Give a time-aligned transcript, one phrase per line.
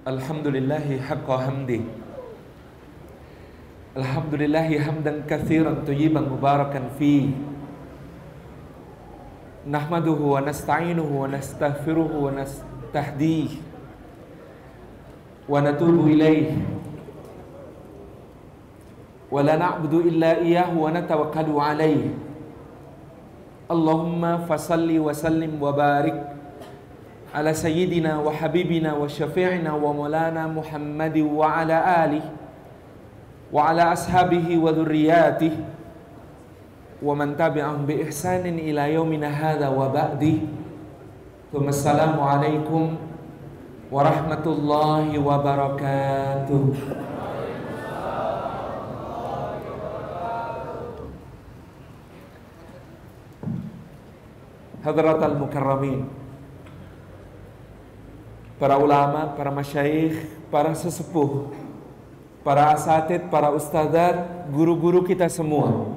[0.00, 1.84] Alhamdulillahi haqqa hamdi.
[3.92, 7.36] Alhamdulillahi hamdan kathiran tayyiban mubarakan fi
[9.68, 13.60] Nahmaduhu wa nasta'inuhu wa nastaghfiruhu wa nastahdih.
[15.44, 16.56] Wa natubu ilayh.
[19.28, 22.08] Wa la na'budu illa iyahu wa natawakkalu alayh.
[23.68, 25.60] Allahumma fasalli wa sallim
[27.34, 32.24] على سيدنا وحبيبنا وشفيعنا ومولانا محمد وعلى آله
[33.52, 35.54] وعلى أصحابه وذرياته
[37.02, 40.36] ومن تبعهم بإحسان إلى يومنا هذا وبعده
[41.52, 42.84] ثم السلام عليكم
[43.90, 46.64] ورحمة الله وبركاته.
[54.80, 56.08] Hadrat al-Mukarramin
[58.60, 61.48] Para ulama, para masyaikh, para sesepuh
[62.44, 65.92] Para asatid, para ustadzat, guru-guru kita semua.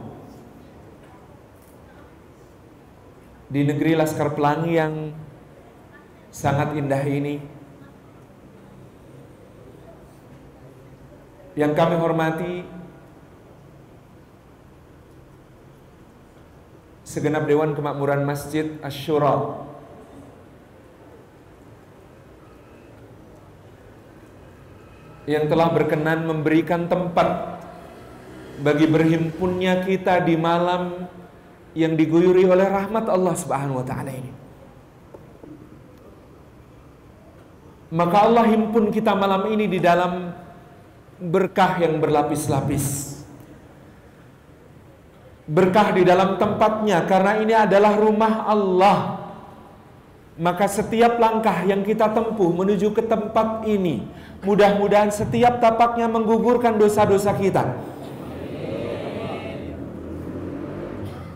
[3.47, 5.11] Di negeri Laskar Pelangi yang
[6.31, 7.43] sangat indah ini
[11.53, 12.53] Yang kami hormati
[17.05, 19.62] segenap Dewan Kemakmuran Masjid Ashura
[25.23, 27.59] yang telah berkenan memberikan tempat
[28.59, 31.07] bagi berhimpunnya kita di malam
[31.73, 34.31] yang diguyuri oleh rahmat Allah Subhanahu wa taala ini.
[37.93, 40.33] Maka Allah himpun kita malam ini di dalam
[41.21, 43.13] berkah yang berlapis-lapis
[45.43, 48.99] berkah di dalam tempatnya karena ini adalah rumah Allah.
[50.33, 54.09] Maka setiap langkah yang kita tempuh menuju ke tempat ini,
[54.43, 57.63] mudah-mudahan setiap tapaknya menggugurkan dosa-dosa kita.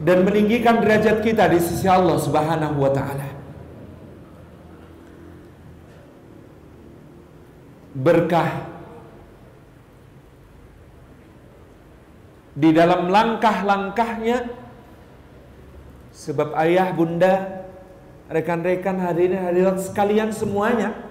[0.03, 3.27] Dan meninggikan derajat kita di sisi Allah Subhanahu wa taala.
[7.97, 8.51] Berkah
[12.53, 14.47] di dalam langkah-langkahnya
[16.13, 17.65] sebab ayah, bunda,
[18.31, 21.06] rekan-rekan hadirin hadirat sekalian semuanya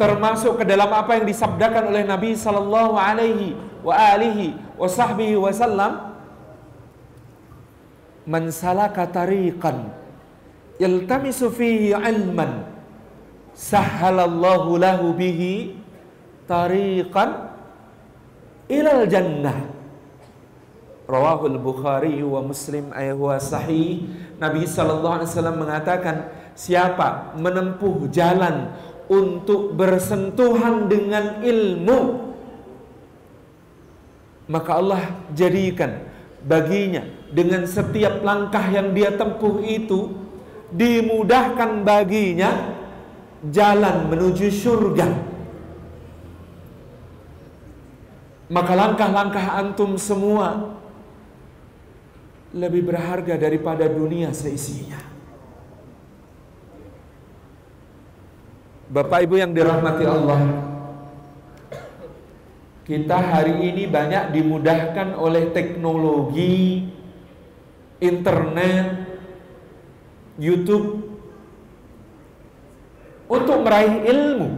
[0.00, 6.14] termasuk ke dalam apa yang disabdakan oleh Nabi sallallahu alaihi wa alihi wa sahbihi wasallam
[8.26, 9.90] man salaka tariqan
[10.78, 12.66] yaltamisu fihi ilman
[13.52, 15.76] sahhalallahu lahu bihi
[16.48, 17.52] tariqan
[18.66, 19.70] ilal jannah.
[21.02, 24.08] Rawahul Bukhari wa Muslim ayat sahih.
[24.40, 26.16] Nabi sallallahu alaihi wasallam mengatakan
[26.56, 28.72] siapa menempuh jalan
[29.12, 32.32] untuk bersentuhan dengan ilmu
[34.48, 35.02] maka Allah
[35.36, 36.08] jadikan
[36.40, 40.16] baginya dengan setiap langkah yang dia tempuh itu
[40.72, 42.72] dimudahkan baginya
[43.52, 45.08] jalan menuju surga
[48.52, 50.80] maka langkah-langkah antum semua
[52.52, 55.11] lebih berharga daripada dunia seisinya.
[58.92, 60.40] Bapak Ibu yang dirahmati Allah,
[62.84, 66.92] kita hari ini banyak dimudahkan oleh teknologi,
[68.04, 69.08] internet,
[70.36, 71.08] YouTube
[73.32, 74.48] untuk meraih ilmu.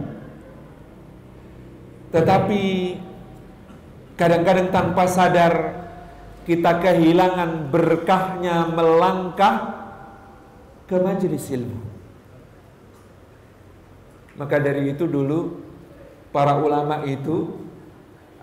[2.11, 2.63] Tetapi
[4.15, 5.53] Kadang-kadang tanpa sadar
[6.47, 9.55] kita kehilangan berkahnya melangkah
[10.87, 11.84] ke majelis ilmu.
[14.35, 15.63] Maka dari itu dulu
[16.35, 17.55] para ulama itu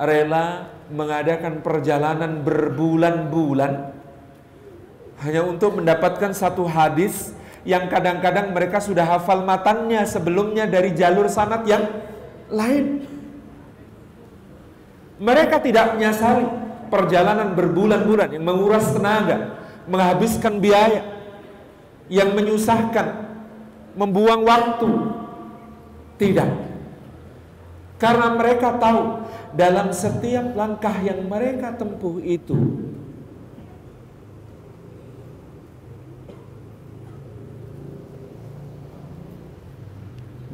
[0.01, 3.93] rela mengadakan perjalanan berbulan-bulan
[5.23, 11.63] hanya untuk mendapatkan satu hadis yang kadang-kadang mereka sudah hafal matannya sebelumnya dari jalur sanat
[11.63, 11.87] yang
[12.51, 13.07] lain.
[15.23, 16.43] Mereka tidak menyesali
[16.91, 19.55] perjalanan berbulan-bulan yang menguras tenaga,
[19.87, 21.07] menghabiskan biaya,
[22.11, 23.31] yang menyusahkan,
[23.95, 24.91] membuang waktu.
[26.23, 26.51] Tidak.
[27.99, 29.27] Karena mereka tahu
[29.59, 32.55] dalam setiap langkah yang mereka tempuh itu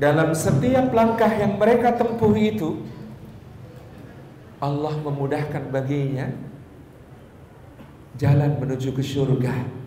[0.00, 2.80] dalam setiap langkah yang mereka tempuh itu
[4.56, 6.32] Allah memudahkan baginya
[8.16, 9.78] jalan menuju ke surga.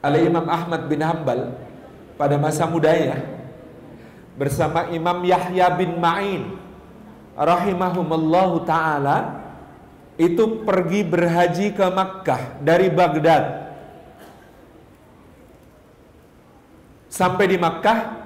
[0.00, 1.60] oleh Imam Ahmad bin Hambal
[2.20, 3.24] pada masa mudanya
[4.36, 6.52] bersama Imam Yahya bin Ma'in
[7.32, 9.40] rahimahumallahu taala
[10.20, 13.72] itu pergi berhaji ke Makkah dari Baghdad.
[17.08, 18.20] Sampai di Makkah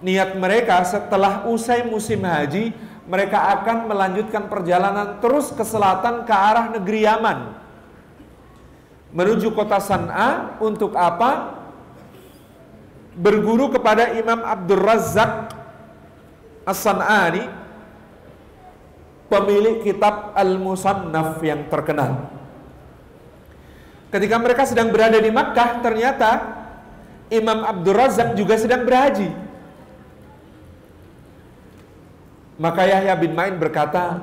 [0.00, 2.72] niat mereka setelah usai musim haji
[3.04, 7.52] mereka akan melanjutkan perjalanan terus ke selatan ke arah negeri Yaman.
[9.12, 11.59] Menuju kota San'a untuk apa?
[13.20, 15.52] Berguru kepada Imam Abdul Razak
[16.64, 17.44] As-San'ani
[19.28, 22.32] pemilik kitab Al-Musannaf yang terkenal.
[24.10, 26.30] Ketika mereka sedang berada di Makkah, ternyata
[27.30, 29.30] Imam Abdul Razak juga sedang berhaji.
[32.58, 34.20] Maka Yahya bin Ma'in berkata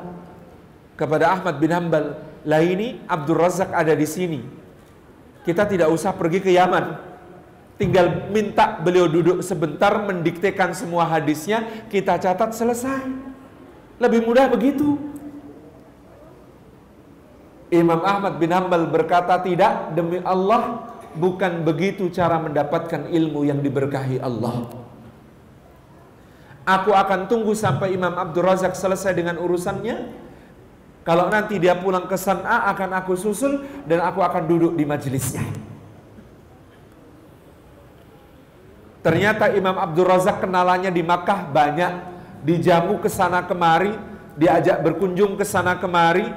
[0.99, 4.43] kepada Ahmad bin Hambal, lah ini Abdul Razak ada di sini.
[5.47, 7.06] Kita tidak usah pergi ke Yaman.
[7.77, 11.61] Tinggal minta beliau duduk sebentar mendiktekan semua hadisnya,
[11.93, 13.05] kita catat selesai.
[14.01, 14.97] Lebih mudah begitu.
[17.69, 24.23] Imam Ahmad bin Hambal berkata tidak demi Allah bukan begitu cara mendapatkan ilmu yang diberkahi
[24.25, 24.65] Allah.
[26.67, 30.25] Aku akan tunggu sampai Imam Abdul Razak selesai dengan urusannya.
[31.05, 35.66] Kalau nanti dia pulang ke San'a akan aku susul dan aku akan duduk di majelisnya.
[39.07, 41.95] Ternyata Imam Abdul Razak kenalannya di Makkah banyak,
[42.43, 43.95] dijamu ke sana kemari,
[44.35, 46.27] diajak berkunjung ke sana kemari,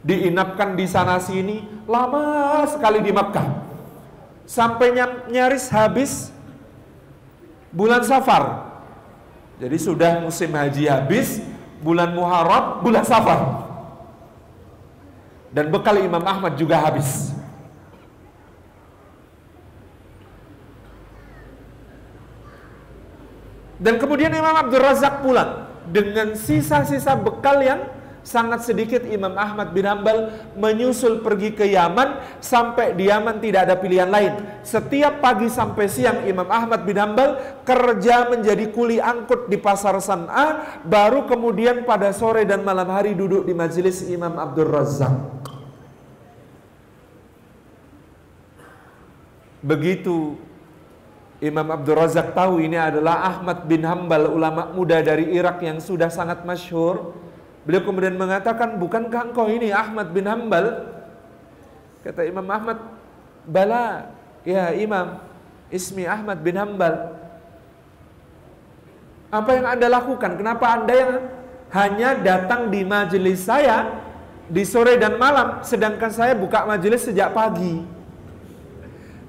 [0.00, 3.60] diinapkan di sana sini, lama sekali di Makkah.
[4.48, 4.96] Sampai
[5.28, 6.32] nyaris habis
[7.68, 8.72] bulan Safar.
[9.60, 11.44] Jadi sudah musim haji habis,
[11.84, 13.68] bulan Muharram, bulan Safar.
[15.52, 17.35] Dan bekal Imam Ahmad juga habis.
[23.76, 27.80] Dan kemudian Imam Abdul Razak pulang dengan sisa-sisa bekal yang
[28.26, 33.78] sangat sedikit Imam Ahmad bin Hambal menyusul pergi ke Yaman sampai di Yaman tidak ada
[33.78, 34.34] pilihan lain.
[34.66, 40.82] Setiap pagi sampai siang Imam Ahmad bin Hambal kerja menjadi kuli angkut di pasar San'a,
[40.82, 45.14] baru kemudian pada sore dan malam hari duduk di majelis Imam Abdul Razak.
[49.62, 50.34] Begitu
[51.40, 56.08] Imam Abdul Razak tahu ini adalah Ahmad bin Hambal ulama muda dari Irak yang sudah
[56.08, 57.12] sangat masyhur
[57.66, 60.86] Beliau kemudian mengatakan, bukankah engkau ini Ahmad bin Hambal?
[62.06, 62.78] Kata Imam Ahmad,
[63.42, 64.14] bala,
[64.46, 65.18] ya Imam,
[65.66, 67.18] ismi Ahmad bin Hambal.
[69.34, 70.38] Apa yang anda lakukan?
[70.38, 71.12] Kenapa anda yang
[71.74, 73.98] hanya datang di majelis saya
[74.46, 77.82] di sore dan malam, sedangkan saya buka majelis sejak pagi?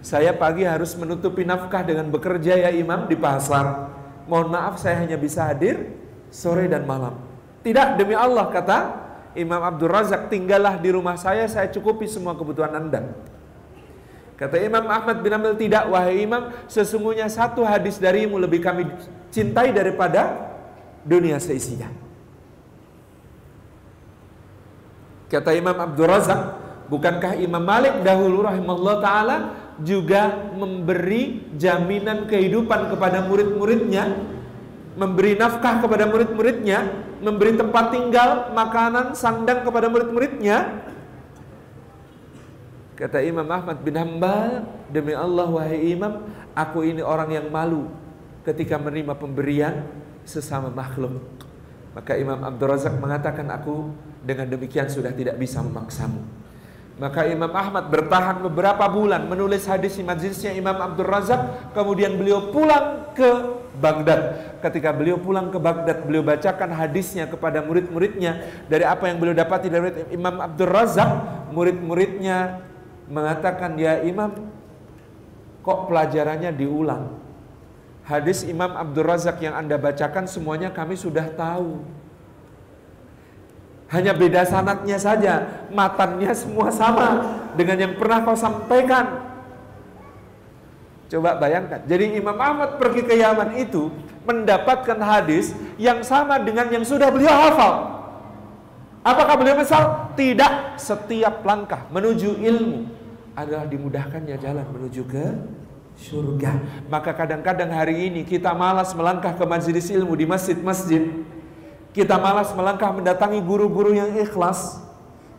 [0.08, 3.92] Saya pagi harus menutupi nafkah dengan bekerja ya imam di pasar.
[4.24, 6.00] Mohon maaf saya hanya bisa hadir
[6.32, 7.20] sore dan malam.
[7.60, 8.78] Tidak demi Allah kata
[9.36, 13.04] Imam Abdul Razak tinggallah di rumah saya saya cukupi semua kebutuhan anda.
[14.40, 18.88] Kata Imam Ahmad bin Amil tidak wahai Imam sesungguhnya satu hadis darimu lebih kami
[19.28, 20.56] cintai daripada
[21.04, 21.92] dunia seisinya.
[25.28, 26.42] Kata Imam Abdul Razak
[26.88, 34.36] bukankah Imam Malik dahulu rahimahullah taala juga memberi jaminan kehidupan kepada murid-muridnya
[34.98, 40.86] memberi nafkah kepada murid-muridnya memberi tempat tinggal, makanan, sandang kepada murid-muridnya.
[42.98, 46.26] Kata Imam Ahmad bin Hambal, demi Allah wahai Imam,
[46.58, 47.94] aku ini orang yang malu
[48.42, 49.86] ketika menerima pemberian
[50.26, 51.22] sesama makhluk.
[51.94, 53.94] Maka Imam Abdul Razak mengatakan aku
[54.26, 56.37] dengan demikian sudah tidak bisa memaksamu.
[56.98, 61.70] Maka Imam Ahmad bertahan beberapa bulan menulis hadis di majlisnya Imam Abdul Razak.
[61.78, 64.58] Kemudian beliau pulang ke Baghdad.
[64.66, 68.42] Ketika beliau pulang ke Baghdad, beliau bacakan hadisnya kepada murid-muridnya.
[68.66, 71.10] Dari apa yang beliau dapati dari Imam Abdul Razak,
[71.54, 72.66] murid-muridnya
[73.06, 74.34] mengatakan, Ya Imam,
[75.62, 77.14] kok pelajarannya diulang?
[78.10, 81.86] Hadis Imam Abdul Razak yang anda bacakan semuanya kami sudah tahu.
[83.88, 87.24] Hanya beda sanatnya saja, matannya semua sama
[87.56, 89.24] dengan yang pernah kau sampaikan.
[91.08, 91.80] Coba bayangkan.
[91.88, 93.88] Jadi Imam Ahmad pergi ke Yaman itu
[94.28, 97.96] mendapatkan hadis yang sama dengan yang sudah beliau hafal.
[99.08, 100.12] Apakah beliau misal?
[100.20, 100.76] Tidak.
[100.76, 102.92] Setiap langkah menuju ilmu
[103.40, 105.26] adalah dimudahkannya jalan menuju ke
[105.96, 106.60] surga.
[106.92, 111.24] Maka kadang-kadang hari ini kita malas melangkah ke majelis ilmu di masjid-masjid
[111.98, 114.78] kita malas melangkah mendatangi guru-guru yang ikhlas.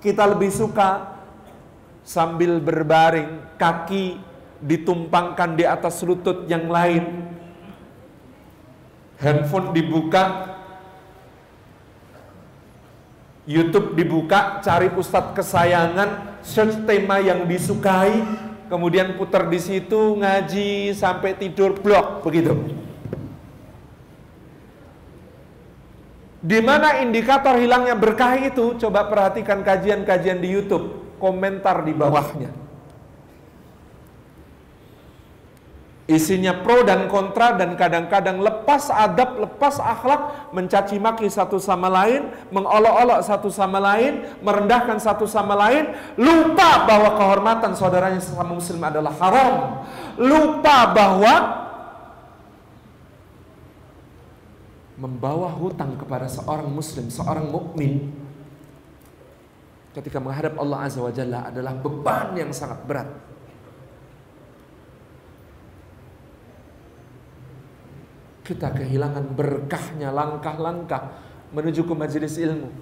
[0.02, 1.14] Kita lebih suka
[2.02, 4.18] sambil berbaring, kaki
[4.58, 7.30] ditumpangkan di atas lutut yang lain.
[9.22, 10.58] Handphone dibuka,
[13.46, 18.18] YouTube dibuka, cari ustadz kesayangan, search tema yang disukai,
[18.66, 22.87] kemudian putar di situ ngaji sampai tidur blok begitu.
[26.38, 28.78] Di mana indikator hilangnya berkah itu?
[28.78, 32.54] Coba perhatikan kajian-kajian di YouTube, komentar di bawahnya.
[36.08, 42.32] Isinya pro dan kontra dan kadang-kadang lepas adab, lepas akhlak, mencaci maki satu sama lain,
[42.48, 49.12] mengolok-olok satu sama lain, merendahkan satu sama lain, lupa bahwa kehormatan saudaranya sesama muslim adalah
[49.20, 49.84] haram.
[50.16, 51.67] Lupa bahwa
[54.98, 58.10] membawa hutang kepada seorang muslim, seorang mukmin
[59.94, 63.08] ketika menghadap Allah Azza wa Jalla adalah beban yang sangat berat.
[68.48, 71.12] kita kehilangan berkahnya langkah-langkah
[71.52, 72.72] menuju ke majelis ilmu.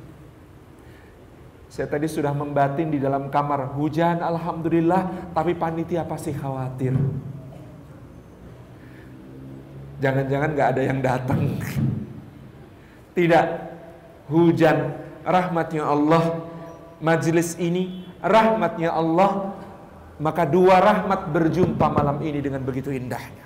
[1.66, 6.94] Saya tadi sudah membatin di dalam kamar hujan alhamdulillah tapi panitia pasti khawatir.
[9.98, 11.58] Jangan-jangan gak ada yang datang.
[13.16, 13.46] Tidak.
[14.28, 14.92] Hujan
[15.24, 16.44] rahmatnya Allah
[17.00, 19.54] majelis ini rahmatnya Allah
[20.16, 23.44] maka dua rahmat berjumpa malam ini dengan begitu indahnya.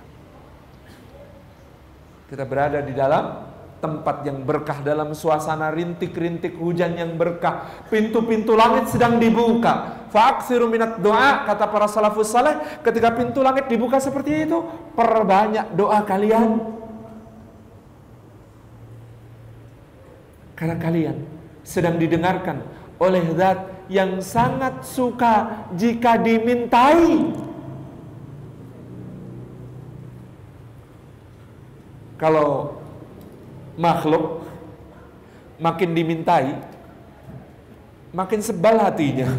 [2.30, 3.50] Kita berada di dalam
[3.82, 7.82] tempat yang berkah dalam suasana rintik-rintik hujan yang berkah.
[7.90, 10.06] Pintu-pintu langit sedang dibuka.
[10.14, 12.54] Fa'aksiru minat doa, kata para salafus saleh,
[12.86, 14.62] ketika pintu langit dibuka seperti itu,
[14.94, 16.79] perbanyak doa kalian.
[20.60, 21.16] Karena kalian
[21.64, 22.60] sedang didengarkan
[23.00, 27.32] oleh zat yang sangat suka jika dimintai.
[32.20, 32.76] Kalau
[33.80, 34.44] makhluk
[35.56, 36.60] makin dimintai,
[38.12, 39.32] makin sebal hatinya.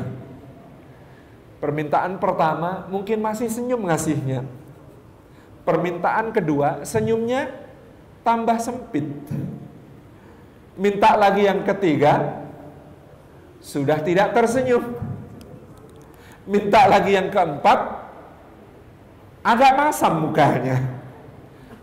[1.61, 4.41] Permintaan pertama mungkin masih senyum ngasihnya.
[5.61, 7.53] Permintaan kedua senyumnya
[8.25, 9.05] tambah sempit.
[10.79, 12.43] Minta lagi yang ketiga
[13.59, 14.97] sudah tidak tersenyum.
[16.47, 17.79] Minta lagi yang keempat
[19.45, 21.01] agak masam mukanya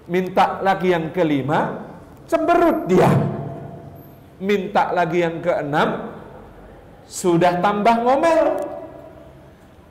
[0.09, 1.85] minta lagi yang kelima,
[2.25, 3.13] cemberut dia.
[4.41, 6.17] Minta lagi yang keenam,
[7.05, 8.41] sudah tambah ngomel.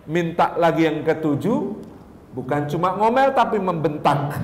[0.09, 1.77] Minta lagi yang ketujuh,
[2.33, 4.41] bukan cuma ngomel tapi membentak.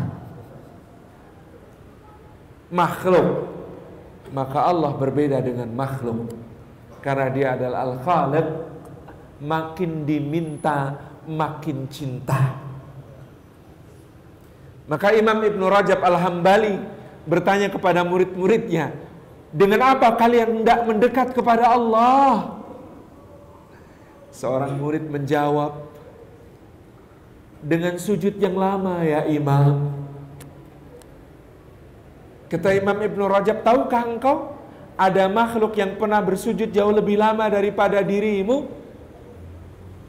[2.70, 3.50] Makhluk.
[4.34, 6.34] Maka Allah berbeda dengan makhluk.
[7.06, 8.48] Karena dia adalah Al-Khaliq,
[9.46, 10.98] makin diminta,
[11.30, 12.58] makin cinta.
[14.90, 16.76] Maka Imam Ibn Rajab Al-Hambali
[17.30, 18.92] bertanya kepada murid-muridnya,
[19.54, 22.58] dengan apa kalian tidak mendekat kepada Allah?
[24.34, 25.94] Seorang murid menjawab,
[27.64, 30.03] dengan sujud yang lama ya Imam.
[32.54, 34.54] Kata Imam Ibn Rajab, tahukah engkau
[34.94, 38.70] ada makhluk yang pernah bersujud jauh lebih lama daripada dirimu?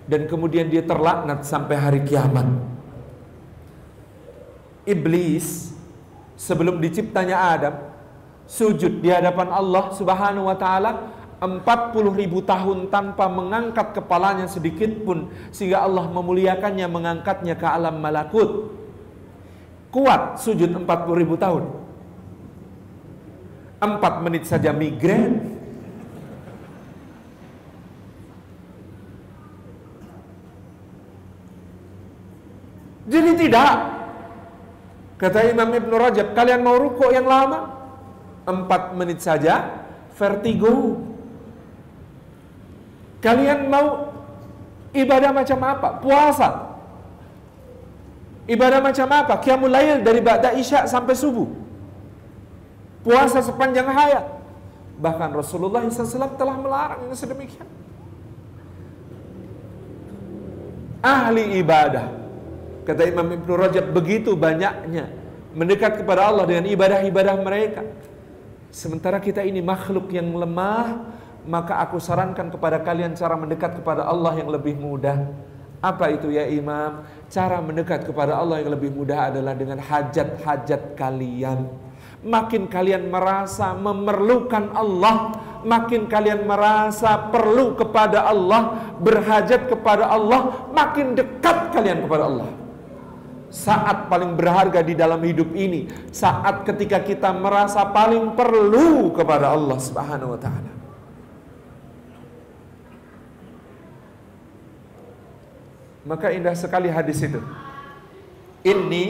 [0.04, 2.44] Dan kemudian dia terlaknat sampai hari kiamat.
[4.84, 5.72] Iblis
[6.36, 7.74] sebelum diciptanya Adam
[8.44, 11.48] sujud di hadapan Allah Subhanahu wa taala 40
[12.12, 18.68] ribu tahun tanpa mengangkat kepalanya sedikit pun sehingga Allah memuliakannya mengangkatnya ke alam malakut.
[19.88, 20.84] Kuat sujud 40
[21.16, 21.83] ribu tahun
[23.86, 25.40] 4 menit saja migrain
[33.04, 33.94] jadi tidak
[35.14, 37.70] Kata Imam Ibn Rajab, kalian mau rukuk yang lama?
[38.44, 39.86] Empat menit saja,
[40.18, 41.00] vertigo.
[43.24, 44.12] Kalian mau
[44.92, 45.88] ibadah macam apa?
[46.02, 46.76] Puasa.
[48.44, 49.40] Ibadah macam apa?
[49.40, 49.72] Qiyamul
[50.04, 51.63] dari Ba'da Isya sampai subuh.
[53.04, 54.24] Puasa sepanjang hayat.
[54.96, 57.68] Bahkan Rasulullah SAW telah melarang yang sedemikian.
[61.04, 62.24] Ahli ibadah
[62.84, 65.08] Kata Imam Ibn Rajab begitu banyaknya
[65.56, 67.80] mendekat kepada Allah dengan ibadah-ibadah mereka.
[68.68, 71.08] Sementara kita ini makhluk yang lemah,
[71.48, 75.32] maka aku sarankan kepada kalian cara mendekat kepada Allah yang lebih mudah.
[75.80, 77.08] Apa itu ya Imam?
[77.32, 81.64] Cara mendekat kepada Allah yang lebih mudah adalah dengan hajat-hajat kalian.
[82.24, 91.12] Makin kalian merasa memerlukan Allah, makin kalian merasa perlu kepada Allah, berhajat kepada Allah, makin
[91.12, 92.48] dekat kalian kepada Allah.
[93.52, 99.78] Saat paling berharga di dalam hidup ini, saat ketika kita merasa paling perlu kepada Allah
[99.78, 100.72] Subhanahu wa taala.
[106.04, 107.40] Maka indah sekali hadis itu.
[108.64, 109.04] Ini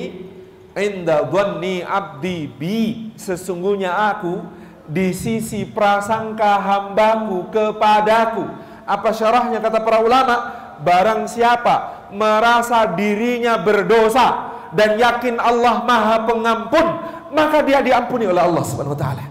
[0.78, 3.10] inda dhanni abdi bi.
[3.14, 4.42] Sesungguhnya aku
[4.90, 8.44] di sisi prasangka hambaku kepadaku.
[8.84, 10.36] Apa syarahnya kata para ulama?
[10.84, 16.86] Barang siapa merasa dirinya berdosa dan yakin Allah maha pengampun
[17.32, 19.24] maka dia diampuni oleh Allah subhanahu wa ta'ala.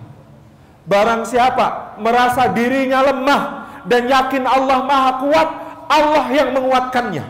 [0.83, 3.41] Barang siapa merasa dirinya lemah
[3.87, 5.49] dan yakin Allah maha kuat
[5.87, 7.23] Allah yang menguatkannya.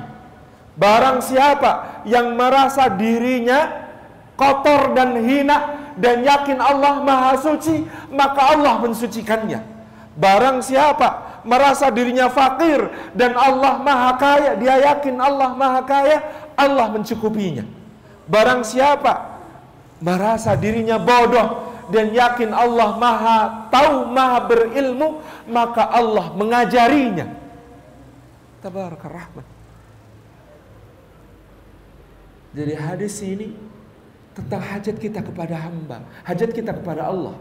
[0.74, 3.83] Barang siapa yang merasa dirinya
[4.36, 9.62] kotor dan hina dan yakin Allah maha suci, maka Allah mensucikannya.
[10.13, 16.18] Barang siapa merasa dirinya fakir dan Allah maha kaya, dia yakin Allah maha kaya,
[16.54, 17.66] Allah mencukupinya.
[18.30, 19.42] Barang siapa
[20.00, 23.40] merasa dirinya bodoh dan yakin Allah maha
[23.74, 27.28] tahu, maha berilmu, maka Allah mengajarinya.
[28.63, 29.34] Tabarakar.
[32.54, 33.73] Jadi hadis ini
[34.34, 37.38] tentang hajat kita kepada hamba, hajat kita kepada Allah,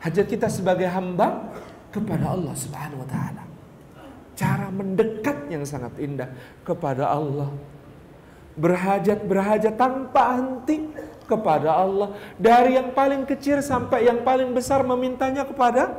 [0.00, 1.52] hajat kita sebagai hamba
[1.92, 3.42] kepada Allah Subhanahu wa taala.
[4.32, 6.32] Cara mendekat yang sangat indah
[6.64, 7.52] kepada Allah.
[8.52, 10.92] Berhajat-berhajat tanpa henti
[11.24, 15.96] kepada Allah dari yang paling kecil sampai yang paling besar memintanya kepada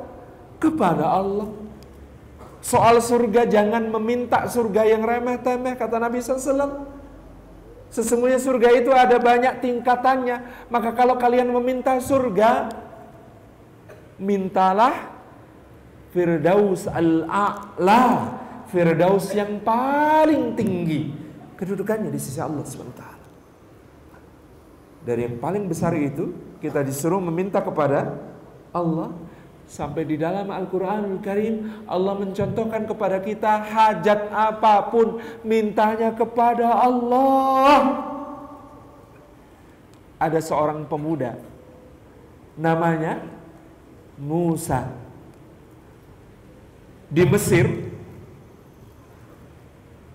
[0.61, 1.49] kepada Allah.
[2.61, 6.92] Soal surga jangan meminta surga yang remeh-temeh kata Nabi SAW
[7.93, 10.65] Sesungguhnya surga itu ada banyak tingkatannya.
[10.73, 12.73] Maka kalau kalian meminta surga,
[14.17, 15.13] mintalah
[16.09, 18.05] Firdaus al-A'la.
[18.73, 21.13] Firdaus yang paling tinggi
[21.53, 23.03] kedudukannya di sisi Allah SWT.
[25.05, 28.17] Dari yang paling besar itu, kita disuruh meminta kepada
[28.73, 29.13] Allah
[29.73, 38.05] Sampai di dalam Al-Quranul Karim Allah mencontohkan kepada kita hajat apa pun mintanya kepada Allah.
[40.21, 41.41] Ada seorang pemuda
[42.53, 43.17] namanya
[44.21, 44.93] Musa
[47.09, 47.65] di Mesir.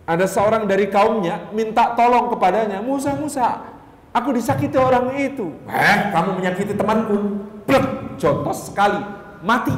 [0.07, 3.66] Ada seorang dari kaumnya minta tolong kepadanya, Musa, Musa,
[4.14, 5.51] aku disakiti orang itu.
[5.66, 7.42] Eh, kamu menyakiti temanku.
[7.66, 9.74] Plek, jotos sekali mati.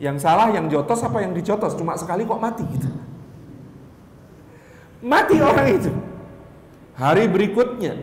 [0.00, 1.76] Yang salah yang jotos apa yang dijotos?
[1.76, 2.88] Cuma sekali kok mati gitu.
[5.04, 5.92] Mati orang itu.
[7.00, 7.96] Hari berikutnya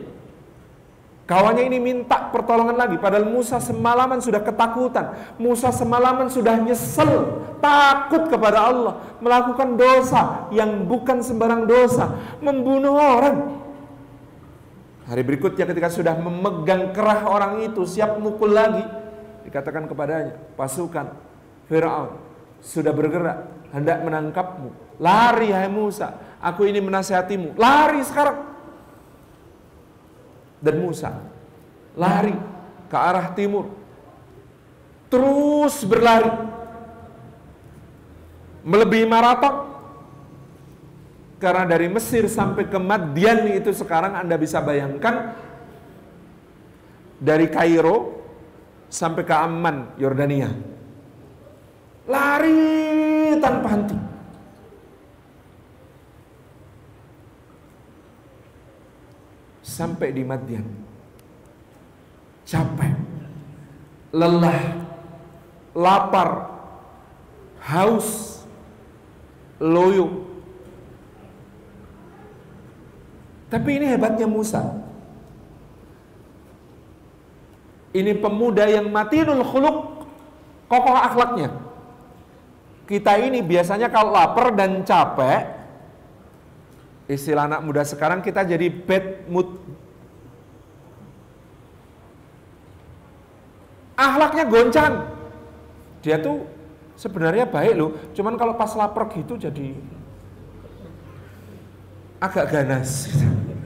[1.30, 8.26] Kawannya ini minta pertolongan lagi Padahal Musa semalaman sudah ketakutan Musa semalaman sudah nyesel Takut
[8.26, 12.10] kepada Allah Melakukan dosa yang bukan sembarang dosa
[12.42, 13.38] Membunuh orang
[15.06, 18.82] Hari berikutnya ketika sudah memegang kerah orang itu Siap mukul lagi
[19.48, 21.16] dikatakan kepadanya, pasukan
[21.72, 22.20] Firaun
[22.60, 25.00] sudah bergerak hendak menangkapmu.
[25.00, 27.56] Lari hai Musa, aku ini menasihatimu.
[27.56, 28.38] Lari sekarang.
[30.60, 31.38] Dan Musa
[31.98, 32.38] lari
[32.88, 33.74] ke arah timur.
[35.10, 36.30] Terus berlari.
[38.62, 39.66] Melebihi maraton.
[41.38, 45.38] Karena dari Mesir sampai ke Madian itu sekarang Anda bisa bayangkan
[47.22, 48.18] dari Kairo
[48.88, 50.52] sampai ke Amman, Yordania.
[52.08, 53.98] Lari tanpa henti.
[59.62, 60.66] Sampai di Madian.
[62.48, 62.96] Capek.
[64.16, 64.64] Lelah.
[65.76, 66.30] Lapar.
[67.60, 68.42] Haus.
[69.60, 70.24] Loyo.
[73.52, 74.87] Tapi ini hebatnya Musa.
[77.98, 80.06] Ini pemuda yang matinul khuluk,
[80.70, 81.50] kokoh akhlaknya.
[82.86, 85.50] Kita ini biasanya kalau lapar dan capek,
[87.10, 89.50] istilah anak muda sekarang kita jadi bad mood.
[93.98, 94.94] Akhlaknya goncang.
[96.06, 96.46] Dia tuh
[96.94, 99.74] sebenarnya baik loh, cuman kalau pas lapar gitu jadi
[102.22, 103.10] agak ganas.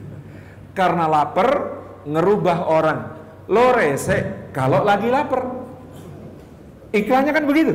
[0.78, 3.11] Karena lapar ngerubah orang
[3.48, 5.42] lo rese kalau lagi lapar.
[6.92, 7.74] Iklannya kan begitu.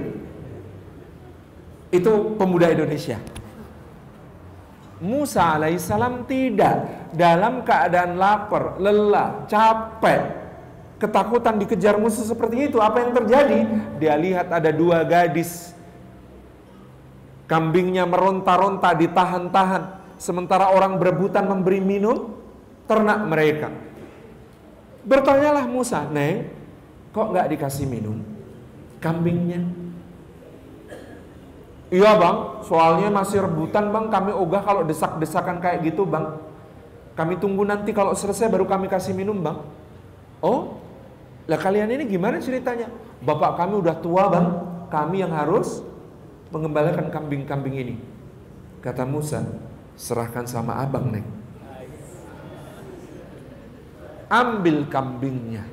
[1.90, 3.18] Itu pemuda Indonesia.
[4.98, 10.50] Musa alaihissalam tidak dalam keadaan lapar, lelah, capek.
[10.98, 12.82] ketakutan dikejar musuh seperti itu.
[12.82, 13.70] Apa yang terjadi?
[14.02, 15.78] Dia lihat ada dua gadis.
[17.46, 20.02] Kambingnya meronta-ronta, ditahan-tahan.
[20.18, 22.34] Sementara orang berebutan memberi minum
[22.90, 23.70] ternak mereka.
[25.08, 26.52] Bertanyalah Musa, Neng,
[27.16, 28.20] kok nggak dikasih minum?
[29.00, 29.64] Kambingnya.
[31.88, 36.36] Iya bang, soalnya masih rebutan bang, kami ogah kalau desak-desakan kayak gitu bang.
[37.16, 39.64] Kami tunggu nanti kalau selesai baru kami kasih minum bang.
[40.44, 40.76] Oh,
[41.48, 42.92] lah kalian ini gimana ceritanya?
[43.24, 44.48] Bapak kami udah tua bang,
[44.92, 45.80] kami yang harus
[46.52, 47.96] mengembalikan kambing-kambing ini.
[48.84, 49.48] Kata Musa,
[49.96, 51.37] serahkan sama abang neng.
[54.28, 55.64] Ambil kambingnya.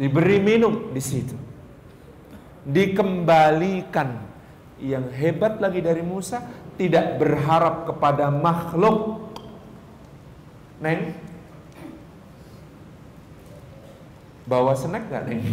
[0.00, 1.36] Diberi minum di situ.
[2.66, 4.28] Dikembalikan.
[4.80, 6.40] Yang hebat lagi dari Musa,
[6.80, 9.28] tidak berharap kepada makhluk.
[10.80, 11.12] Neng,
[14.50, 15.46] Bawa snack gak nih?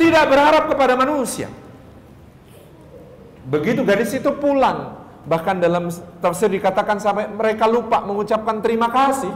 [0.00, 1.52] Tidak berharap kepada manusia.
[3.44, 4.93] Begitu gadis itu pulang,
[5.24, 5.88] bahkan dalam
[6.20, 9.32] tafsir dikatakan sampai mereka lupa mengucapkan terima kasih.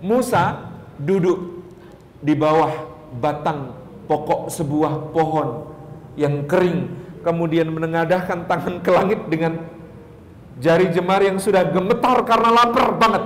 [0.00, 1.60] Musa duduk
[2.24, 2.72] di bawah
[3.20, 3.76] batang
[4.08, 5.68] pokok sebuah pohon
[6.16, 6.88] yang kering,
[7.20, 9.60] kemudian menengadahkan tangan ke langit dengan
[10.60, 13.24] Jari jemari yang sudah gemetar karena lapar banget.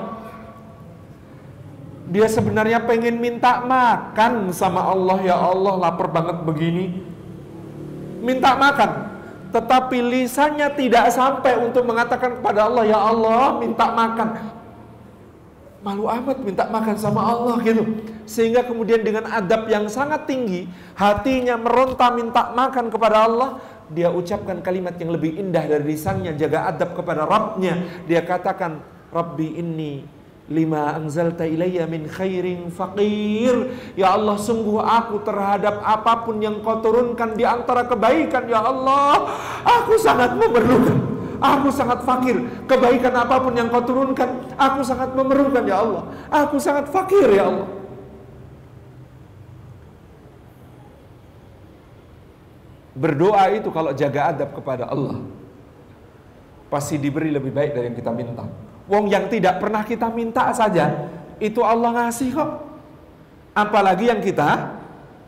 [2.15, 5.19] Dia sebenarnya pengen minta makan sama Allah.
[5.27, 7.03] Ya Allah lapar banget begini.
[8.23, 9.14] Minta makan.
[9.55, 12.85] Tetapi lisannya tidak sampai untuk mengatakan kepada Allah.
[12.91, 14.29] Ya Allah minta makan.
[15.85, 17.87] Malu amat minta makan sama Allah gitu.
[18.27, 20.67] Sehingga kemudian dengan adab yang sangat tinggi.
[20.99, 23.63] Hatinya meronta minta makan kepada Allah
[23.93, 28.05] dia ucapkan kalimat yang lebih indah dari lisannya, jaga adab kepada Rabbnya.
[28.09, 28.81] Dia katakan,
[29.13, 30.14] Rabbi inni
[30.45, 33.73] lima anzalta ilayya min khairin faqir.
[33.97, 39.33] Ya Allah, sungguh aku terhadap apa pun yang kau turunkan di antara kebaikan, ya Allah,
[39.65, 41.17] aku sangat memerlukan.
[41.45, 42.41] Aku sangat fakir.
[42.65, 46.03] Kebaikan apa pun yang kau turunkan, aku sangat memerlukan, ya Allah.
[46.33, 47.69] Aku sangat fakir, ya Allah.
[52.95, 55.19] Berdoa itu kalau jaga adab kepada Allah
[56.71, 58.47] pasti diberi lebih baik dari yang kita minta.
[58.85, 61.09] Wong yang tidak pernah kita minta saja
[61.41, 62.51] itu Allah ngasih kok.
[63.55, 64.77] Apalagi yang kita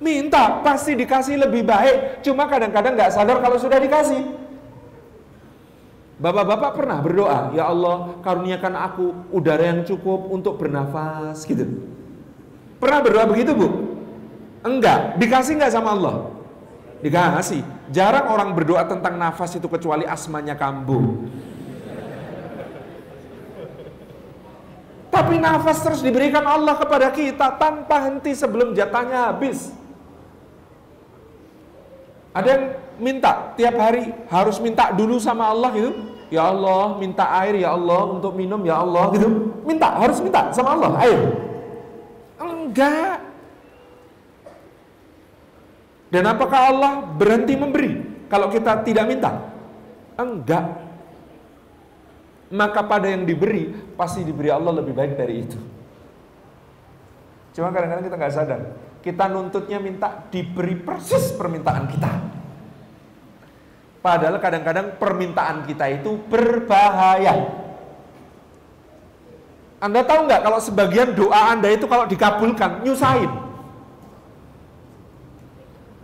[0.03, 2.21] minta pasti dikasih lebih baik.
[2.21, 4.47] Cuma kadang-kadang nggak sadar kalau sudah dikasih.
[6.17, 11.69] Bapak-bapak pernah berdoa, ya Allah karuniakan aku udara yang cukup untuk bernafas gitu.
[12.81, 13.69] Pernah berdoa begitu bu?
[14.65, 16.17] Enggak, dikasih nggak sama Allah?
[17.05, 17.61] Dikasih.
[17.93, 21.05] Jarang orang berdoa tentang nafas itu kecuali asmanya kambuh.
[25.17, 29.73] Tapi nafas terus diberikan Allah kepada kita tanpa henti sebelum jatahnya habis.
[32.37, 32.65] Ada yang
[33.01, 35.91] minta tiap hari harus minta dulu sama Allah gitu.
[36.29, 39.57] Ya Allah, minta air ya Allah untuk minum ya Allah gitu.
[39.65, 41.21] Minta, harus minta sama Allah air.
[42.37, 43.17] Enggak.
[46.13, 49.33] Dan apakah Allah berhenti memberi kalau kita tidak minta?
[50.21, 50.86] Enggak.
[52.47, 55.59] Maka pada yang diberi pasti diberi Allah lebih baik dari itu.
[57.59, 58.61] Cuma kadang-kadang kita nggak sadar.
[59.03, 62.13] Kita nuntutnya minta diberi persis permintaan kita.
[64.05, 67.67] Padahal kadang-kadang permintaan kita itu berbahaya.
[69.83, 73.31] Anda tahu nggak kalau sebagian doa Anda itu kalau dikabulkan nyusahin.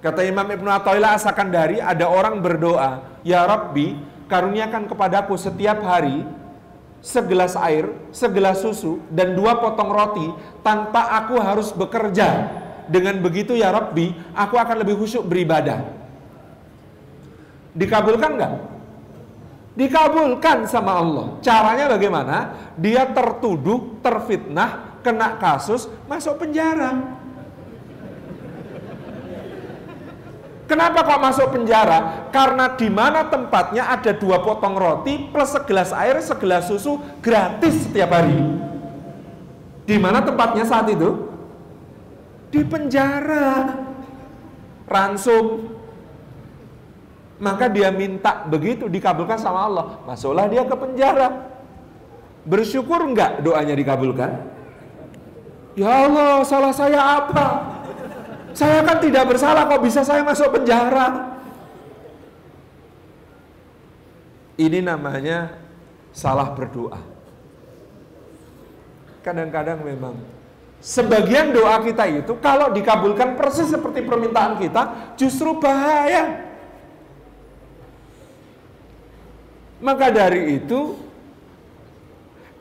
[0.02, 3.94] Kata Imam Ibn Atta'illah Asakandari, ada orang berdoa, Ya Rabbi,
[4.32, 6.24] karuniakan kepadaku setiap hari
[7.04, 10.32] segelas air, segelas susu, dan dua potong roti
[10.64, 12.62] tanpa aku harus bekerja.
[12.88, 15.82] Dengan begitu ya Rabbi, aku akan lebih khusyuk beribadah.
[17.76, 18.54] Dikabulkan nggak?
[19.76, 21.26] Dikabulkan sama Allah.
[21.44, 22.36] Caranya bagaimana?
[22.78, 27.21] Dia tertuduh, terfitnah, kena kasus, masuk penjara.
[30.72, 32.32] Kenapa kok masuk penjara?
[32.32, 38.16] Karena di mana tempatnya ada dua potong roti plus segelas air, segelas susu gratis setiap
[38.16, 38.40] hari.
[39.84, 41.28] Di mana tempatnya saat itu?
[42.48, 43.84] Di penjara.
[44.88, 45.76] Ransum.
[47.36, 50.00] Maka dia minta begitu dikabulkan sama Allah.
[50.08, 51.52] Masuklah dia ke penjara.
[52.48, 54.40] Bersyukur enggak doanya dikabulkan?
[55.76, 57.46] Ya Allah, salah saya apa?
[58.52, 61.40] Saya kan tidak bersalah kok bisa saya masuk penjara.
[64.60, 65.56] Ini namanya
[66.12, 67.00] salah berdoa.
[69.22, 70.18] kadang-kadang memang
[70.82, 76.50] sebagian doa kita itu kalau dikabulkan persis seperti permintaan kita justru bahaya.
[79.82, 80.94] Maka dari itu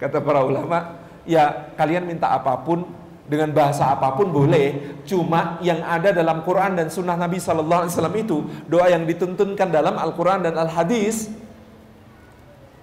[0.01, 2.85] kata para ulama, ya kalian minta apa pun
[3.31, 7.93] dengan bahasa apa pun boleh, cuma yang ada dalam Quran dan Sunnah Nabi Sallallahu Alaihi
[7.95, 11.31] Wasallam itu doa yang dituntunkan dalam Al Quran dan Al Hadis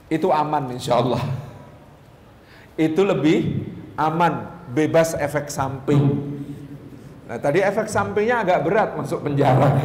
[0.08, 1.20] itu aman insya Allah.
[2.80, 3.68] Itu lebih
[4.00, 6.16] aman bebas efek samping.
[7.28, 9.84] Nah tadi efek sampingnya agak berat masuk penjara.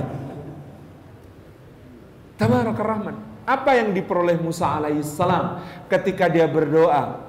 [2.39, 3.15] Tabarakar Rahman.
[3.43, 5.59] Apa yang diperoleh Musa alaihissalam
[5.91, 7.19] ketika dia berdoa?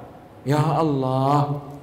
[0.47, 1.74] Ya Allah,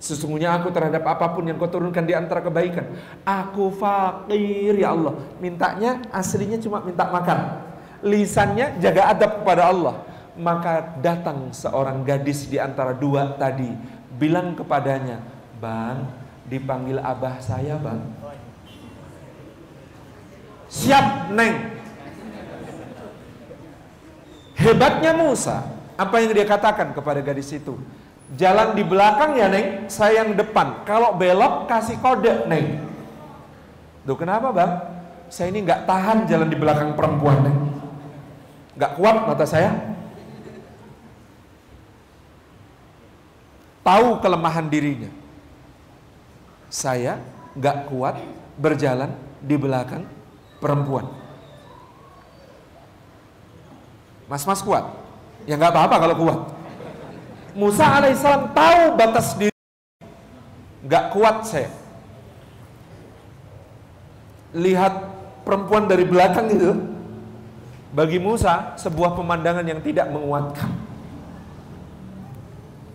[0.00, 2.88] Sesungguhnya aku terhadap apa pun yang kau turunkan di antara kebaikan.
[3.20, 5.12] Aku fakir ya Allah.
[5.44, 7.60] Mintanya aslinya cuma minta makan.
[8.00, 10.00] Lisannya jaga adab kepada Allah.
[10.40, 13.68] Maka datang seorang gadis di antara dua tadi
[14.16, 15.20] bilang kepadanya,
[15.60, 16.08] "Bang,
[16.48, 18.00] dipanggil abah saya, Bang."
[20.72, 21.76] Siap, Neng.
[24.56, 25.60] Hebatnya Musa,
[25.92, 27.76] apa yang dia katakan kepada gadis itu?
[28.30, 30.86] Jalan di belakang ya, Neng, saya yang depan.
[30.86, 32.78] Kalau belok kasih kode, Neng.
[34.06, 34.72] Tuh kenapa, Bang?
[35.30, 37.58] Saya ini nggak tahan jalan di belakang perempuan, Neng.
[38.78, 39.90] Nggak kuat mata saya.
[43.90, 45.10] tahu kelemahan dirinya.
[46.70, 47.18] Saya
[47.58, 48.22] nggak kuat
[48.54, 49.10] berjalan
[49.42, 50.06] di belakang
[50.62, 51.10] perempuan.
[54.30, 54.86] Mas-mas kuat?
[55.48, 56.40] Ya nggak apa-apa kalau kuat.
[57.54, 59.54] Musa alaihissalam tahu batas diri.
[60.86, 61.70] Nggak kuat saya.
[64.54, 64.94] Lihat
[65.46, 66.72] perempuan dari belakang itu.
[67.90, 70.70] Bagi Musa sebuah pemandangan yang tidak menguatkan.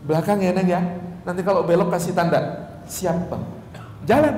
[0.07, 0.81] Belakang ya neng ya.
[1.27, 2.71] Nanti kalau belok kasih tanda.
[2.87, 3.43] Siap bang.
[4.07, 4.35] Jalan.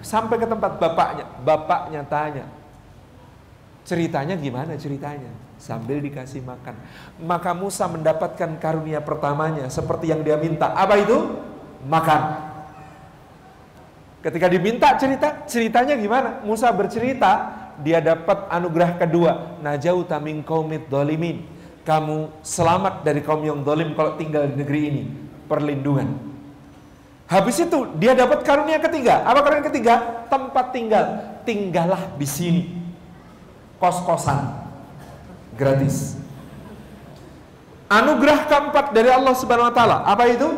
[0.00, 1.26] Sampai ke tempat bapaknya.
[1.46, 2.46] Bapaknya tanya.
[3.86, 6.74] Ceritanya gimana ceritanya sambil dikasih makan
[7.20, 11.36] maka Musa mendapatkan karunia pertamanya seperti yang dia minta apa itu
[11.84, 12.50] makan
[14.24, 21.60] ketika diminta cerita ceritanya gimana Musa bercerita dia dapat anugerah kedua najau taming kaumid dolimin
[21.80, 25.02] kamu selamat dari kaum yang dolim kalau tinggal di negeri ini.
[25.48, 26.12] Perlindungan.
[27.26, 29.24] Habis itu dia dapat karunia ketiga.
[29.24, 29.94] Apa karunia ketiga?
[30.28, 31.04] Tempat tinggal.
[31.42, 32.62] Tinggallah di sini.
[33.80, 34.59] Kos-kosan.
[35.60, 36.16] Gratis.
[37.92, 40.08] Anugerah keempat dari Allah Subhanahu wa taala.
[40.08, 40.48] Apa itu?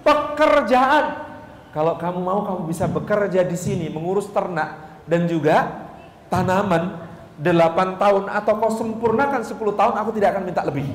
[0.00, 1.28] Pekerjaan.
[1.76, 5.84] Kalau kamu mau kamu bisa bekerja di sini mengurus ternak dan juga
[6.32, 6.96] tanaman
[7.38, 10.90] 8 tahun atau kau sempurnakan 10 tahun aku tidak akan minta lebih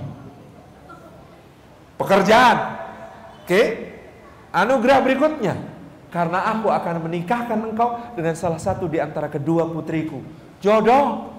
[1.96, 2.58] pekerjaan
[3.44, 3.62] oke
[4.52, 5.56] anugerah berikutnya
[6.12, 10.22] karena aku akan menikahkan engkau dengan salah satu di antara kedua putriku
[10.62, 11.33] jodoh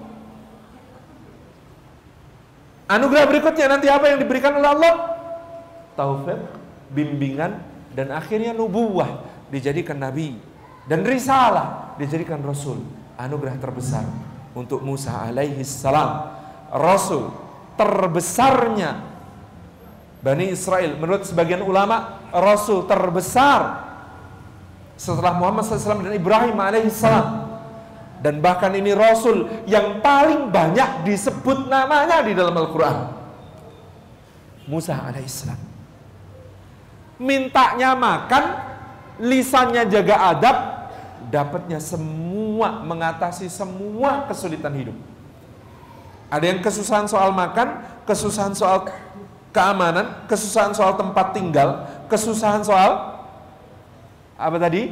[2.85, 4.93] anugerah berikutnya nanti apa yang diberikan oleh Allah?
[5.95, 6.39] Taufik
[6.91, 7.61] bimbingan
[7.95, 10.37] dan akhirnya nubuah dijadikan nabi.
[10.85, 12.81] Dan risalah dijadikan rasul.
[13.15, 14.05] Anugerah terbesar
[14.53, 16.35] untuk Musa alaihi salam.
[16.69, 17.31] Rasul
[17.79, 19.01] terbesarnya
[20.25, 20.97] Bani Israel.
[20.97, 23.85] Menurut sebagian ulama rasul terbesar
[24.97, 27.54] setelah Muhammad SAW dan Ibrahim alaihi salam
[28.25, 33.13] dan bahkan ini rasul yang paling banyak disebut namanya di dalam Al-Quran
[34.65, 35.61] Musa alaihissalam
[37.21, 38.43] mintanya makan
[39.21, 40.57] lisannya jaga adab
[41.31, 44.97] dapatnya semua mengatasi semua kesulitan hidup.
[46.29, 48.89] Ada yang kesusahan soal makan, kesusahan soal
[49.53, 53.15] keamanan, kesusahan soal tempat tinggal, kesusahan soal
[54.35, 54.91] apa tadi?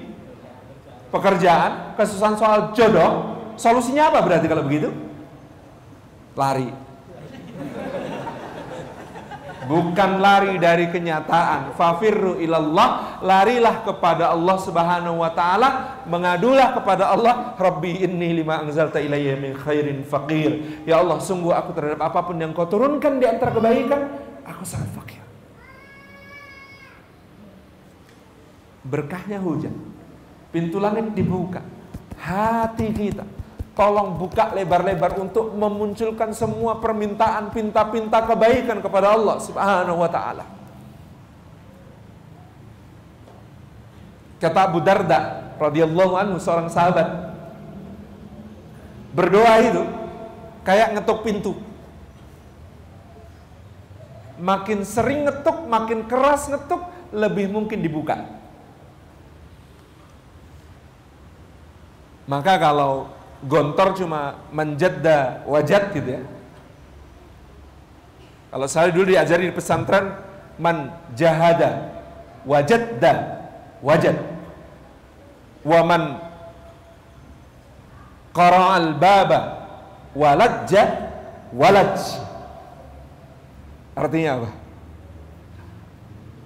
[1.13, 3.38] Pekerjaan, kesusahan soal jodoh.
[3.54, 4.89] Solusinya apa berarti kalau begitu?
[6.34, 6.73] Lari.
[9.63, 11.78] Bukan lari dari kenyataan.
[11.78, 18.99] Fafirru ilallah, larilah kepada Allah Subhanahu wa taala, mengadulah kepada Allah, Rabbi inni lima anzalta
[18.99, 20.84] ilayya min khairin faqir.
[20.84, 24.02] Ya Allah, sungguh aku terhadap apa pun yang kau turunkan di antara kebaikan,
[24.43, 25.23] aku sangat fakir.
[28.84, 29.71] Berkahnya hujan.
[30.54, 31.66] Pintu langit dibuka.
[32.22, 33.26] Hati kita
[33.74, 40.46] Tolong buka lebar-lebar untuk memunculkan semua permintaan pinta-pinta kebaikan kepada Allah Subhanahu wa taala.
[44.38, 47.34] Kata Abu Darda radhiyallahu anhu seorang sahabat
[49.18, 49.82] berdoa itu
[50.62, 51.58] kayak ngetuk pintu.
[54.38, 58.22] Makin sering ngetuk, makin keras ngetuk, lebih mungkin dibuka.
[62.24, 63.12] Maka kalau
[63.44, 66.24] gontor cuma menjadda wajat gitu ya.
[68.54, 70.14] Kalau saya dulu diajari di pesantren
[70.56, 71.92] man jahada
[72.48, 73.44] wajadda
[73.84, 74.16] wajad.
[75.66, 76.22] Wa man
[78.32, 79.68] qara'al baba
[80.16, 81.12] walajja
[81.52, 81.98] walaj.
[83.94, 84.50] Artinya apa?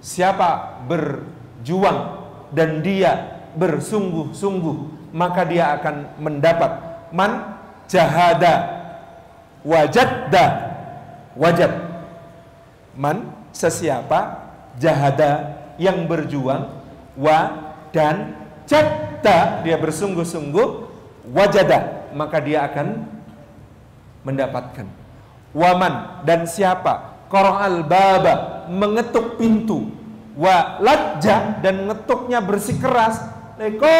[0.02, 2.00] Siapa berjuang
[2.56, 6.72] dan dia bersungguh-sungguh maka dia akan mendapat
[7.12, 7.56] man
[7.88, 8.78] jahada
[9.64, 10.46] wajadda
[11.34, 11.72] wajad.
[12.98, 16.66] Man sesiapa jahada yang berjuang
[17.14, 17.38] wa
[17.94, 18.34] dan
[18.66, 20.68] jadda dia bersungguh-sungguh
[21.30, 23.06] wajada maka dia akan
[24.26, 24.86] mendapatkan.
[25.54, 27.16] Waman dan siapa?
[27.28, 29.88] Al baba mengetuk pintu.
[30.38, 33.20] Wa lajja dan ngetuknya bersikeras.
[33.58, 33.90] Leko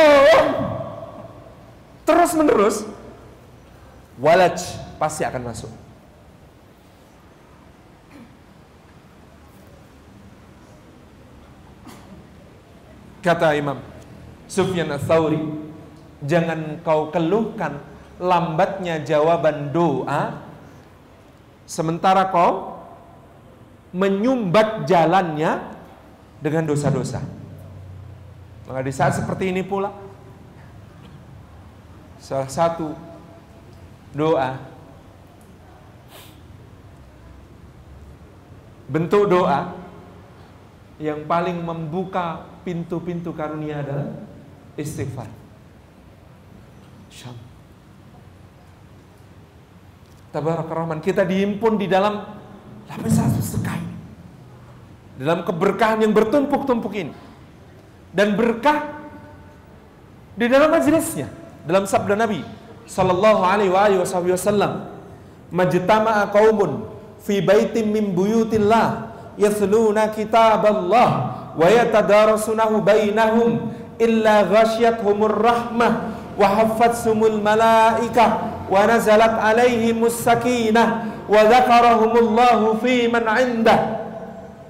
[2.08, 2.76] terus menerus
[4.16, 4.56] walaj
[4.96, 5.68] pasti akan masuk
[13.18, 13.82] Kata Imam
[14.46, 15.42] Sufyan Ats-Tsauri,
[16.22, 17.82] jangan kau keluhkan
[18.16, 20.38] lambatnya jawaban doa
[21.66, 22.78] sementara kau
[23.90, 25.60] menyumbat jalannya
[26.40, 27.20] dengan dosa-dosa.
[28.70, 30.07] Maka di saat seperti ini pula
[32.28, 32.92] salah satu
[34.12, 34.60] doa
[38.84, 39.72] bentuk doa
[41.00, 44.12] yang paling membuka pintu-pintu karunia adalah
[44.76, 45.30] istighfar.
[47.08, 47.38] Syam.
[50.34, 50.98] Tabarak Rahman.
[50.98, 52.18] Kita dihimpun di dalam
[52.90, 53.80] lapisan sekai.
[55.22, 57.14] Dalam keberkahan yang bertumpuk-tumpuk ini.
[58.10, 59.06] Dan berkah
[60.34, 61.37] di dalam majelisnya.
[61.68, 62.40] Dalam sabda Nabi
[62.88, 64.88] sallallahu alaihi wasallam,
[65.52, 66.88] "Majtama'a qaumun
[67.20, 71.08] fi baitin min buyutillah yasluna kitaballah
[71.52, 73.68] wa yatadarasunahu bainahum
[74.00, 75.92] illa ghasyiyatuhumur rahmah
[76.40, 84.08] wa haffatsumul malaikah wa nazalat alaihimus sakinah wa dzakarahumullahu fi man 'indah.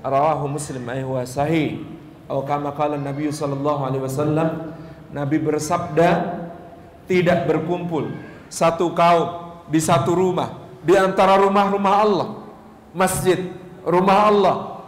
[0.02, 1.78] Rawahu muslim ayhuwa sahih.
[2.26, 4.74] Atau kama qala Nabi sallallahu alaihi wasallam
[5.14, 6.47] Nabi bersabda
[7.08, 8.12] tidak berkumpul
[8.52, 12.28] satu kaum di satu rumah di antara rumah-rumah Allah
[12.92, 13.50] masjid
[13.82, 14.78] rumah Allah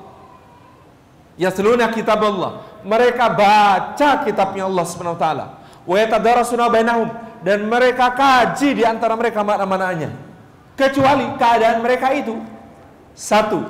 [1.40, 2.60] Yasluna kitab Allah.
[2.84, 5.46] Mereka baca kitabnya Allah Subhanahu wa taala.
[5.88, 7.08] Wa yatadarasuna bainahum
[7.40, 10.12] dan mereka kaji di antara mereka makna-maknanya.
[10.76, 12.36] Kecuali keadaan mereka itu
[13.16, 13.64] satu,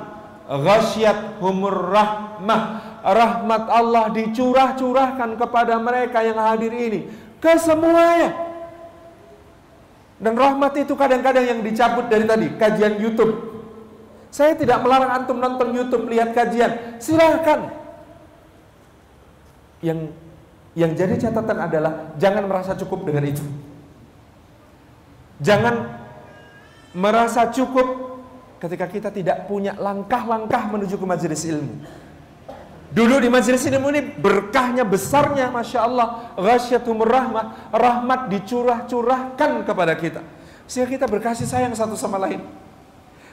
[0.51, 2.91] ghasyat humur rahmah.
[3.01, 7.09] Rahmat Allah dicurah-curahkan kepada mereka yang hadir ini
[7.41, 8.53] ke semuanya.
[10.21, 13.51] Dan rahmat itu kadang-kadang yang dicabut dari tadi kajian YouTube
[14.31, 17.67] saya tidak melarang antum nonton YouTube lihat kajian, silahkan.
[19.83, 20.15] Yang
[20.71, 23.43] yang jadi catatan adalah jangan merasa cukup dengan itu.
[25.43, 25.99] Jangan
[26.95, 28.23] merasa cukup
[28.63, 31.83] ketika kita tidak punya langkah-langkah menuju ke majelis ilmu.
[32.91, 40.19] Dulu di majelis ilmu ini berkahnya besarnya Masya Allah Ghasyatumur rahmah Rahmat dicurah-curahkan kepada kita
[40.67, 42.43] Sehingga kita berkasih sayang satu sama lain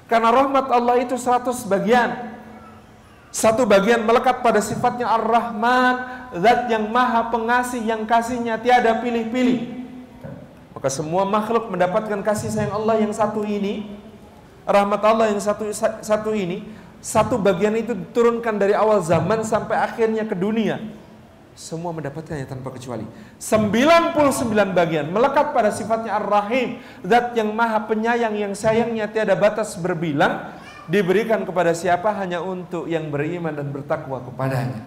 [0.08, 2.40] karena rahmat Allah itu 100 bagian.
[3.28, 5.94] Satu bagian melekat pada sifatnya Ar-Rahman,
[6.40, 9.84] zat yang maha pengasih, yang kasihnya tiada pilih-pilih.
[10.72, 14.00] Maka semua makhluk mendapatkan kasih sayang Allah yang satu ini,
[14.64, 15.68] rahmat Allah yang satu
[16.00, 16.64] satu ini,
[16.98, 20.82] satu bagian itu diturunkan dari awal zaman sampai akhirnya ke dunia
[21.58, 23.02] semua mendapatkannya tanpa kecuali.
[23.42, 24.14] 99
[24.70, 30.54] bagian melekat pada sifatnya Ar-Rahim, zat yang maha penyayang yang sayangnya tiada batas berbilang,
[30.86, 34.86] diberikan kepada siapa hanya untuk yang beriman dan bertakwa kepadanya.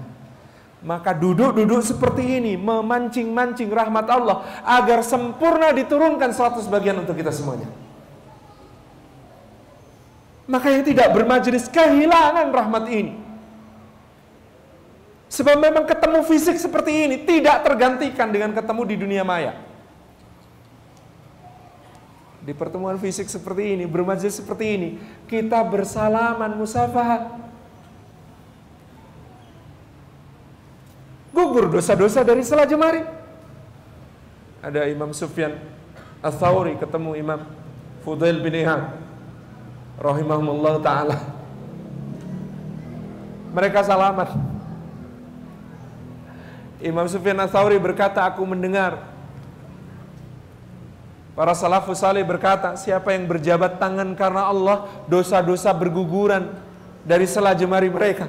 [0.81, 7.67] Maka duduk-duduk seperti ini memancing-mancing rahmat Allah agar sempurna diturunkan 100 bagian untuk kita semuanya.
[10.49, 13.13] Maka yang tidak bermajelis kehilangan rahmat ini.
[15.31, 19.55] Sebab memang ketemu fisik seperti ini tidak tergantikan dengan ketemu di dunia maya.
[22.41, 24.89] Di pertemuan fisik seperti ini, bermajelis seperti ini,
[25.29, 27.37] kita bersalaman musafahat.
[31.31, 33.05] Gugur dosa-dosa dari salah jemari.
[34.59, 35.55] Ada Imam Sufyan
[36.19, 37.39] Al-Thawri ketemu Imam
[38.03, 38.93] Fudail bin Ihan
[40.01, 41.17] rahimahumullah taala.
[43.53, 44.33] Mereka salaman.
[46.81, 49.11] Imam Sufyan Atsauri berkata, aku mendengar
[51.31, 56.51] Para salafus salih berkata, siapa yang berjabat tangan karena Allah, dosa-dosa berguguran
[57.07, 58.27] dari sela jemari mereka.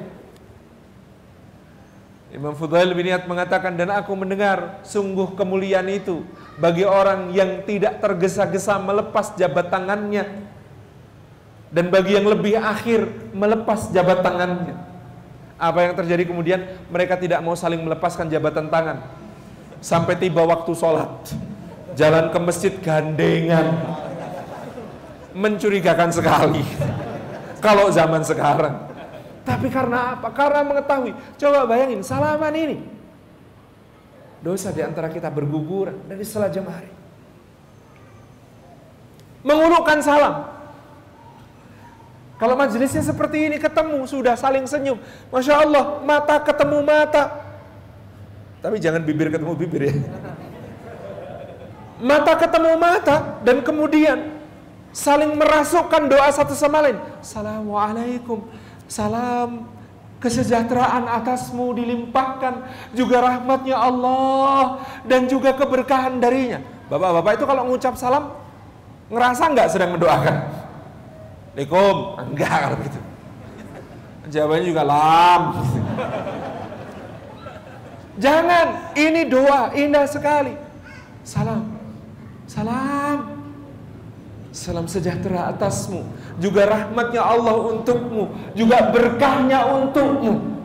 [2.30, 6.22] Imam Fudail bin Iyad mengatakan, dan aku mendengar sungguh kemuliaan itu
[6.62, 10.48] bagi orang yang tidak tergesa-gesa melepas jabat tangannya
[11.72, 14.76] dan bagi yang lebih akhir melepas jabat tangannya.
[15.56, 16.60] Apa yang terjadi kemudian?
[16.92, 19.00] Mereka tidak mau saling melepaskan jabatan tangan.
[19.80, 21.32] Sampai tiba waktu sholat.
[21.96, 23.72] Jalan ke masjid gandengan.
[25.32, 26.60] Mencurigakan sekali.
[27.64, 28.92] Kalau zaman sekarang.
[29.42, 30.28] Tapi karena apa?
[30.28, 31.16] karena mengetahui.
[31.40, 32.78] Coba bayangin salaman ini.
[34.44, 36.90] Dosa di antara kita berguguran dari setelah jemari.
[39.46, 40.61] Mengulurkan salam
[42.42, 44.98] kalau majelisnya seperti ini ketemu sudah saling senyum
[45.30, 47.38] Masya Allah mata ketemu mata
[48.58, 49.94] tapi jangan bibir ketemu bibir ya
[52.02, 54.42] mata ketemu mata dan kemudian
[54.92, 57.00] saling merasukkan doa satu sama lain.
[57.22, 58.44] Assalamualaikum,
[58.86, 59.66] salam
[60.20, 62.62] kesejahteraan atasmu dilimpahkan
[62.94, 66.62] juga rahmatnya Allah dan juga keberkahan darinya.
[66.86, 68.30] Bapak-bapak itu kalau mengucap salam
[69.08, 70.61] ngerasa nggak sedang mendoakan?
[71.52, 71.96] Assalamualaikum,
[72.32, 73.00] enggak kalau gitu.
[74.32, 75.42] Jawabannya juga lam.
[78.16, 80.56] Jangan, ini doa indah sekali.
[81.22, 81.82] Salam
[82.52, 83.18] Salam.
[84.52, 86.04] Salam sejahtera atasmu.
[86.36, 88.28] Juga rahmatnya Allah untukmu.
[88.52, 90.60] Juga berkahnya untukmu.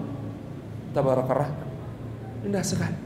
[0.92, 1.48] Tabarakallah.
[2.44, 3.00] Indah sekali.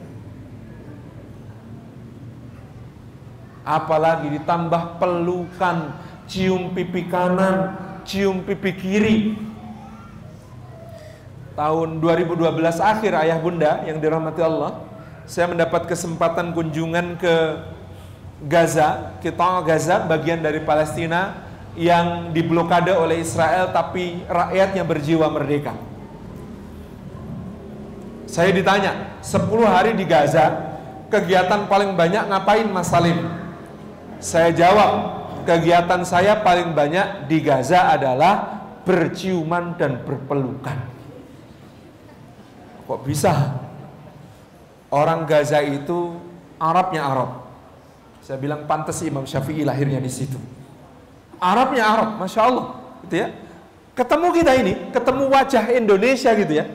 [3.62, 5.94] Apalagi ditambah pelukan,
[6.32, 7.76] cium pipi kanan,
[8.08, 9.18] cium pipi kiri.
[11.52, 14.80] Tahun 2012 akhir ayah bunda yang dirahmati Allah,
[15.28, 17.36] saya mendapat kesempatan kunjungan ke
[18.48, 21.44] Gaza, kita Gaza bagian dari Palestina
[21.76, 25.76] yang diblokade oleh Israel tapi rakyatnya berjiwa merdeka.
[28.32, 30.80] Saya ditanya, 10 hari di Gaza,
[31.12, 33.28] kegiatan paling banyak ngapain Mas Salim?
[34.24, 40.78] Saya jawab, kegiatan saya paling banyak di Gaza adalah berciuman dan berpelukan.
[42.90, 43.62] Kok bisa?
[44.92, 46.20] Orang Gaza itu
[46.62, 47.42] Arabnya Arab,
[48.22, 50.38] saya bilang pantas Imam Syafi'i lahirnya di situ.
[51.42, 52.78] Arabnya Arab, masya Allah,
[53.08, 53.34] gitu ya.
[53.98, 56.70] Ketemu kita ini, ketemu wajah Indonesia gitu ya,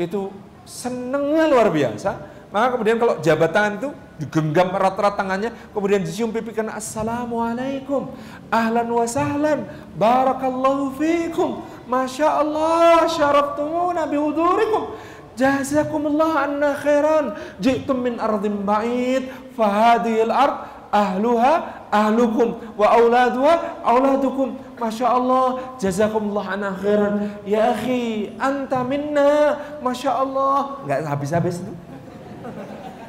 [0.00, 0.32] itu
[0.64, 2.16] senengnya luar biasa.
[2.48, 8.12] Maka kemudian kalau jabat tangan itu digenggam erat-erat tangannya, kemudian dicium pipi karena Assalamualaikum,
[8.48, 14.96] ahlan wa sahlan, barakallahu fikum, masya Allah, syaraftumuna bihudurikum.
[15.36, 17.36] Jazakumullah anna khairan.
[17.60, 19.28] Jitum min ardim ba'id.
[19.52, 22.56] Fahadihil ard ahluha ahlukum.
[22.72, 24.56] Wa auladuha auladukum.
[24.80, 27.36] Masya Allah Jazakumullah ana khairan.
[27.44, 29.60] Ya akhi Anta minna.
[29.84, 31.72] Masya Allah Nggak habis-habis itu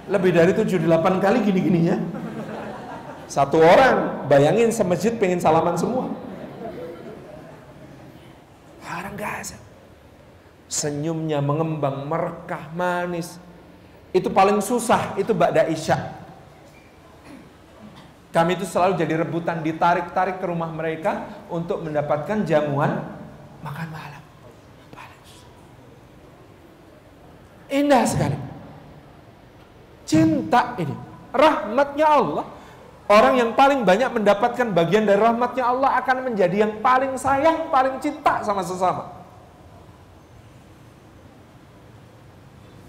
[0.08, 2.00] Lebih dari 7-8 kali gini-gininya.
[3.28, 6.08] Satu orang Bayangin semajid pengen salaman semua.
[8.88, 9.60] Orang Gaza
[10.72, 13.36] Senyumnya mengembang Merekah manis.
[14.16, 16.28] Itu paling susah Itu Ba'da Isya
[18.38, 23.02] kami itu selalu jadi rebutan ditarik-tarik ke rumah mereka untuk mendapatkan jamuan
[23.66, 24.24] makan malam.
[27.68, 28.47] Indah sekali.
[30.08, 30.96] Cinta ini,
[31.36, 32.46] rahmatnya Allah.
[33.08, 38.00] Orang yang paling banyak mendapatkan bagian dari rahmatnya Allah akan menjadi yang paling sayang, paling
[38.04, 39.16] cinta sama sesama.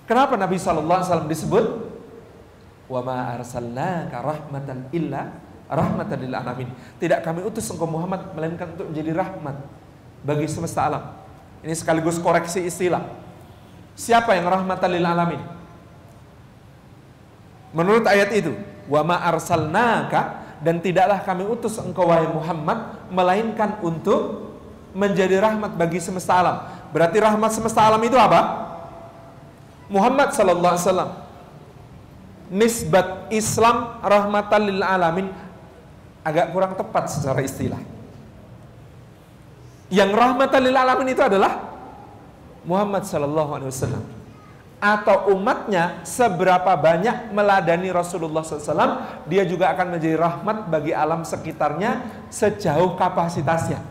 [0.08, 1.88] Kenapa Nabi SAW disebut
[2.88, 5.28] Wa ma arsalnaka rahmatan illa
[5.68, 6.72] rahmatan lil alamin.
[6.96, 9.56] Tidak kami utus engkau Muhammad melainkan untuk menjadi rahmat
[10.24, 11.12] bagi semesta alam.
[11.60, 13.04] Ini sekaligus koreksi istilah.
[13.92, 15.57] Siapa yang rahmatan lil alamin?
[17.72, 18.56] Menurut ayat itu,
[18.88, 24.50] wa ma arsalnaka dan tidaklah kami utus engkau wahai Muhammad melainkan untuk
[24.96, 26.56] menjadi rahmat bagi semesta alam.
[26.90, 28.66] Berarti rahmat semesta alam itu apa?
[29.88, 31.10] Muhammad sallallahu alaihi wasallam
[32.48, 35.28] nisbat Islam rahmatan lil alamin
[36.24, 37.80] agak kurang tepat secara istilah.
[39.88, 41.64] Yang rahmatan lil alamin itu adalah
[42.64, 44.17] Muhammad sallallahu alaihi wasallam
[44.78, 52.06] atau umatnya seberapa banyak meladani Rasulullah SAW, dia juga akan menjadi rahmat bagi alam sekitarnya
[52.30, 53.82] sejauh kapasitasnya.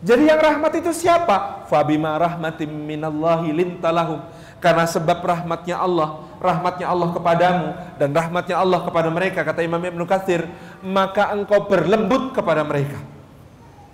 [0.00, 1.64] Jadi yang rahmat itu siapa?
[1.72, 4.20] Fabima rahmatim minallahi lintalahum
[4.60, 7.68] Karena sebab rahmatnya Allah, rahmatnya Allah kepadamu
[8.00, 10.48] dan rahmatnya Allah kepada mereka, kata Imam Ibn Katsir,
[10.80, 12.96] maka engkau berlembut kepada mereka.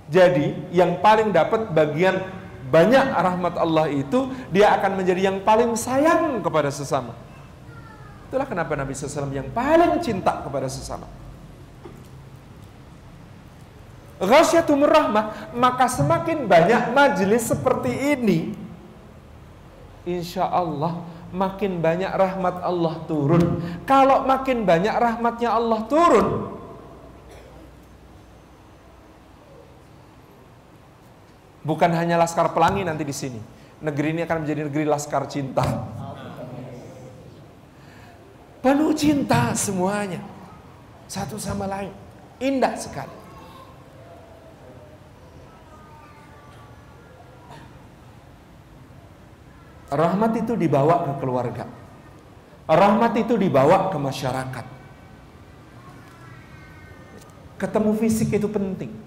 [0.07, 2.23] Jadi yang paling dapat bagian
[2.73, 7.13] banyak rahmat Allah itu, dia akan menjadi yang paling sayang kepada sesama.
[8.33, 11.05] Itulah kenapa Nabi SAW yang paling cinta kepada sesama.
[14.17, 18.57] Ghasyatumur rahmah, maka semakin banyak majelis seperti ini,
[20.09, 21.05] insya Allah
[21.35, 23.61] makin banyak rahmat Allah turun.
[23.83, 26.57] Kalau makin banyak rahmatnya Allah turun,
[31.63, 33.41] bukan hanya laskar pelangi nanti di sini.
[33.83, 35.67] Negeri ini akan menjadi negeri laskar cinta.
[38.63, 40.23] Penuh cinta semuanya.
[41.11, 41.91] Satu sama lain.
[42.39, 43.23] Indah sekali.
[49.93, 51.67] Rahmat itu dibawa ke keluarga.
[52.65, 54.67] Rahmat itu dibawa ke masyarakat.
[57.59, 59.02] Ketemu fisik itu penting.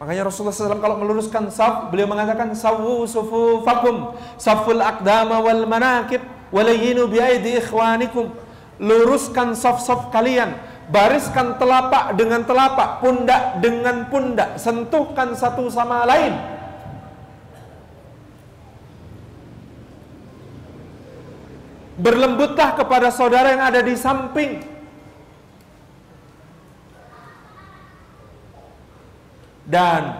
[0.00, 6.24] Makanya Rasulullah SAW kalau meluruskan saf, beliau mengatakan sawu sufu fakum, saful akdama wal manakib,
[6.48, 8.32] walayinu biaidi ikhwanikum.
[8.80, 10.56] Luruskan saf-saf kalian,
[10.88, 16.32] bariskan telapak dengan telapak, pundak dengan pundak, sentuhkan satu sama lain
[22.00, 24.64] Berlembutlah kepada saudara yang ada di samping.
[29.70, 30.18] Dan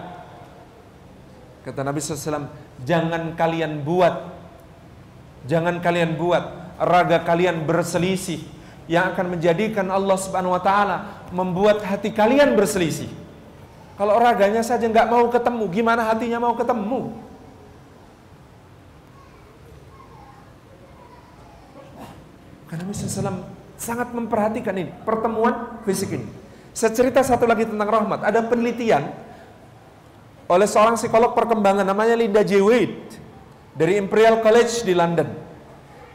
[1.67, 2.47] kata Nabi SAW,
[2.87, 4.31] jangan kalian buat,
[5.43, 8.41] jangan kalian buat raga kalian berselisih
[8.87, 10.97] yang akan menjadikan Allah Subhanahu Wa Taala
[11.35, 13.11] membuat hati kalian berselisih.
[13.99, 17.13] Kalau raganya saja nggak mau ketemu, gimana hatinya mau ketemu?
[22.71, 23.45] Karena Nabi SAW
[23.75, 26.25] sangat memperhatikan ini, pertemuan fisik ini.
[26.71, 28.23] Saya cerita satu lagi tentang rahmat.
[28.23, 29.11] Ada penelitian
[30.51, 32.59] oleh seorang psikolog perkembangan namanya Linda J.
[32.59, 32.99] Wade
[33.71, 35.31] dari Imperial College di London.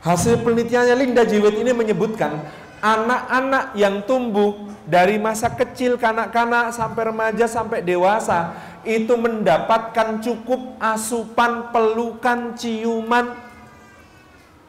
[0.05, 1.41] Hasil penelitiannya Linda J.
[1.41, 2.45] Wade ini menyebutkan
[2.85, 8.53] anak-anak yang tumbuh dari masa kecil kanak-kanak sampai remaja sampai dewasa
[8.85, 13.35] itu mendapatkan cukup asupan pelukan ciuman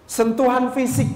[0.08, 1.12] sentuhan fisik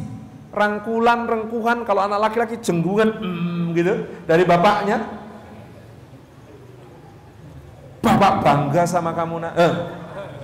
[0.52, 3.94] rangkulan, rengkuhan, kalau anak laki-laki jenggungan mm, gitu
[4.28, 5.21] dari bapaknya.
[8.02, 9.54] Bapak bangga sama kamu nak.
[9.54, 9.74] Eh,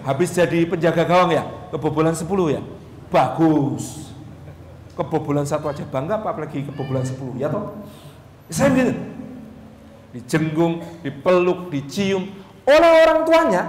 [0.05, 1.43] habis jadi penjaga gawang ya,
[1.73, 2.61] kebobolan 10 ya.
[3.09, 4.13] Bagus.
[4.93, 7.81] Kebobolan satu aja bangga apa apalagi kebobolan 10 ya toh?
[8.49, 8.93] Saya gitu.
[10.13, 12.29] Dijenggung, dipeluk, dicium
[12.63, 13.63] oleh orang tuanya.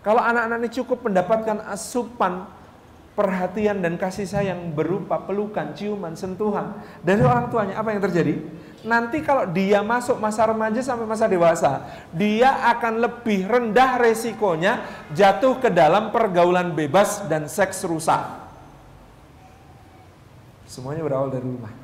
[0.00, 2.48] Kalau anak-anak ini cukup mendapatkan asupan
[3.20, 8.40] perhatian dan kasih sayang berupa pelukan, ciuman, sentuhan dari orang tuanya, apa yang terjadi?
[8.80, 11.84] Nanti kalau dia masuk masa remaja sampai masa dewasa,
[12.16, 18.24] dia akan lebih rendah resikonya jatuh ke dalam pergaulan bebas dan seks rusak.
[20.64, 21.76] Semuanya berawal dari rumah.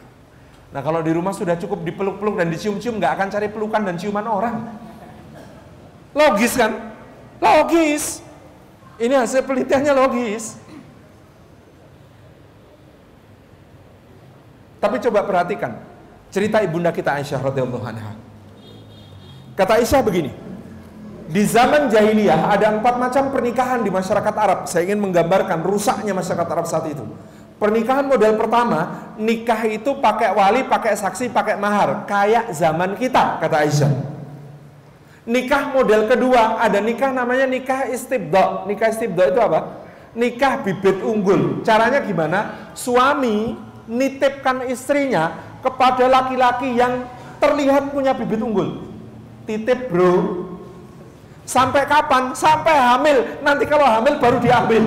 [0.72, 4.24] Nah kalau di rumah sudah cukup dipeluk-peluk dan dicium-cium, nggak akan cari pelukan dan ciuman
[4.24, 4.56] orang.
[6.16, 6.96] Logis kan?
[7.44, 8.24] Logis.
[8.96, 10.56] Ini hasil penelitiannya logis.
[14.86, 15.82] Tapi coba perhatikan
[16.30, 18.14] cerita ibunda kita Aisyah radhiyallahu anha.
[19.58, 20.30] Kata Aisyah begini,
[21.26, 24.58] di zaman jahiliyah ada empat macam pernikahan di masyarakat Arab.
[24.70, 27.02] Saya ingin menggambarkan rusaknya masyarakat Arab saat itu.
[27.58, 33.66] Pernikahan model pertama, nikah itu pakai wali, pakai saksi, pakai mahar, kayak zaman kita, kata
[33.66, 33.90] Aisyah.
[35.26, 38.70] Nikah model kedua, ada nikah namanya nikah istibdo.
[38.70, 39.82] Nikah istibdo itu apa?
[40.14, 41.66] Nikah bibit unggul.
[41.66, 42.70] Caranya gimana?
[42.78, 47.06] Suami nitipkan istrinya kepada laki-laki yang
[47.42, 48.86] terlihat punya bibit unggul.
[49.46, 50.46] Titip bro.
[51.46, 52.34] Sampai kapan?
[52.34, 53.38] Sampai hamil.
[53.42, 54.82] Nanti kalau hamil baru diambil.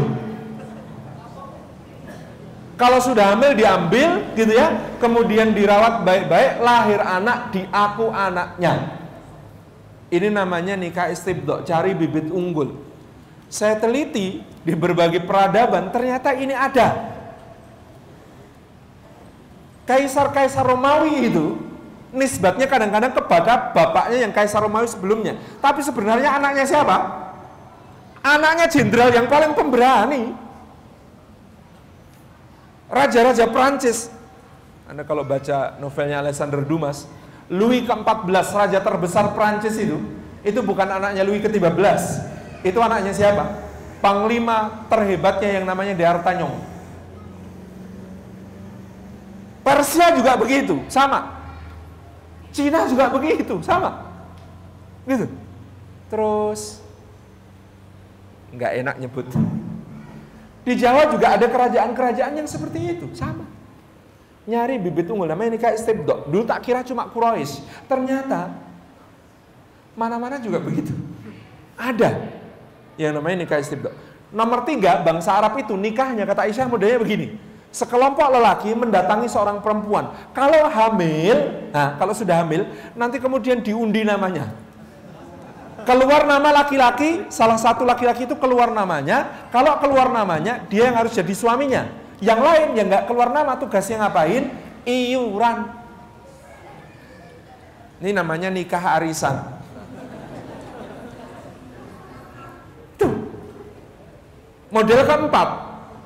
[2.79, 4.71] Kalau sudah hamil diambil gitu ya,
[5.03, 8.95] kemudian dirawat baik-baik, lahir anak diaku anaknya.
[10.07, 12.79] Ini namanya nikah istibdo, cari bibit unggul.
[13.51, 17.08] Saya teliti di berbagai peradaban, ternyata ini ada
[19.89, 21.57] kaisar-kaisar Romawi itu
[22.13, 25.41] nisbatnya kadang-kadang kepada bapaknya yang kaisar Romawi sebelumnya.
[25.57, 26.97] Tapi sebenarnya anaknya siapa?
[28.21, 30.37] Anaknya jenderal yang paling pemberani.
[32.89, 34.13] Raja-raja Prancis.
[34.85, 37.09] Anda kalau baca novelnya Alexander Dumas,
[37.49, 39.97] Louis ke-14 raja terbesar Prancis itu,
[40.45, 42.01] itu bukan anaknya Louis ke-13.
[42.65, 43.69] Itu anaknya siapa?
[43.99, 46.55] panglima terhebatnya yang namanya Deartanyong.
[49.69, 51.37] Persia juga begitu, sama.
[52.49, 54.09] Cina juga begitu, sama.
[55.05, 55.29] Gitu.
[56.09, 56.81] Terus
[58.49, 59.29] nggak enak nyebut.
[60.65, 63.45] Di Jawa juga ada kerajaan-kerajaan yang seperti itu, sama.
[64.49, 66.25] Nyari bibit unggul namanya nikah istibdo.
[66.25, 67.61] Dulu tak kira cuma Quraisy.
[67.85, 68.49] Ternyata
[69.93, 70.89] mana-mana juga begitu.
[71.77, 72.17] Ada
[72.97, 73.93] yang namanya nikah istibdo.
[74.33, 77.48] Nomor tiga, bangsa Arab itu nikahnya kata Aisyah modelnya begini.
[77.69, 80.09] Sekelompok lelaki mendatangi seorang perempuan.
[80.33, 82.65] Kalau hamil, nah kalau sudah hamil,
[82.97, 84.49] nanti kemudian diundi namanya.
[85.85, 89.49] Keluar nama laki-laki, salah satu laki-laki itu keluar namanya.
[89.53, 91.85] Kalau keluar namanya, dia yang harus jadi suaminya.
[92.19, 94.49] Yang lain yang nggak keluar nama tugasnya ngapain?
[94.83, 95.69] Iuran.
[98.01, 99.45] Ini namanya nikah arisan.
[102.97, 103.13] Tuh.
[104.73, 105.47] Model keempat,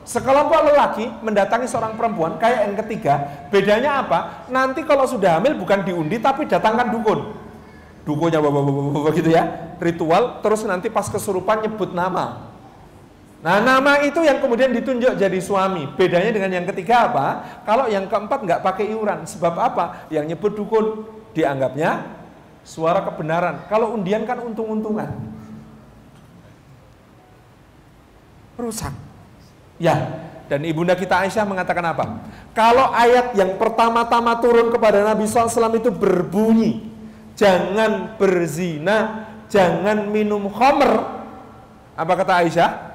[0.04, 3.14] sekelompok lelaki mendatangi seorang perempuan kayak yang ketiga,
[3.50, 4.48] bedanya apa?
[4.52, 7.20] Nanti kalau sudah hamil bukan diundi tapi datangkan dukun.
[8.04, 12.52] Dukunya bawa-bawa gitu ya, ritual terus nanti pas kesurupan nyebut nama.
[13.44, 15.84] Nah nama itu yang kemudian ditunjuk jadi suami.
[16.00, 17.28] Bedanya dengan yang ketiga apa?
[17.68, 19.28] Kalau yang keempat nggak pakai iuran.
[19.28, 20.08] Sebab apa?
[20.08, 21.04] Yang nyebut dukun
[21.36, 22.08] dianggapnya
[22.64, 23.68] suara kebenaran.
[23.68, 25.12] Kalau undian kan untung-untungan.
[28.56, 28.96] Rusak.
[29.82, 32.06] Ya, dan ibunda kita Aisyah mengatakan apa?
[32.54, 36.88] Kalau ayat yang pertama-tama turun kepada Nabi SAW itu berbunyi,
[37.34, 41.24] jangan berzina, jangan minum khamr.
[41.94, 42.94] Apa kata Aisyah?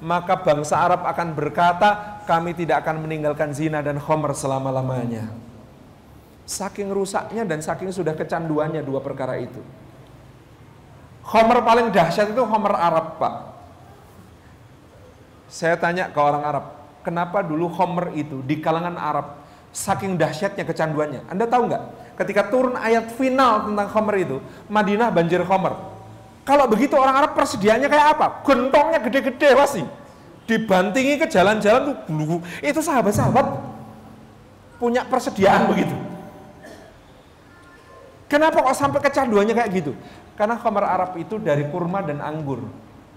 [0.00, 5.28] maka bangsa Arab akan berkata, kami tidak akan meninggalkan zina dan khomer selama-lamanya.
[6.48, 9.60] Saking rusaknya dan saking sudah kecanduannya dua perkara itu.
[11.20, 13.34] Khomer paling dahsyat itu khomer Arab, Pak.
[15.50, 16.64] Saya tanya ke orang Arab,
[17.02, 19.42] kenapa dulu khomer itu di kalangan Arab
[19.74, 21.26] saking dahsyatnya kecanduannya?
[21.26, 21.82] Anda tahu nggak?
[22.14, 24.38] Ketika turun ayat final tentang khomer itu,
[24.70, 25.90] Madinah banjir khomer
[26.50, 28.26] kalau begitu orang Arab persediaannya kayak apa?
[28.42, 29.82] Gentongnya gede-gede pasti.
[30.50, 32.36] Dibantingi ke jalan-jalan tuh bulu.
[32.58, 33.46] Itu sahabat-sahabat
[34.82, 35.94] punya persediaan begitu.
[38.26, 39.92] Kenapa kok sampai kecanduannya kayak gitu?
[40.34, 42.66] Karena khamar Arab itu dari kurma dan anggur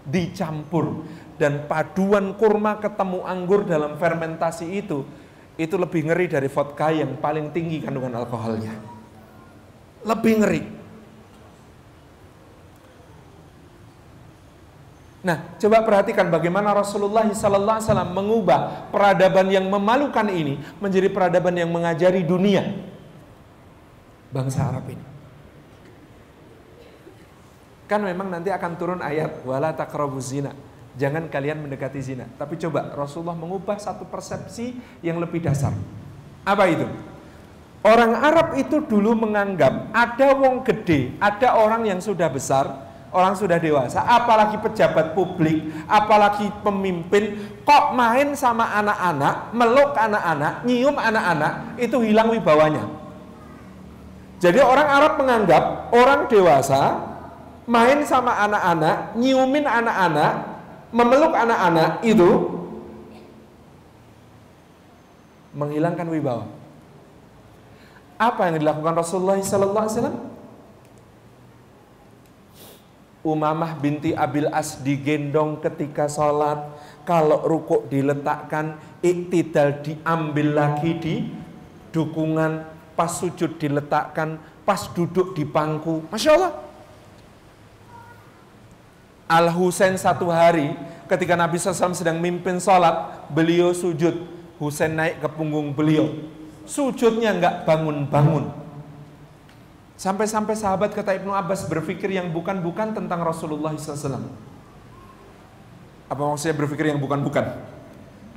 [0.04, 1.02] dicampur
[1.38, 5.06] dan paduan kurma ketemu anggur dalam fermentasi itu
[5.54, 8.74] itu lebih ngeri dari vodka yang paling tinggi kandungan alkoholnya.
[10.04, 10.64] Lebih ngeri.
[15.24, 17.80] Nah, coba perhatikan bagaimana Rasulullah SAW
[18.12, 22.76] mengubah peradaban yang memalukan ini menjadi peradaban yang mengajari dunia
[24.36, 25.06] bangsa Arab ini.
[27.88, 30.52] Kan memang nanti akan turun ayat wala taqrabu zina.
[30.94, 32.30] Jangan kalian mendekati zina.
[32.38, 35.74] Tapi coba Rasulullah mengubah satu persepsi yang lebih dasar.
[36.46, 36.86] Apa itu?
[37.84, 42.64] Orang Arab itu dulu menganggap ada wong gede, ada orang yang sudah besar,
[43.12, 47.36] orang sudah dewasa, apalagi pejabat publik, apalagi pemimpin,
[47.68, 52.88] kok main sama anak-anak, meluk anak-anak, nyium anak-anak, itu hilang wibawanya.
[54.40, 57.04] Jadi orang Arab menganggap orang dewasa
[57.68, 60.53] main sama anak-anak, nyiumin anak-anak,
[60.94, 62.30] memeluk anak-anak itu
[65.58, 66.46] menghilangkan wibawa.
[68.22, 70.32] Apa yang dilakukan Rasulullah SAW?
[73.24, 76.60] Umamah binti Abil As digendong ketika sholat
[77.08, 81.16] Kalau rukuk diletakkan Iktidal diambil lagi di
[81.96, 82.68] dukungan
[83.00, 84.36] Pas sujud diletakkan
[84.68, 86.73] Pas duduk di pangku Masya Allah
[89.28, 90.76] Al Husain satu hari
[91.08, 94.28] ketika Nabi SAW sedang mimpin sholat Beliau sujud
[94.60, 96.12] Husain naik ke punggung beliau
[96.64, 98.64] Sujudnya nggak bangun-bangun
[100.04, 104.20] Sampai-sampai sahabat kata Ibnu Abbas berpikir yang bukan-bukan tentang Rasulullah SAW.
[106.12, 107.46] Apa maksudnya berpikir yang bukan-bukan?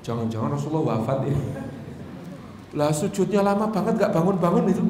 [0.04, 1.36] Jangan-jangan Rasulullah wafat ya.
[2.76, 4.84] Lah sujudnya lama banget gak bangun-bangun itu.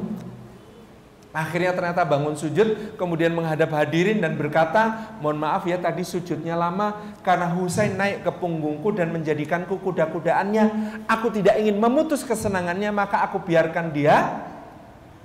[1.37, 6.97] Akhirnya ternyata bangun sujud, kemudian menghadap hadirin dan berkata, mohon maaf ya tadi sujudnya lama
[7.21, 10.65] karena Husain naik ke punggungku dan menjadikanku kuda-kudaannya.
[11.05, 14.49] Aku tidak ingin memutus kesenangannya, maka aku biarkan dia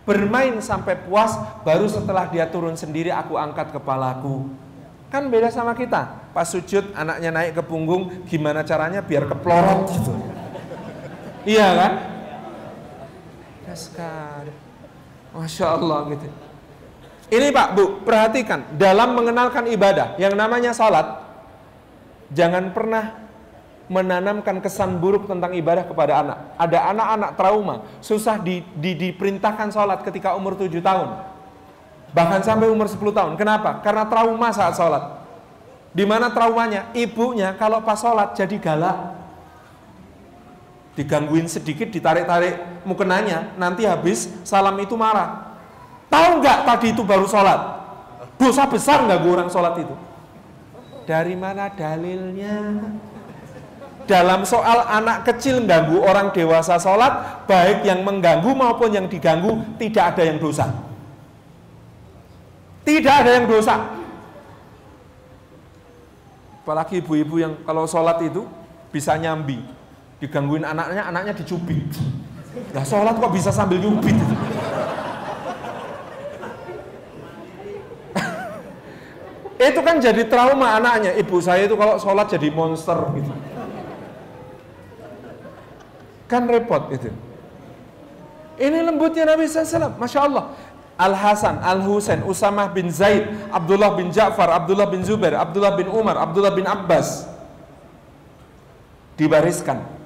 [0.04, 1.32] bermain sampai puas,
[1.64, 4.52] baru setelah dia turun sendiri aku angkat kepalaku.
[5.08, 6.28] Kan beda sama kita.
[6.36, 10.12] Pas sujud anaknya naik ke punggung, gimana caranya biar keplorot gitu.
[11.48, 11.92] iya kan?
[13.72, 14.31] Sekali.
[15.32, 16.28] Masya Allah gitu.
[17.32, 21.24] Ini Pak Bu, perhatikan dalam mengenalkan ibadah yang namanya salat
[22.28, 23.22] jangan pernah
[23.92, 26.38] menanamkan kesan buruk tentang ibadah kepada anak.
[26.56, 31.08] Ada anak-anak trauma, susah di, di, diperintahkan sholat ketika umur 7 tahun.
[32.12, 33.32] Bahkan sampai umur 10 tahun.
[33.36, 33.84] Kenapa?
[33.84, 35.24] Karena trauma saat sholat.
[35.92, 36.88] Di mana traumanya?
[36.96, 39.21] Ibunya kalau pas sholat jadi galak.
[40.92, 45.56] Digangguin sedikit, ditarik-tarik mukenanya, nanti habis salam itu marah.
[46.12, 47.80] Tahu nggak tadi itu baru sholat?
[48.36, 49.96] Dosa besar nggak orang sholat itu?
[51.08, 52.84] Dari mana dalilnya?
[54.04, 60.12] Dalam soal anak kecil mengganggu orang dewasa sholat, baik yang mengganggu maupun yang diganggu, tidak
[60.12, 60.68] ada yang dosa.
[62.82, 63.78] Tidak ada yang dosa.
[66.62, 68.44] Apalagi ibu-ibu yang kalau sholat itu
[68.90, 69.62] bisa nyambi,
[70.22, 71.90] digangguin anaknya, anaknya dicubit.
[72.70, 74.14] Nah sholat kok bisa sambil nyubit
[79.62, 79.80] itu.
[79.82, 81.18] kan jadi trauma anaknya.
[81.18, 83.34] Ibu saya itu kalau sholat jadi monster gitu.
[86.30, 87.10] Kan repot itu.
[88.62, 90.54] Ini lembutnya Nabi SAW, Masya Allah.
[90.96, 95.88] Al Hasan, Al Husain, Usamah bin Zaid, Abdullah bin Ja'far, Abdullah bin Zubair, Abdullah bin
[95.90, 97.26] Umar, Abdullah bin Abbas
[99.18, 100.01] dibariskan.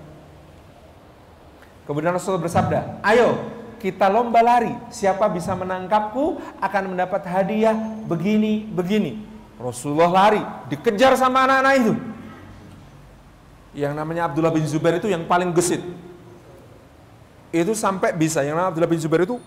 [1.87, 3.39] Kemudian Rasulullah bersabda, "Ayo
[3.79, 4.75] kita lomba lari.
[4.91, 7.75] Siapa bisa menangkapku akan mendapat hadiah
[8.05, 9.23] begini begini."
[9.57, 11.95] Rasulullah lari, dikejar sama anak-anak itu.
[13.73, 15.81] Yang namanya Abdullah bin Zubair itu yang paling gesit
[17.55, 19.41] itu sampai bisa yang namanya Abdullah bin Zubair itu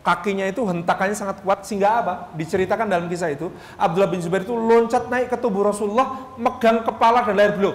[0.00, 2.14] kakinya itu hentakannya sangat kuat sehingga apa?
[2.32, 7.26] Diceritakan dalam kisah itu Abdullah bin Zubair itu loncat naik ke tubuh Rasulullah megang kepala
[7.26, 7.74] dan leher beliau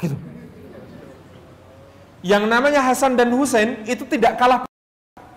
[0.00, 0.16] gitu.
[2.20, 4.68] Yang namanya Hasan dan Husain itu tidak kalah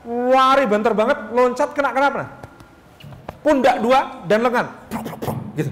[0.07, 2.27] lari banter banget loncat kena kenapa?
[3.39, 4.67] Pundak dua dan lengan
[5.55, 5.71] gitu.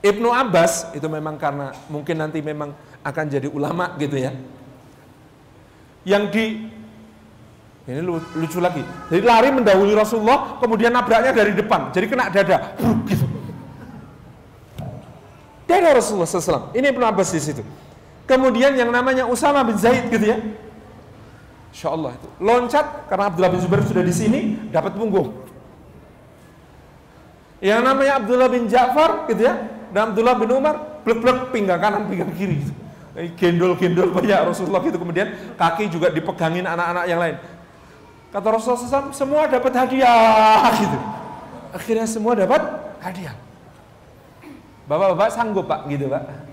[0.00, 2.72] Ibnu Abbas itu memang karena mungkin nanti memang
[3.04, 4.32] akan jadi ulama gitu ya
[6.06, 6.70] yang di
[7.86, 8.02] ini
[8.34, 8.82] lucu lagi.
[8.82, 12.74] Jadi lari mendahului Rasulullah, kemudian nabraknya dari depan, jadi kena dada,
[13.06, 13.22] gitu.
[15.70, 16.74] Dada Rasulullah SAW.
[16.74, 17.62] Ini Ibnu Abbas di situ.
[18.26, 20.38] Kemudian yang namanya Usama bin Zaid gitu ya.
[21.70, 22.28] Insya Allah itu.
[22.42, 24.40] Loncat karena Abdullah bin Zubair sudah di sini
[24.74, 25.30] dapat punggung.
[27.62, 29.54] Yang namanya Abdullah bin Ja'far gitu ya
[29.94, 32.74] dan Abdullah bin Umar blek-blek pinggang kanan pinggang kiri gitu.
[33.38, 34.98] Gendol-gendol banyak Rasulullah gitu.
[34.98, 37.36] Kemudian kaki juga dipegangin anak-anak yang lain.
[38.34, 40.98] Kata Rasulullah SAW semua dapat hadiah gitu.
[41.72, 42.60] Akhirnya semua dapat
[43.00, 43.38] hadiah.
[44.90, 45.86] Bapak-bapak sanggup pak?
[45.88, 46.45] Gitu pak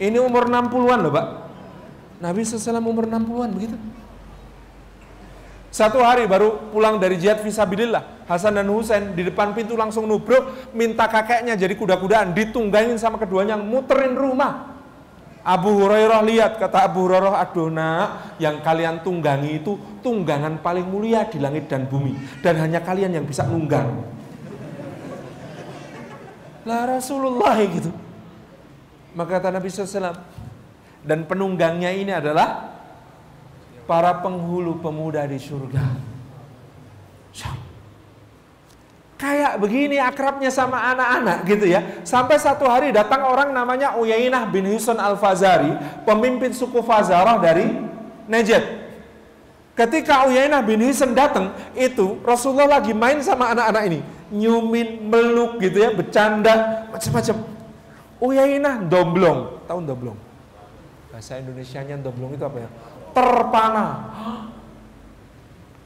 [0.00, 1.26] ini umur 60-an loh pak.
[2.22, 3.76] Nabi SAW umur 60-an begitu.
[5.72, 10.70] Satu hari baru pulang dari jihad visabilillah Hasan dan Husain di depan pintu langsung nubruk
[10.76, 14.68] minta kakeknya jadi kuda-kudaan ditunggangin sama keduanya muterin rumah.
[15.42, 19.74] Abu Hurairah lihat kata Abu Hurairah aduh nak yang kalian tunggangi itu
[20.04, 22.14] tunggangan paling mulia di langit dan bumi
[22.44, 23.90] dan hanya kalian yang bisa nunggang.
[26.68, 27.90] Lah Rasulullah gitu
[29.12, 30.16] maka kata Nabi SAW
[31.02, 32.78] dan penunggangnya ini adalah
[33.84, 35.84] para penghulu pemuda di surga
[39.22, 42.02] kayak begini akrabnya sama anak-anak gitu ya.
[42.02, 47.70] Sampai satu hari datang orang namanya Uyainah bin Husain Al-Fazari, pemimpin suku Fazarah dari
[48.26, 48.82] Najd.
[49.78, 54.00] Ketika Uyainah bin Husain datang, itu Rasulullah lagi main sama anak-anak ini,
[54.34, 57.51] nyumin, meluk gitu ya, bercanda, macam-macam.
[58.22, 60.18] Uyainah domblong, tahu domblong?
[61.10, 62.70] Bahasa Indonesia-nya domblong itu apa ya?
[63.10, 63.86] Terpana.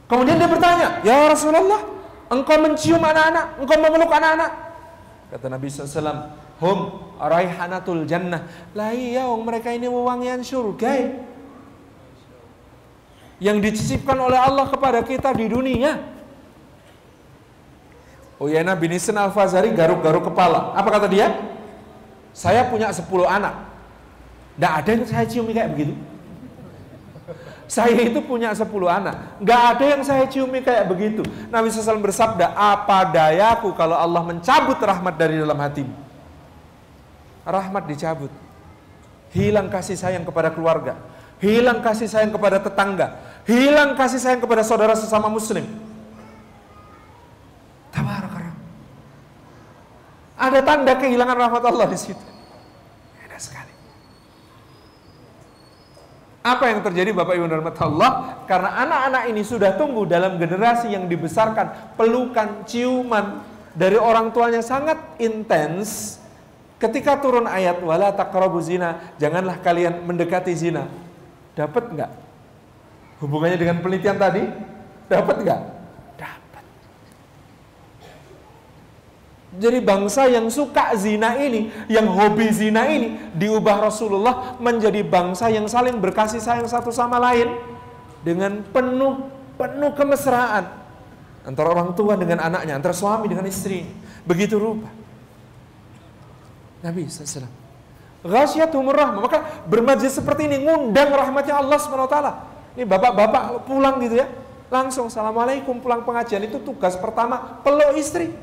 [0.06, 4.50] Kemudian dia bertanya, "Ya Rasulullah, Engkau mencium anak-anak, engkau memeluk anak-anak.
[5.30, 6.78] Kata Nabi SAW, Hum
[7.20, 8.48] raihanatul jannah.
[8.72, 11.20] Lah iya, mereka ini wewangian surga.
[13.36, 16.00] Yang dicicipkan oleh Allah kepada kita di dunia.
[18.40, 20.72] Uyana bin Isan al-Fazari garuk-garuk kepala.
[20.72, 21.28] Apa kata dia?
[22.36, 23.64] Saya punya 10 anak.
[24.60, 25.94] Tidak ada yang saya ciumi kayak begitu.
[27.64, 29.40] Saya itu punya 10 anak.
[29.40, 31.24] Nggak ada yang saya ciumi kayak begitu.
[31.48, 35.96] Nabi SAW bersabda, apa dayaku kalau Allah mencabut rahmat dari dalam hatimu.
[37.48, 38.32] Rahmat dicabut.
[39.32, 41.00] Hilang kasih sayang kepada keluarga.
[41.40, 43.16] Hilang kasih sayang kepada tetangga.
[43.48, 45.64] Hilang kasih sayang kepada saudara sesama muslim.
[50.36, 52.26] Ada tanda kehilangan rahmat Allah di situ.
[53.24, 53.72] Ada sekali.
[56.46, 58.38] Apa yang terjadi Bapak Ibu dan Allah?
[58.46, 63.42] Karena anak-anak ini sudah tumbuh dalam generasi yang dibesarkan pelukan, ciuman
[63.74, 66.20] dari orang tuanya sangat intens.
[66.76, 70.86] Ketika turun ayat wala taqrabu zina, janganlah kalian mendekati zina.
[71.56, 72.10] Dapat nggak?
[73.24, 74.44] Hubungannya dengan penelitian tadi?
[75.08, 75.60] Dapat nggak?
[76.20, 76.64] Dapat.
[79.56, 85.64] Jadi bangsa yang suka zina ini, yang hobi zina ini, diubah Rasulullah menjadi bangsa yang
[85.64, 87.56] saling berkasih sayang satu sama lain
[88.20, 90.68] dengan penuh penuh kemesraan
[91.48, 93.88] antara orang tua dengan anaknya, antara suami dengan istri.
[94.28, 94.92] Begitu rupa.
[96.84, 97.48] Nabi SAW.
[98.26, 99.20] Ghasyatumur rahmah.
[99.22, 99.38] Maka
[99.70, 102.16] bermajlis seperti ini ngundang rahmatnya Allah SWT.
[102.76, 104.26] Ini bapak-bapak pulang gitu ya.
[104.66, 108.34] Langsung Assalamualaikum pulang pengajian itu tugas pertama peluk istri.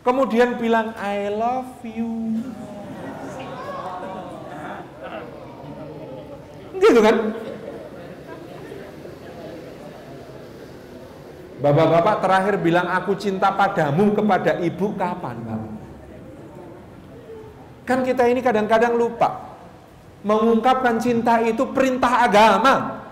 [0.00, 2.40] Kemudian bilang I love you.
[6.80, 7.16] Gitu kan?
[11.60, 15.72] Bapak-bapak terakhir bilang aku cinta padamu kepada ibu kapan, Bapak?
[17.84, 19.50] Kan kita ini kadang-kadang lupa
[20.24, 23.04] mengungkapkan cinta itu perintah agama.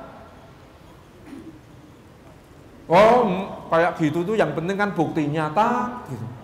[2.88, 6.37] Oh, kayak gitu tuh yang penting kan bukti nyata gitu.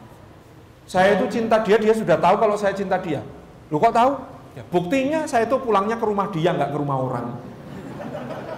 [0.84, 3.24] Saya itu cinta dia, dia sudah tahu kalau saya cinta dia.
[3.72, 4.20] Lu kok tahu?
[4.54, 7.26] Ya, buktinya saya itu pulangnya ke rumah dia, nggak ke rumah orang.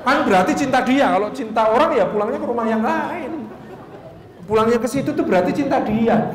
[0.06, 1.10] Kan berarti cinta dia.
[1.10, 3.50] Kalau cinta orang ya pulangnya ke rumah yang lain.
[4.46, 6.30] Pulangnya ke situ tuh berarti cinta dia.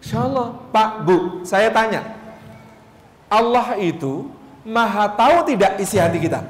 [0.00, 2.04] Insya Allah, Pak, Bu, saya tanya.
[3.28, 4.28] Allah itu
[4.64, 6.44] maha tahu tidak isi hati kita?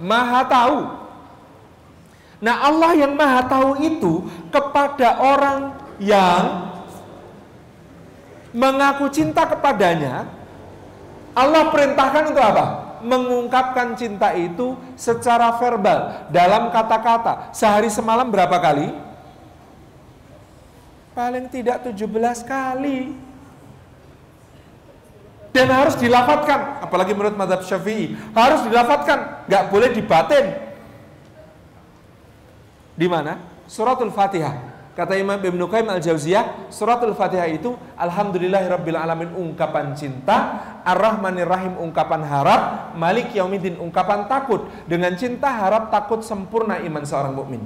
[0.00, 0.76] Maha tahu.
[2.36, 6.68] Nah Allah yang maha tahu itu kepada orang yang
[8.52, 10.28] mengaku cinta kepadanya,
[11.36, 12.66] Allah perintahkan untuk apa?
[13.04, 17.52] Mengungkapkan cinta itu secara verbal, dalam kata-kata.
[17.52, 18.88] Sehari semalam berapa kali?
[21.12, 23.12] Paling tidak 17 kali.
[25.52, 30.65] Dan harus dilafatkan, apalagi menurut madhab syafi'i, harus dilafatkan, gak boleh dibatin.
[32.96, 33.36] Di mana?
[33.68, 34.74] Suratul Fatihah.
[34.96, 40.56] Kata Imam Ibn Qayyim Al-Jauziyah, suratul Fatihah itu alhamdulillahirabbil alamin ungkapan cinta,
[40.88, 41.44] Ar-Rahmanir
[41.76, 44.64] ungkapan harap, Malik Yaumiddin ungkapan takut.
[44.88, 47.60] Dengan cinta, harap, takut sempurna iman seorang mukmin.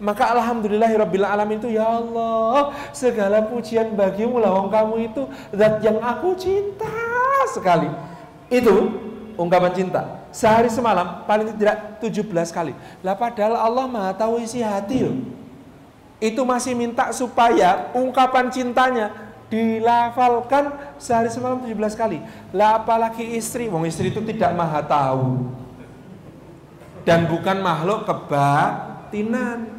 [0.00, 6.32] Maka alhamdulillahirabbil alamin itu ya Allah, segala pujian bagimu lah kamu itu zat yang aku
[6.38, 6.88] cinta
[7.52, 7.92] sekali.
[8.48, 8.94] Itu
[9.38, 10.26] ungkapan cinta.
[10.34, 12.74] Sehari semalam paling tidak 17 kali.
[13.00, 15.16] Lah padahal Allah Maha tahu isi hati loh.
[16.18, 19.14] Itu masih minta supaya ungkapan cintanya
[19.46, 22.18] dilafalkan sehari semalam 17 kali.
[22.50, 25.46] Lah apalagi istri, wong istri itu tidak maha tahu.
[27.06, 29.78] Dan bukan makhluk kebatinan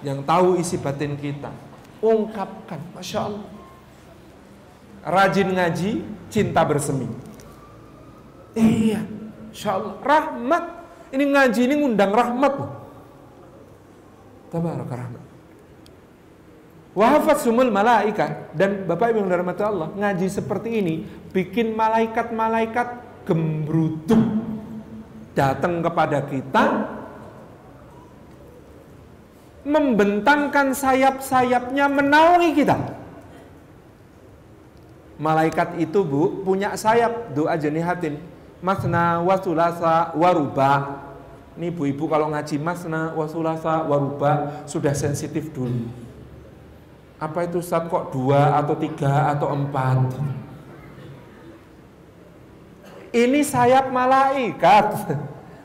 [0.00, 1.50] yang tahu isi batin kita.
[2.00, 3.55] Ungkapkan, Masya Allah.
[5.06, 6.02] Rajin ngaji,
[6.34, 7.06] cinta bersemi.
[8.58, 9.06] Iya,
[9.54, 9.94] Masya Allah.
[10.02, 10.64] Rahmat.
[11.14, 12.54] Ini ngaji ini ngundang rahmat.
[14.50, 15.22] Tabaraka rahmat.
[16.96, 24.16] Wahafat sumul malaikat dan Bapak Ibu yang Allah ngaji seperti ini bikin malaikat-malaikat gembrutuk
[25.36, 26.64] datang kepada kita
[29.68, 33.05] membentangkan sayap-sayapnya menaungi kita.
[35.16, 38.20] Malaikat itu bu punya sayap doa jenihatin
[38.60, 41.02] masna wasulasa waruba.
[41.56, 45.88] Ini ibu-ibu kalau ngaji masna wasulasa waruba sudah sensitif dulu.
[47.16, 50.20] Apa itu saat kok dua atau tiga atau empat?
[53.16, 55.16] Ini sayap malaikat.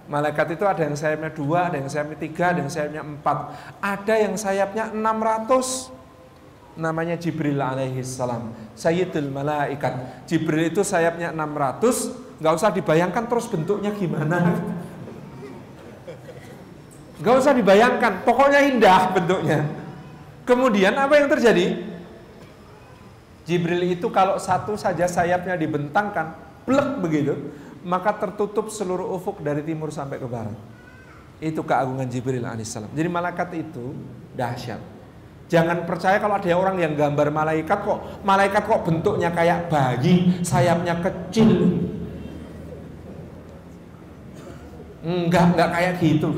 [0.08, 3.38] Malaikat itu ada yang sayapnya dua, ada yang sayapnya tiga, ada yang sayapnya empat.
[3.84, 5.92] Ada yang sayapnya enam ratus.
[6.82, 8.58] Namanya Jibril alaihi salam.
[8.74, 10.26] Sayyidul malaikat.
[10.26, 12.10] Jibril itu sayapnya enam ratus.
[12.42, 14.58] Gak usah dibayangkan terus bentuknya gimana.
[17.22, 19.62] Gak usah dibayangkan, pokoknya indah bentuknya.
[20.42, 21.86] Kemudian apa yang terjadi?
[23.46, 26.34] Jibril itu kalau satu saja sayapnya dibentangkan,
[26.66, 27.54] plek begitu,
[27.86, 30.58] maka tertutup seluruh ufuk dari timur sampai ke barat.
[31.38, 32.90] Itu keagungan Jibril alaihissalam.
[32.90, 33.94] Jadi malaikat itu
[34.34, 35.01] dahsyat.
[35.52, 40.96] Jangan percaya kalau ada orang yang gambar malaikat kok, malaikat kok bentuknya kayak bayi, sayapnya
[41.04, 41.76] kecil.
[45.04, 46.32] Enggak, enggak kayak gitu.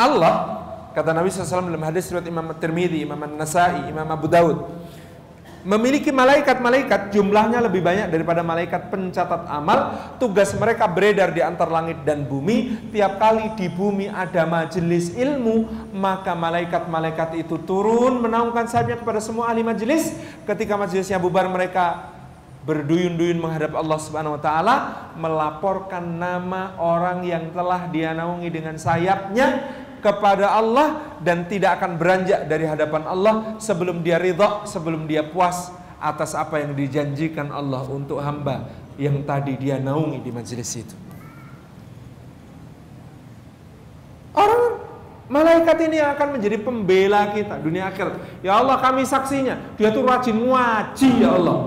[0.00, 0.64] Allah
[0.96, 4.79] kata Nabi SAW dalam hadis riwayat Imam Tirmidzi, Imam An-Nasai, Imam Abu Daud.
[5.62, 9.92] Memiliki malaikat-malaikat jumlahnya lebih banyak daripada malaikat pencatat amal.
[10.16, 12.90] Tugas mereka beredar di antar langit dan bumi.
[12.92, 19.52] Tiap kali di bumi ada majelis ilmu maka malaikat-malaikat itu turun menaungkan sayapnya kepada semua
[19.52, 20.16] ahli majelis.
[20.48, 22.16] Ketika majelisnya bubar mereka
[22.60, 24.76] berduyun-duyun menghadap Allah Subhanahu wa taala
[25.16, 29.64] melaporkan nama orang yang telah dia naungi dengan sayapnya
[30.00, 35.70] kepada Allah dan tidak akan beranjak dari hadapan Allah sebelum dia ridha, sebelum dia puas
[36.00, 40.96] atas apa yang dijanjikan Allah untuk hamba yang tadi dia naungi di majelis itu.
[44.32, 44.80] Orang
[45.28, 48.16] malaikat ini akan menjadi pembela kita dunia akhir.
[48.40, 51.58] Ya Allah kami saksinya, dia tuh rajin ngaji ya Allah.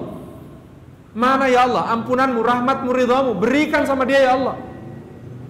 [1.14, 4.58] Mana ya Allah ampunanmu, rahmatmu, ridhamu berikan sama dia ya Allah.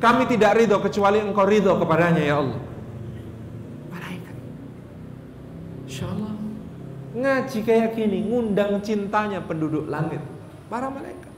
[0.04, 2.73] Kami tidak ridho kecuali engkau ridho kepadanya ya Allah.
[5.94, 6.34] Insya Allah
[7.14, 10.18] Ngaji kayak gini Ngundang cintanya penduduk langit
[10.66, 11.30] Para malaikat.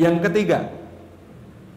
[0.00, 0.72] Yang ketiga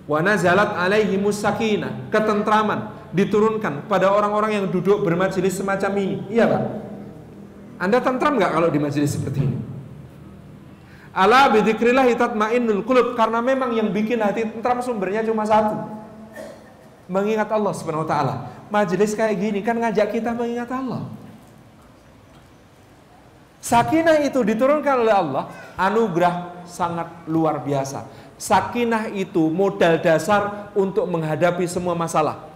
[0.08, 6.18] Wanazalat alaihi musakina Ketentraman Diturunkan pada orang-orang yang duduk bermajelis semacam ini.
[6.34, 6.64] Iya Pak.
[7.78, 9.58] Anda tentram nggak kalau di majelis seperti ini?
[11.14, 15.78] Ala bidikrillah tatmainnul qulub karena memang yang bikin hati tentram sumbernya cuma satu.
[17.06, 18.36] Mengingat Allah Subhanahu wa taala
[18.74, 21.06] majelis kayak gini kan ngajak kita mengingat Allah.
[23.62, 25.44] Sakinah itu diturunkan oleh Allah,
[25.78, 28.10] anugerah sangat luar biasa.
[28.36, 32.50] Sakinah itu modal dasar untuk menghadapi semua masalah.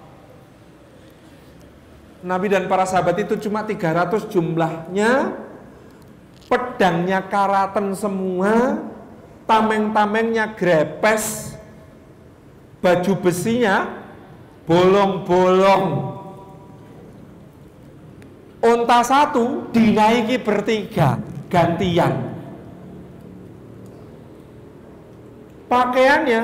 [2.20, 5.38] Nabi dan para sahabat itu cuma 300 jumlahnya,
[6.50, 8.84] pedangnya karatan semua,
[9.48, 11.56] tameng-tamengnya grepes,
[12.84, 14.07] baju besinya
[14.68, 15.86] bolong-bolong.
[18.60, 22.36] Unta satu dinaiki bertiga, gantian.
[25.72, 26.42] Pakaiannya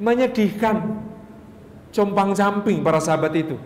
[0.00, 1.00] menyedihkan,
[1.96, 3.56] compang camping para sahabat itu.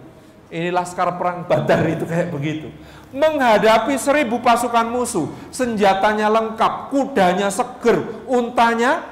[0.49, 2.73] Ini laskar perang badar itu kayak begitu.
[3.13, 9.05] Menghadapi seribu pasukan musuh, senjatanya lengkap, kudanya seger, untanya.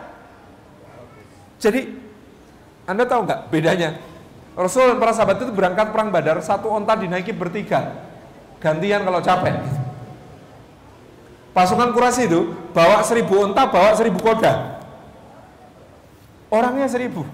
[1.56, 2.05] Jadi
[2.86, 3.98] anda tahu nggak bedanya?
[4.56, 7.92] Rasul dan para sahabat itu berangkat perang Badar, satu onta dinaiki bertiga.
[8.62, 9.60] Gantian kalau capek.
[11.52, 14.80] Pasukan Quraisy itu bawa seribu onta, bawa seribu koda.
[16.48, 17.26] Orangnya seribu.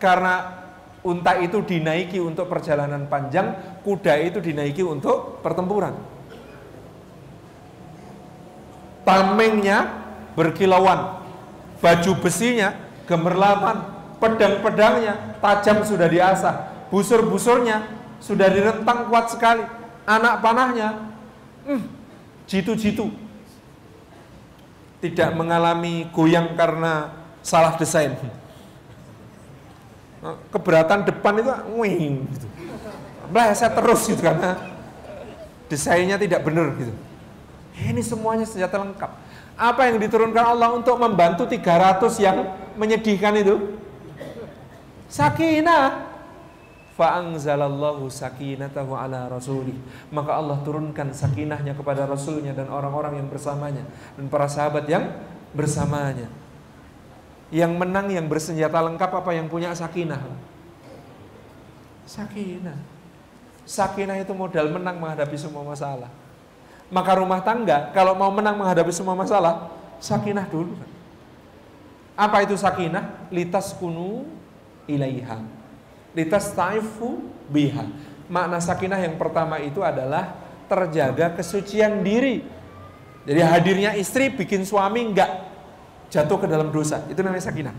[0.00, 0.64] Karena
[1.06, 5.94] unta itu dinaiki untuk perjalanan panjang, kuda itu dinaiki untuk pertempuran.
[9.06, 9.86] Tamengnya
[10.34, 11.20] berkilauan,
[11.78, 13.82] baju besinya gemerlapan,
[14.22, 17.90] pedang-pedangnya tajam sudah diasah, busur-busurnya
[18.22, 19.66] sudah direntang kuat sekali,
[20.06, 21.10] anak panahnya
[21.66, 21.82] hmm,
[22.46, 23.10] jitu-jitu.
[25.00, 27.08] Tidak mengalami goyang karena
[27.40, 28.14] salah desain.
[30.52, 31.48] Keberatan depan itu
[31.80, 32.46] wing gitu.
[33.32, 34.60] saya terus gitu karena
[35.72, 36.92] desainnya tidak benar gitu.
[37.80, 39.08] Ini semuanya senjata lengkap.
[39.56, 42.44] Apa yang diturunkan Allah untuk membantu 300 yang
[42.80, 43.76] menyedihkan itu?
[45.12, 46.08] Sakinah.
[46.96, 49.76] Fa'angzalallahu sakinatahu ala rasulih.
[50.12, 53.84] Maka Allah turunkan sakinahnya kepada rasulnya dan orang-orang yang bersamanya.
[54.16, 55.12] Dan para sahabat yang
[55.52, 56.28] bersamanya.
[57.52, 60.22] Yang menang, yang bersenjata lengkap apa yang punya sakinah?
[62.04, 62.78] Sakinah.
[63.64, 66.10] Sakinah itu modal menang menghadapi semua masalah.
[66.90, 69.70] Maka rumah tangga kalau mau menang menghadapi semua masalah,
[70.02, 70.74] sakinah dulu.
[72.20, 73.32] Apa itu sakinah?
[73.32, 74.28] Litas kunu
[74.84, 75.40] ilaiha.
[76.12, 77.88] Litas taifu biha.
[78.28, 80.36] Makna sakinah yang pertama itu adalah
[80.68, 82.44] terjaga kesucian diri.
[83.24, 85.48] Jadi hadirnya istri bikin suami enggak
[86.12, 87.08] jatuh ke dalam dosa.
[87.08, 87.72] Itu namanya sakinah.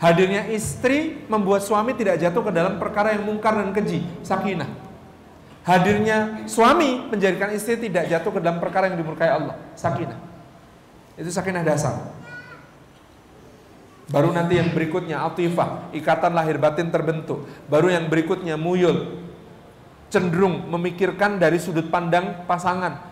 [0.00, 4.00] Hadirnya istri membuat suami tidak jatuh ke dalam perkara yang mungkar dan keji.
[4.24, 4.72] Sakinah.
[5.68, 9.60] Hadirnya suami menjadikan istri tidak jatuh ke dalam perkara yang dimurkai Allah.
[9.76, 10.16] Sakinah.
[11.20, 12.19] Itu sakinah dasar.
[14.10, 17.46] Baru nanti yang berikutnya atifah, ikatan lahir batin terbentuk.
[17.70, 19.22] Baru yang berikutnya muyul,
[20.10, 23.06] cenderung memikirkan dari sudut pandang pasangan.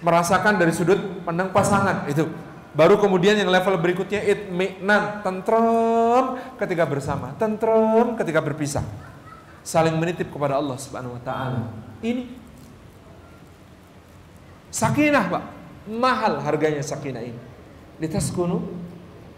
[0.00, 2.24] Merasakan dari sudut pandang pasangan itu.
[2.72, 8.84] Baru kemudian yang level berikutnya itminan, tentrem ketika bersama, tentrem ketika berpisah.
[9.60, 11.68] Saling menitip kepada Allah Subhanahu wa taala.
[12.00, 12.24] Ini
[14.72, 15.44] sakinah, Pak.
[15.92, 17.40] Mahal harganya sakinah ini.
[18.00, 18.87] Litaskunu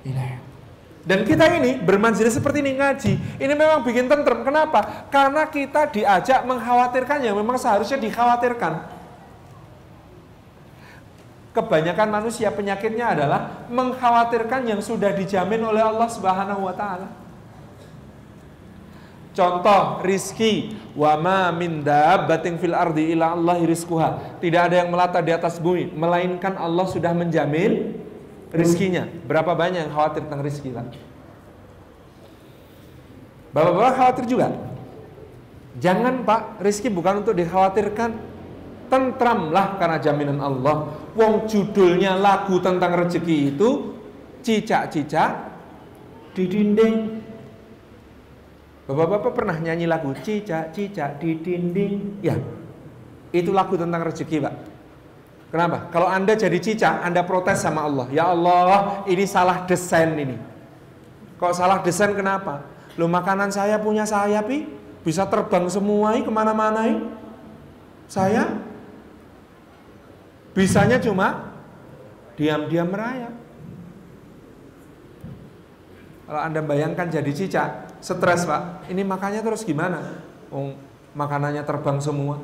[0.04, 0.50] ilaih.
[1.00, 4.44] Dan kita ini bermanjilis seperti ini ngaji, ini memang bikin tentrem.
[4.44, 5.08] Kenapa?
[5.08, 9.00] Karena kita diajak mengkhawatirkan yang memang seharusnya dikhawatirkan.
[11.50, 17.08] Kebanyakan manusia penyakitnya adalah mengkhawatirkan yang sudah dijamin oleh Allah Subhanahu wa taala.
[19.30, 24.38] Contoh rizki wa ma min dabbatin fil ardi ila Allah rizquha.
[24.38, 27.89] Tidak ada yang melata di atas bumi melainkan Allah sudah menjamin
[28.50, 29.06] rizkinya.
[29.26, 30.86] Berapa banyak yang khawatir tentang rizki Pak?
[33.50, 34.48] Bapak-bapak khawatir juga?
[35.78, 38.30] Jangan Pak, rizki bukan untuk dikhawatirkan.
[38.90, 40.90] Tentramlah karena jaminan Allah.
[41.14, 43.94] Wong judulnya lagu tentang rezeki itu
[44.42, 45.30] cicak-cicak
[46.34, 46.94] di dinding.
[48.90, 52.18] Bapak-bapak pernah nyanyi lagu cicak-cicak di dinding?
[52.18, 52.34] Ya,
[53.30, 54.54] itu lagu tentang rezeki Pak.
[55.50, 55.90] Kenapa?
[55.90, 58.06] Kalau Anda jadi cicak, Anda protes sama Allah.
[58.14, 60.38] Ya Allah, ini salah desain ini.
[61.42, 62.62] Kok salah desain kenapa?
[62.94, 64.46] Lo makanan saya punya sayap,
[65.02, 67.02] bisa terbang semua ke mana-mana.
[68.06, 68.62] Saya
[70.54, 71.50] bisanya cuma
[72.38, 73.34] diam-diam merayap.
[76.30, 79.98] Kalau Anda bayangkan jadi cicak, stres Pak, ini makannya terus gimana?
[80.54, 80.78] Oh,
[81.18, 82.38] makanannya terbang semua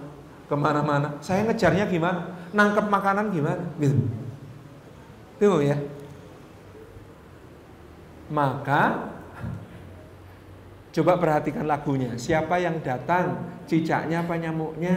[0.46, 1.18] ke mana-mana.
[1.18, 2.32] Saya ngejarnya gimana?
[2.54, 3.62] Nangkep makanan gimana?
[3.82, 3.98] Gitu.
[5.42, 5.76] Bingung ya?
[8.30, 9.12] Maka
[10.94, 12.14] coba perhatikan lagunya.
[12.16, 13.42] Siapa yang datang?
[13.66, 14.96] Cicaknya apa nyamuknya?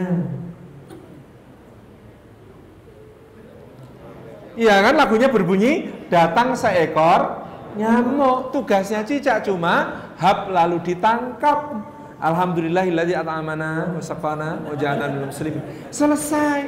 [4.60, 7.48] Iya kan lagunya berbunyi datang seekor
[7.78, 8.54] nyamuk.
[8.54, 11.80] Tugasnya cicak cuma hap lalu ditangkap.
[12.20, 15.56] Alhamdulillahilladzi at'amana wa saqana wa ja'alana muslim.
[15.88, 16.68] Selesai.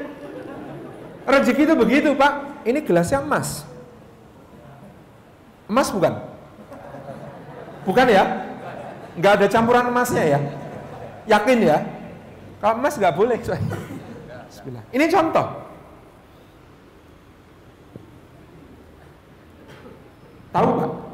[1.28, 2.64] Rezeki itu begitu, Pak.
[2.64, 3.68] Ini gelasnya emas.
[5.68, 6.14] Emas bukan?
[7.84, 8.48] Bukan ya?
[9.20, 10.40] Enggak ada campuran emasnya ya?
[11.28, 11.78] Yakin ya?
[12.64, 13.38] Kalau emas nggak boleh.
[14.96, 15.48] Ini contoh.
[20.52, 21.11] Tahu Pak?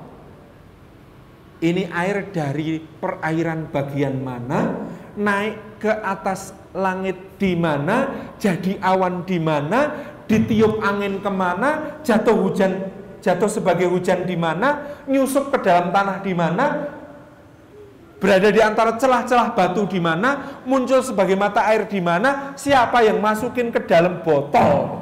[1.57, 4.85] Ini air dari perairan bagian mana,
[5.17, 12.37] naik ke atas langit di mana, jadi awan di mana, ditiup angin ke mana, jatuh
[12.37, 12.93] hujan,
[13.25, 16.65] jatuh sebagai hujan di mana, nyusup ke dalam tanah di mana,
[18.21, 23.17] berada di antara celah-celah batu di mana, muncul sebagai mata air di mana, siapa yang
[23.17, 25.01] masukin ke dalam botol.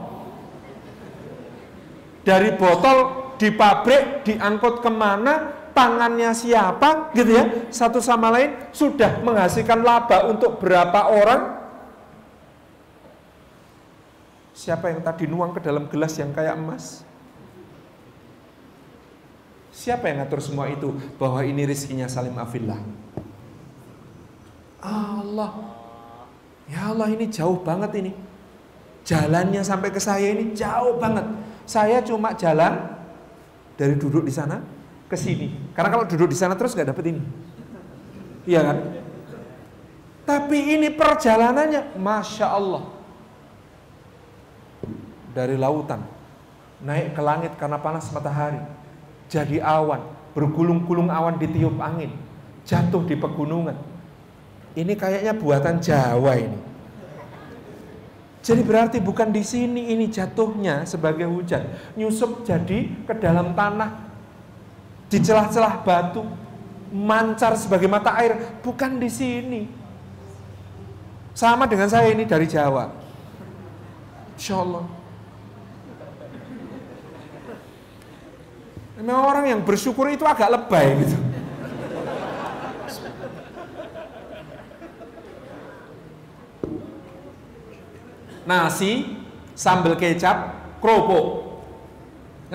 [2.24, 2.98] Dari botol
[3.36, 10.32] di pabrik diangkut ke mana, tangannya siapa gitu ya satu sama lain sudah menghasilkan laba
[10.32, 11.68] untuk berapa orang?
[14.56, 17.04] Siapa yang tadi nuang ke dalam gelas yang kayak emas?
[19.76, 20.96] Siapa yang ngatur semua itu?
[21.20, 22.80] Bahwa ini rizkinya salim afillah.
[24.80, 25.52] Allah.
[26.72, 28.12] Ya Allah ini jauh banget ini.
[29.04, 31.28] Jalannya sampai ke saya ini jauh banget.
[31.68, 32.96] Saya cuma jalan
[33.76, 34.75] dari duduk di sana
[35.06, 35.54] ke sini.
[35.78, 37.22] Karena kalau duduk di sana terus nggak dapet ini.
[38.46, 38.78] Iya kan?
[40.26, 42.90] Tapi ini perjalanannya, masya Allah,
[45.38, 46.02] dari lautan
[46.82, 48.62] naik ke langit karena panas matahari,
[49.30, 50.02] jadi awan,
[50.38, 52.14] bergulung-gulung awan ditiup angin,
[52.66, 53.78] jatuh di pegunungan.
[54.76, 56.60] Ini kayaknya buatan Jawa ini.
[58.46, 61.66] Jadi berarti bukan di sini ini jatuhnya sebagai hujan,
[61.98, 64.05] nyusup jadi ke dalam tanah
[65.16, 66.28] di celah-celah batu,
[66.92, 69.64] mancar sebagai mata air, bukan di sini.
[71.32, 72.92] Sama dengan saya ini dari Jawa.
[74.36, 74.84] Insya Allah.
[79.00, 81.18] Memang orang yang bersyukur itu agak lebay gitu.
[88.44, 89.16] Nasi,
[89.56, 91.45] sambal kecap, kerupuk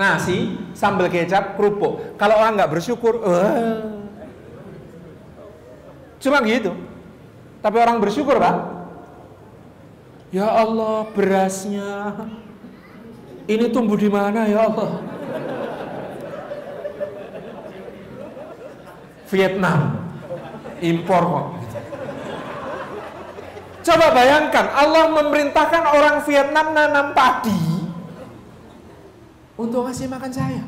[0.00, 2.16] nasi, sambal kecap, kerupuk.
[2.16, 4.00] Kalau orang nggak bersyukur, uh.
[6.16, 6.72] cuma gitu.
[7.60, 8.56] Tapi orang bersyukur, Pak.
[10.32, 12.16] Ya Allah, berasnya
[13.50, 15.02] ini tumbuh di mana ya Allah?
[19.30, 19.78] Vietnam
[20.82, 21.46] impor kok.
[23.80, 27.79] Coba bayangkan Allah memerintahkan orang Vietnam nanam padi
[29.60, 30.64] untuk ngasih makan saya.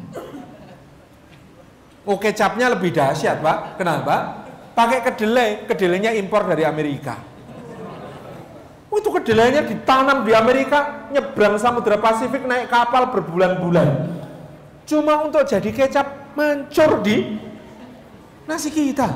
[2.04, 3.80] Oh kecapnya lebih dahsyat pak.
[3.80, 4.44] Kenapa?
[4.76, 7.16] Pakai kedelai, kedelainya impor dari Amerika.
[8.92, 13.88] Oh, itu kedelainya ditanam di Amerika, nyebrang Samudra Pasifik naik kapal berbulan-bulan.
[14.84, 17.40] Cuma untuk jadi kecap mancur di
[18.44, 19.08] nasi kita.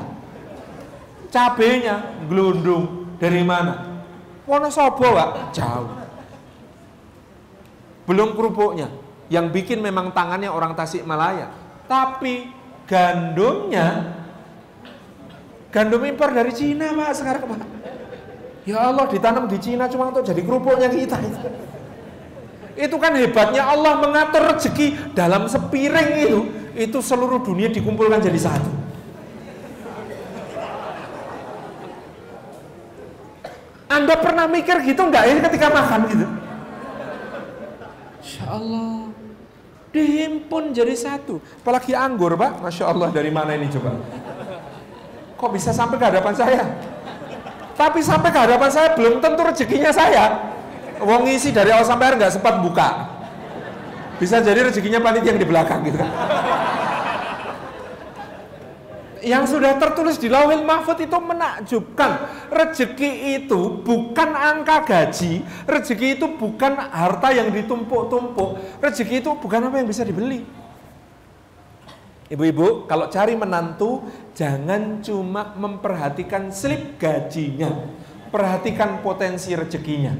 [1.29, 4.01] Cabenya gelundung dari mana?
[4.49, 5.29] Wonosobo, Pak.
[5.53, 5.93] Jauh.
[8.09, 8.89] Belum kerupuknya.
[9.27, 11.51] Yang bikin memang tangannya orang Tasikmalaya.
[11.87, 12.47] Tapi
[12.87, 14.15] gandumnya
[15.71, 17.59] gandum impor dari Cina, Pak, sekarang, Pak.
[18.67, 21.19] Ya Allah, ditanam di Cina cuma untuk jadi kerupuknya kita
[22.77, 22.95] itu.
[22.99, 26.39] Kan hebatnya Allah mengatur rezeki dalam sepiring itu.
[26.77, 28.69] Itu seluruh dunia dikumpulkan jadi satu.
[33.87, 36.27] Anda pernah mikir gitu nggak ini ketika makan gitu?
[38.19, 39.06] Insya Allah
[39.91, 41.39] dihimpun jadi satu.
[41.63, 42.63] Apalagi anggur, Pak.
[42.63, 43.95] Masya Allah dari mana ini coba?
[45.37, 46.63] Kok bisa sampai ke hadapan saya?
[47.77, 50.53] Tapi sampai ke hadapan saya belum tentu rezekinya saya.
[50.97, 52.89] Wong ngisi dari awal sampai akhir nggak sempat buka.
[54.17, 56.09] Bisa jadi rezekinya panitia yang di belakang gitu kan
[59.23, 62.11] yang sudah tertulis di Lauhil Mahfud itu menakjubkan.
[62.51, 69.75] Rezeki itu bukan angka gaji, rezeki itu bukan harta yang ditumpuk-tumpuk, rezeki itu bukan apa
[69.81, 70.45] yang bisa dibeli.
[72.27, 74.03] Ibu-ibu, kalau cari menantu,
[74.35, 77.71] jangan cuma memperhatikan slip gajinya,
[78.27, 80.11] perhatikan potensi rezekinya.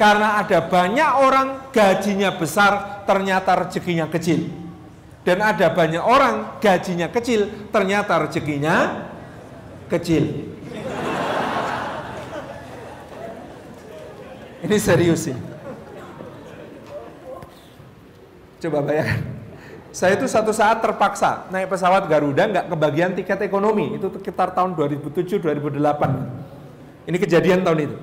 [0.00, 4.59] Karena ada banyak orang gajinya besar, ternyata rezekinya kecil.
[5.20, 9.04] Dan ada banyak orang gajinya kecil, ternyata rezekinya
[9.92, 10.48] kecil.
[14.60, 15.36] Ini serius sih.
[18.60, 19.40] Coba bayangkan.
[19.90, 23.98] Saya itu satu saat terpaksa naik pesawat Garuda nggak kebagian tiket ekonomi.
[23.98, 27.10] Itu sekitar tahun 2007-2008.
[27.10, 27.96] Ini kejadian tahun itu.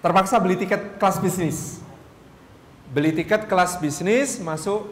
[0.00, 1.84] Terpaksa beli tiket kelas bisnis.
[2.88, 4.88] Beli tiket kelas bisnis masuk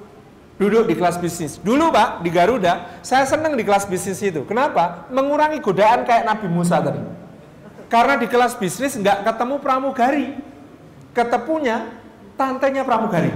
[0.61, 1.57] duduk di kelas bisnis.
[1.57, 4.45] Dulu Pak, di Garuda, saya senang di kelas bisnis itu.
[4.45, 5.09] Kenapa?
[5.09, 7.01] Mengurangi godaan kayak Nabi Musa tadi.
[7.89, 10.37] Karena di kelas bisnis nggak ketemu pramugari.
[11.17, 11.89] Ketepunya
[12.37, 13.33] tantenya pramugari.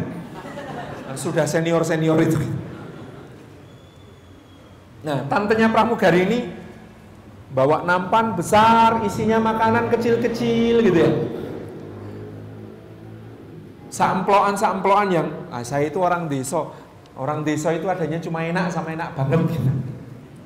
[1.16, 2.38] Sudah senior-senior itu.
[5.00, 6.38] Nah, tantenya pramugari ini
[7.54, 11.12] bawa nampan besar, isinya makanan kecil-kecil gitu ya.
[13.94, 16.66] Samploan-samploan yang, ah, saya itu orang desa,
[17.14, 19.70] Orang desa itu adanya cuma enak sama enak banget gitu.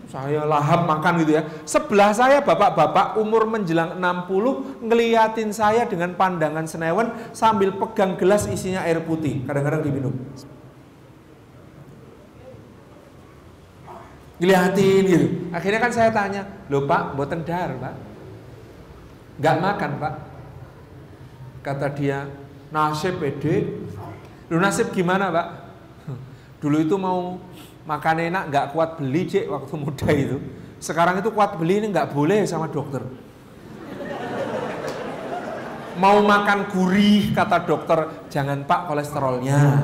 [0.09, 1.45] Saya lahap makan gitu ya.
[1.69, 8.89] Sebelah saya bapak-bapak umur menjelang 60 ngeliatin saya dengan pandangan senewan sambil pegang gelas isinya
[8.89, 9.45] air putih.
[9.45, 10.17] Kadang-kadang diminum.
[14.41, 15.27] Ngeliatin gitu.
[15.53, 17.95] Akhirnya kan saya tanya, loh pak, buatan dar pak.
[19.45, 20.15] Gak makan pak.
[21.61, 22.33] Kata dia,
[22.73, 23.77] nasib pede.
[24.49, 25.68] Lu nasib gimana pak?
[26.59, 27.39] Dulu itu mau
[27.87, 30.37] makan enak nggak kuat beli cek waktu muda itu.
[30.83, 33.03] Sekarang itu kuat beli ini nggak boleh sama dokter.
[35.99, 39.83] Mau makan gurih kata dokter jangan pak kolesterolnya.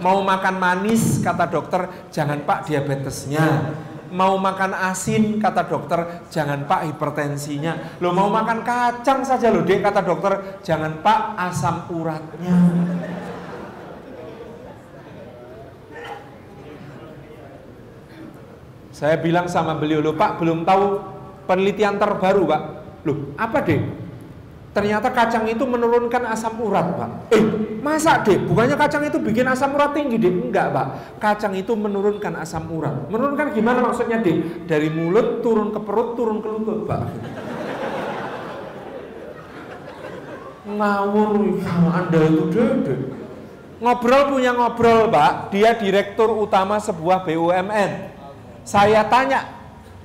[0.00, 3.76] Mau makan manis kata dokter jangan pak diabetesnya.
[4.08, 8.00] Mau makan asin kata dokter jangan pak hipertensinya.
[8.00, 12.56] Lo mau makan kacang saja lo dek kata dokter jangan pak asam uratnya.
[18.94, 21.02] Saya bilang sama beliau, loh Pak belum tahu
[21.50, 22.62] penelitian terbaru Pak.
[23.02, 23.82] Loh apa deh?
[24.70, 27.10] Ternyata kacang itu menurunkan asam urat Pak.
[27.34, 27.42] Eh
[27.82, 28.38] masa deh?
[28.38, 30.30] Bukannya kacang itu bikin asam urat tinggi deh?
[30.30, 30.86] Enggak Pak.
[31.18, 33.10] Kacang itu menurunkan asam urat.
[33.10, 34.62] Menurunkan gimana maksudnya deh?
[34.62, 37.02] Dari mulut turun ke perut, turun ke lutut Pak.
[40.70, 41.34] Ngawur
[41.90, 42.98] Anda itu deh.
[43.82, 45.50] Ngobrol punya ngobrol Pak.
[45.50, 48.13] Dia direktur utama sebuah BUMN
[48.64, 49.44] saya tanya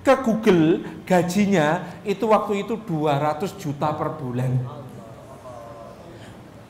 [0.03, 4.52] ke Google gajinya itu waktu itu 200 juta per bulan.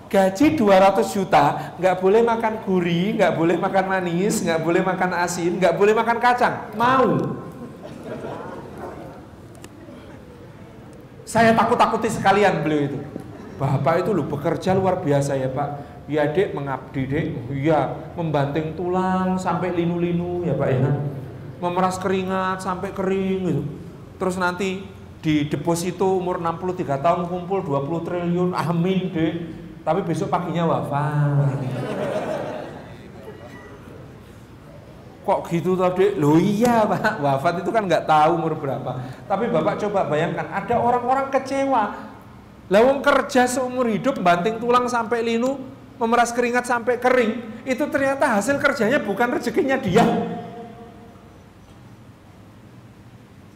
[0.10, 5.61] Gaji 200 juta, nggak boleh makan gurih, nggak boleh makan manis, nggak boleh makan asin,
[5.61, 6.56] nggak boleh makan kacang.
[6.74, 7.38] Mau?
[11.30, 12.98] Saya takut-takuti sekalian beliau itu.
[13.61, 15.70] Bapak itu loh bekerja luar biasa ya Pak.
[16.10, 20.90] Ya dek mengabdi dek, iya membanting tulang sampai linu-linu ya Pak ya
[21.60, 23.64] memeras keringat sampai kering gitu.
[24.19, 24.84] Terus nanti
[25.19, 29.34] di deposito umur 63 tahun kumpul 20 triliun, amin deh.
[29.84, 31.60] Tapi besok paginya wafat.
[35.27, 36.18] Kok gitu tadi?
[36.18, 38.98] Loh iya pak, wafat itu kan nggak tahu umur berapa.
[39.27, 42.11] Tapi bapak coba bayangkan, ada orang-orang kecewa.
[42.69, 45.57] Lawang kerja seumur hidup, banting tulang sampai linu,
[45.98, 50.06] memeras keringat sampai kering, itu ternyata hasil kerjanya bukan rezekinya dia.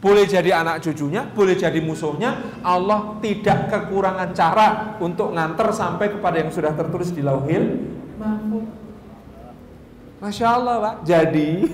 [0.04, 4.66] Boleh jadi anak cucunya, boleh jadi musuhnya, Allah tidak kekurangan cara
[5.00, 7.80] untuk nganter sampai kepada yang sudah tertulis di lauhil.
[10.20, 10.94] Masya Allah Pak.
[11.08, 11.64] Jadi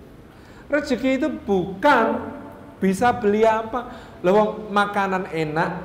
[0.76, 2.20] rezeki itu bukan
[2.84, 3.88] bisa beli apa.
[4.20, 5.80] Loh makanan enak,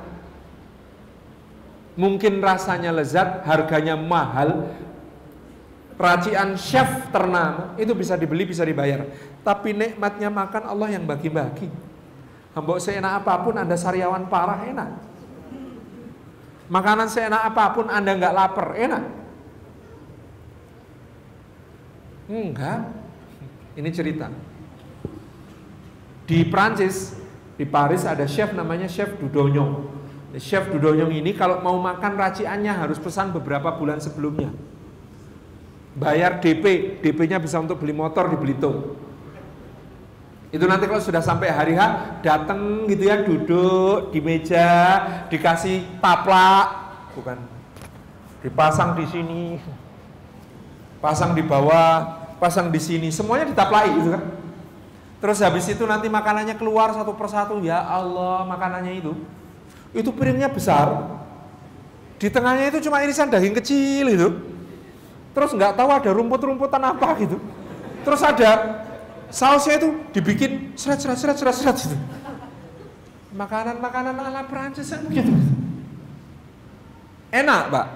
[1.96, 4.68] mungkin rasanya lezat, harganya mahal,
[5.96, 9.08] racian chef ternama itu bisa dibeli, bisa dibayar.
[9.40, 11.85] Tapi nikmatnya makan Allah yang bagi-bagi.
[12.56, 14.90] Mbok seenak apa pun Anda sariawan parah enak.
[16.72, 19.04] Makanan seenak apa pun Anda nggak lapar enak.
[22.32, 22.80] Enggak.
[23.76, 24.32] Ini cerita.
[26.24, 27.12] Di Prancis,
[27.60, 29.96] di Paris ada chef namanya Chef Dudonyong
[30.36, 34.52] Chef Dudonyong ini kalau mau makan raciannya harus pesan beberapa bulan sebelumnya.
[35.96, 39.05] Bayar DP, DP-nya bisa untuk beli motor di Belitung.
[40.56, 41.80] Itu nanti kalau sudah sampai hari H,
[42.24, 47.36] datang gitu ya, duduk di meja, dikasih taplak, bukan
[48.40, 49.44] dipasang di sini,
[51.04, 54.22] pasang di bawah, pasang di sini, semuanya ditaplai gitu kan.
[55.20, 59.12] Terus habis itu nanti makanannya keluar satu persatu, ya Allah makanannya itu
[59.92, 60.88] itu piringnya besar,
[62.16, 64.28] di tengahnya itu cuma irisan daging kecil itu.
[65.36, 67.36] Terus nggak tahu ada rumput-rumputan apa gitu.
[68.08, 68.84] Terus ada
[69.30, 71.96] sausnya itu dibikin seret seret seret gitu.
[73.36, 75.28] Makanan-makanan ala Prancis begitu.
[77.28, 77.86] Enak, Pak.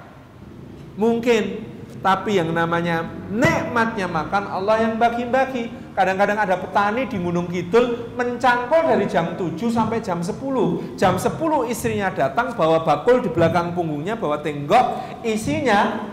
[1.00, 1.64] Mungkin,
[2.04, 5.72] tapi yang namanya nikmatnya makan Allah yang bagi-bagi.
[5.96, 10.96] Kadang-kadang ada petani di Gunung Kidul mencangkul dari jam 7 sampai jam 10.
[11.00, 16.04] Jam 10 istrinya datang bawa bakul di belakang punggungnya, bawa tenggok, isinya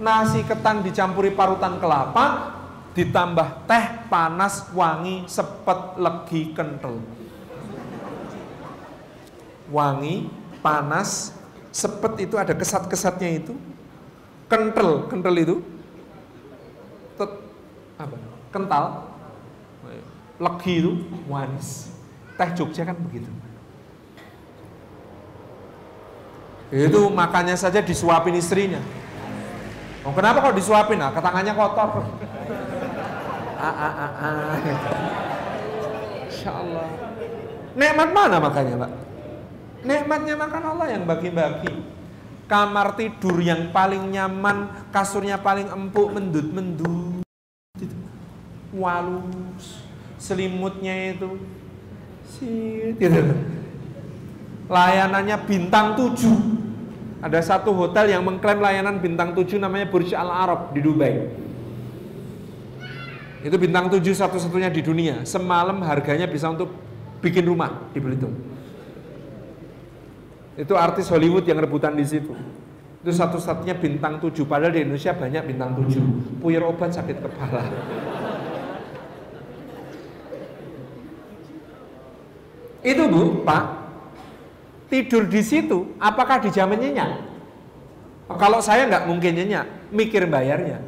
[0.00, 2.59] nasi ketan dicampuri parutan kelapa,
[2.90, 6.98] ditambah teh panas, wangi, sepet, legi, kental.
[9.70, 10.26] Wangi,
[10.58, 11.38] panas,
[11.70, 13.54] sepet itu ada kesat-kesatnya itu.
[14.50, 15.62] Kental, kental itu.
[17.14, 17.30] Tet,
[17.94, 18.16] apa?
[18.50, 19.06] kental,
[20.42, 20.92] legi itu
[21.30, 21.94] manis.
[22.34, 23.30] Teh Jogja kan begitu.
[26.70, 28.78] Itu makannya saja disuapin istrinya.
[30.06, 31.02] Oh, kenapa kok disuapin?
[31.02, 32.06] Nah, ketangannya kotor.
[33.60, 34.56] Ah, ah, ah, ah.
[36.24, 36.88] Insya Allah.
[37.76, 38.92] Nikmat mana makanya, Pak?
[39.84, 41.72] Nikmatnya makan Allah yang bagi-bagi.
[42.48, 47.20] Kamar tidur yang paling nyaman, kasurnya paling empuk, mendut-mendut
[48.74, 49.82] walus
[50.20, 51.42] selimutnya itu
[52.22, 53.34] sit gitu.
[54.70, 60.70] layanannya bintang 7 ada satu hotel yang mengklaim layanan bintang 7 namanya Burj Al Arab
[60.70, 61.26] di Dubai
[63.40, 65.24] itu bintang 7 satu-satunya di dunia.
[65.24, 66.68] Semalam harganya bisa untuk
[67.24, 68.36] bikin rumah di Belitung.
[70.60, 72.36] Itu artis Hollywood yang rebutan di situ.
[73.00, 77.64] Itu satu-satunya bintang 7 padahal di Indonesia banyak bintang 7 puyir obat sakit kepala.
[82.80, 83.64] Itu Bu, Pak,
[84.88, 87.10] tidur di situ, apakah dijamin nyenyak?
[88.40, 90.80] Kalau saya nggak mungkin nyenyak, mikir bayarnya.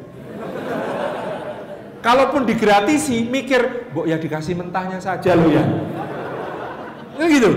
[2.03, 5.63] Kalaupun digratisi, mikir, bu ya dikasih mentahnya saja lo ya.
[7.15, 7.51] Nah, gitu.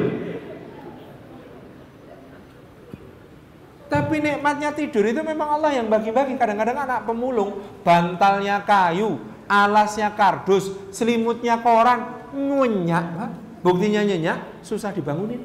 [3.91, 6.39] Tapi nikmatnya tidur itu memang Allah yang bagi-bagi.
[6.39, 9.19] Kadang-kadang anak pemulung, bantalnya kayu,
[9.51, 13.31] alasnya kardus, selimutnya koran, ngunyak, Pak.
[13.67, 15.43] Buktinya nyenyak, susah dibangunin.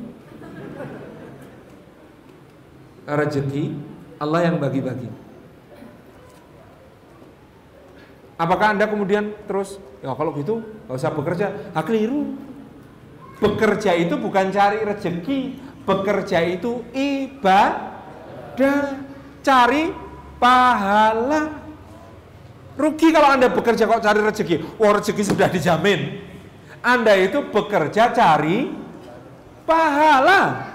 [3.09, 3.73] Rezeki
[4.21, 5.20] Allah yang bagi-bagi.
[8.41, 12.33] Apakah Anda kemudian terus, ya kalau gitu gak usah bekerja, hak keliru.
[13.37, 17.85] Bekerja itu bukan cari rezeki, bekerja itu ibadah,
[19.45, 19.93] cari
[20.41, 21.61] pahala.
[22.81, 24.81] Rugi kalau Anda bekerja kok cari rezeki.
[24.81, 26.17] Wah rezeki sudah dijamin.
[26.81, 28.73] Anda itu bekerja cari
[29.69, 30.73] pahala.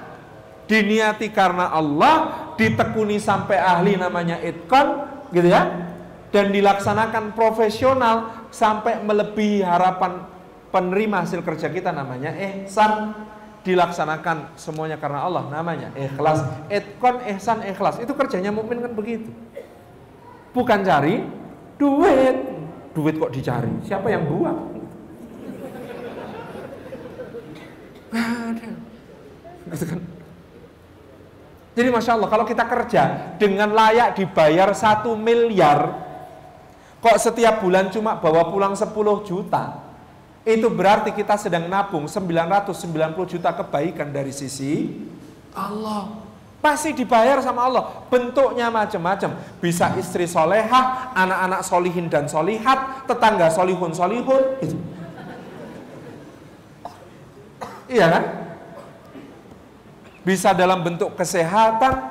[0.71, 2.15] Diniati karena Allah,
[2.55, 5.03] ditekuni sampai ahli namanya itkon,
[5.35, 5.95] gitu ya.
[6.35, 10.27] Dan dilaksanakan profesional sampai melebihi harapan
[10.75, 13.15] penerima hasil kerja kita namanya ihsan.
[13.67, 16.39] Dilaksanakan semuanya karena Allah namanya ikhlas.
[16.71, 17.99] Itkon ihsan ikhlas.
[17.99, 19.27] Itu kerjanya mukmin kan begitu.
[20.55, 21.27] Bukan cari
[21.75, 22.37] duit.
[22.95, 23.69] Duit kok dicari?
[23.83, 24.77] Siapa yang buang.
[31.77, 36.06] Jadi Masya Allah, kalau kita kerja dengan layak dibayar satu miliar,
[37.07, 38.91] kok setiap bulan cuma bawa pulang 10
[39.23, 39.79] juta,
[40.43, 45.07] itu berarti kita sedang nabung 990 juta kebaikan dari sisi
[45.55, 46.27] Allah.
[46.59, 48.03] Pasti dibayar sama Allah.
[48.11, 49.39] Bentuknya macam-macam.
[49.63, 54.43] Bisa istri solehah, anak-anak solihin dan solihat, tetangga solihun solihun.
[57.87, 58.25] Iya kan?
[60.27, 62.03] Bisa dalam bentuk kesehatan,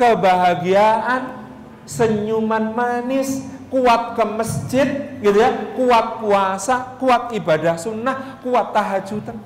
[0.00, 1.44] kebahagiaan,
[1.84, 4.88] senyuman manis, kuat ke masjid,
[5.22, 9.38] gitu ya, kuat puasa, kuat ibadah sunnah, kuat tahajudan.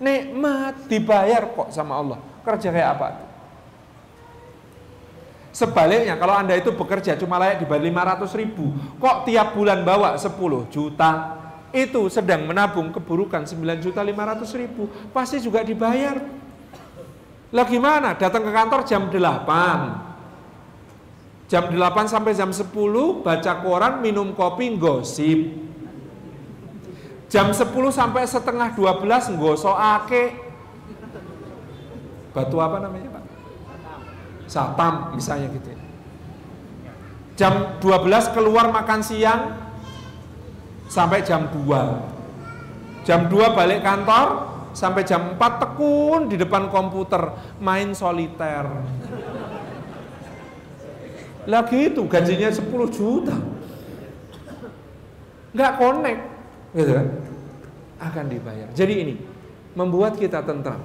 [0.00, 2.18] Nikmat dibayar kok sama Allah.
[2.40, 3.08] Kerja kayak apa?
[5.52, 7.84] Sebaliknya kalau Anda itu bekerja cuma layak dibayar
[8.16, 14.42] 500 ribu, kok tiap bulan bawa 10 juta, itu sedang menabung keburukan 9 juta 500
[14.58, 16.18] ribu pasti juga dibayar
[17.50, 20.09] lah gimana datang ke kantor jam 8
[21.50, 22.70] jam 8 sampai jam 10
[23.26, 25.50] baca koran minum kopi gosip
[27.26, 30.22] jam 10 sampai setengah 12 ngosok ake
[32.30, 33.24] batu apa namanya pak
[34.46, 35.74] satam misalnya gitu
[37.34, 39.70] jam 12 keluar makan siang
[40.90, 43.06] sampai jam 2.
[43.06, 44.26] Jam 2 balik kantor,
[44.74, 47.30] sampai jam 4 tekun di depan komputer
[47.62, 48.66] main soliter.
[51.50, 52.62] Lagi itu gajinya 10
[52.94, 53.34] juta.
[55.50, 56.22] Nggak connect,
[56.78, 57.06] gitu kan?
[57.98, 58.70] Akan dibayar.
[58.70, 59.14] Jadi ini
[59.74, 60.78] membuat kita tentram.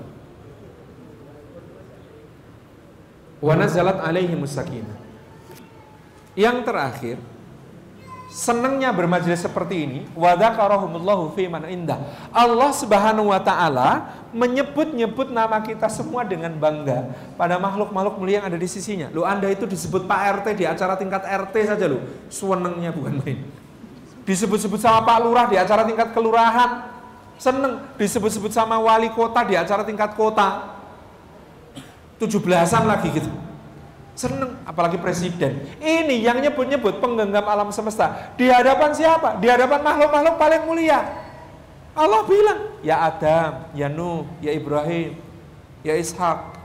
[3.37, 4.97] Wa nazalat alaihi musakinah.
[6.33, 7.17] Yang terakhir,
[8.33, 12.01] senangnya bermajelis seperti ini wadzakarahumullahu fi indah
[12.33, 17.07] Allah Subhanahu wa taala menyebut-nyebut nama kita semua dengan bangga
[17.39, 19.07] pada makhluk-makhluk mulia yang ada di sisinya.
[19.15, 22.03] Lu Anda itu disebut Pak RT di acara tingkat RT saja lu.
[22.27, 23.47] Senengnya bukan main.
[24.27, 26.91] Disebut-sebut sama Pak Lurah di acara tingkat kelurahan.
[27.39, 30.75] Seneng disebut-sebut sama wali kota di acara tingkat kota.
[32.19, 33.31] Tujuh belasan lagi gitu.
[34.15, 35.63] Seneng, apalagi presiden.
[35.79, 38.35] Ini yang nyebut-nyebut penggenggam alam semesta.
[38.35, 39.39] Di hadapan siapa?
[39.39, 41.24] Di hadapan makhluk-makhluk paling mulia.
[41.95, 45.15] Allah bilang, ya Adam, ya Nuh, ya Ibrahim,
[45.79, 46.59] ya Ishak.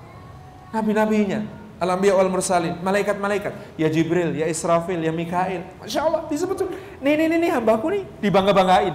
[0.75, 1.47] Nabi-nabinya,
[1.79, 5.63] alambiya wal mursalin, malaikat-malaikat, ya Jibril, ya Israfil, ya Mikail.
[5.79, 6.67] Masya Allah, disebut
[6.99, 8.95] nih, nih, nih, nih hambaku nih, dibangga-banggain.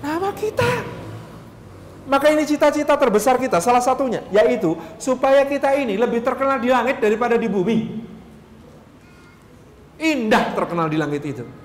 [0.00, 0.72] Nama kita.
[2.04, 7.00] Maka ini cita-cita terbesar kita, salah satunya, yaitu supaya kita ini lebih terkenal di langit
[7.00, 8.04] daripada di bumi.
[10.00, 11.63] Indah terkenal di langit itu.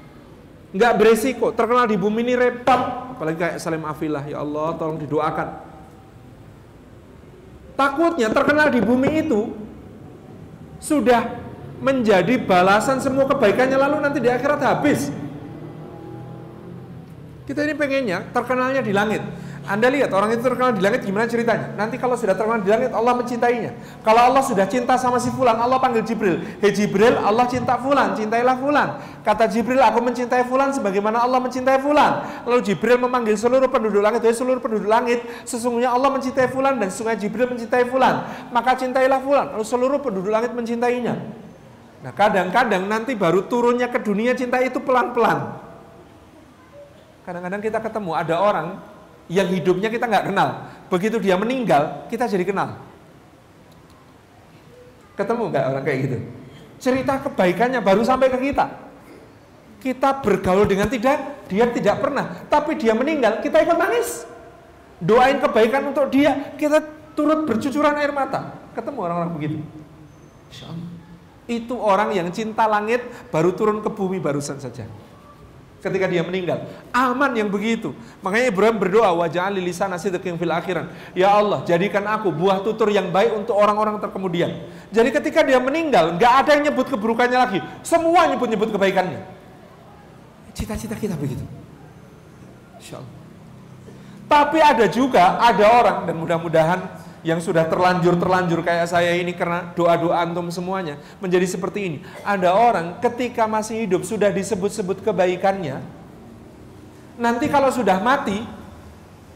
[0.69, 2.81] Enggak beresiko, terkenal di bumi ini repot.
[3.17, 5.49] Apalagi kayak Salim Afilah, ya Allah tolong didoakan.
[7.73, 9.49] Takutnya terkenal di bumi itu
[10.83, 11.39] sudah
[11.79, 15.09] menjadi balasan semua kebaikannya lalu nanti di akhirat habis.
[17.47, 19.23] Kita ini pengennya terkenalnya di langit.
[19.69, 21.77] Anda lihat orang itu terkenal di langit gimana ceritanya?
[21.77, 23.77] Nanti kalau sudah terkenal di langit Allah mencintainya.
[24.01, 26.41] Kalau Allah sudah cinta sama si fulan, Allah panggil Jibril.
[26.57, 28.97] Hei Jibril, Allah cinta fulan, cintailah fulan.
[29.21, 32.25] Kata Jibril, aku mencintai fulan sebagaimana Allah mencintai fulan.
[32.49, 36.89] Lalu Jibril memanggil seluruh penduduk langit, Hei seluruh penduduk langit, sesungguhnya Allah mencintai fulan dan
[36.89, 38.25] sesungguhnya Jibril mencintai fulan.
[38.49, 39.53] Maka cintailah fulan.
[39.53, 41.13] Lalu seluruh penduduk langit mencintainya.
[42.01, 45.61] Nah kadang-kadang nanti baru turunnya ke dunia cinta itu pelan-pelan.
[47.21, 48.88] Kadang-kadang kita ketemu ada orang
[49.29, 50.49] yang hidupnya kita nggak kenal.
[50.89, 52.81] Begitu dia meninggal, kita jadi kenal.
[55.13, 56.17] Ketemu nggak orang kayak gitu?
[56.81, 58.65] Cerita kebaikannya baru sampai ke kita.
[59.79, 62.43] Kita bergaul dengan tidak, dia tidak pernah.
[62.51, 64.27] Tapi dia meninggal, kita ikut nangis.
[64.99, 66.83] Doain kebaikan untuk dia, kita
[67.15, 68.59] turut bercucuran air mata.
[68.75, 69.57] Ketemu orang-orang begitu.
[71.47, 74.89] Itu orang yang cinta langit baru turun ke bumi barusan saja
[75.79, 76.67] ketika dia meninggal.
[76.91, 77.95] Aman yang begitu.
[78.19, 80.91] Makanya Ibrahim berdoa, wajah lisan sidqin fil akhiran.
[81.15, 84.59] Ya Allah, jadikan aku buah tutur yang baik untuk orang-orang terkemudian.
[84.91, 87.59] Jadi ketika dia meninggal, nggak ada yang nyebut keburukannya lagi.
[87.81, 89.23] Semua nyebut-nyebut kebaikannya.
[90.51, 91.43] Cita-cita kita begitu.
[92.79, 93.15] Insya Allah.
[94.29, 96.79] Tapi ada juga, ada orang, dan mudah-mudahan
[97.21, 101.97] yang sudah terlanjur-terlanjur kayak saya ini karena doa-doa antum semuanya menjadi seperti ini.
[102.23, 105.83] Ada orang ketika masih hidup sudah disebut-sebut kebaikannya.
[107.19, 108.39] Nanti kalau sudah mati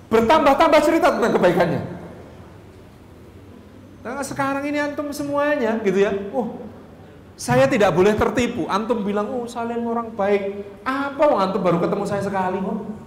[0.07, 1.81] bertambah-tambah cerita tentang kebaikannya.
[4.03, 6.11] Nah, sekarang ini antum semuanya gitu ya.
[6.35, 6.59] Oh,
[7.39, 8.67] saya tidak boleh tertipu.
[8.67, 13.02] Antum bilang, "Oh, salin orang baik." Apa antum baru ketemu saya sekali kok?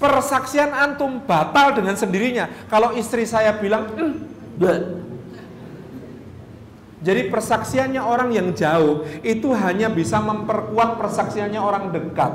[0.00, 2.50] Persaksian antum batal dengan sendirinya.
[2.66, 4.32] Kalau istri saya bilang, mm,
[7.02, 12.30] jadi persaksiannya orang yang jauh itu hanya bisa memperkuat persaksiannya orang dekat.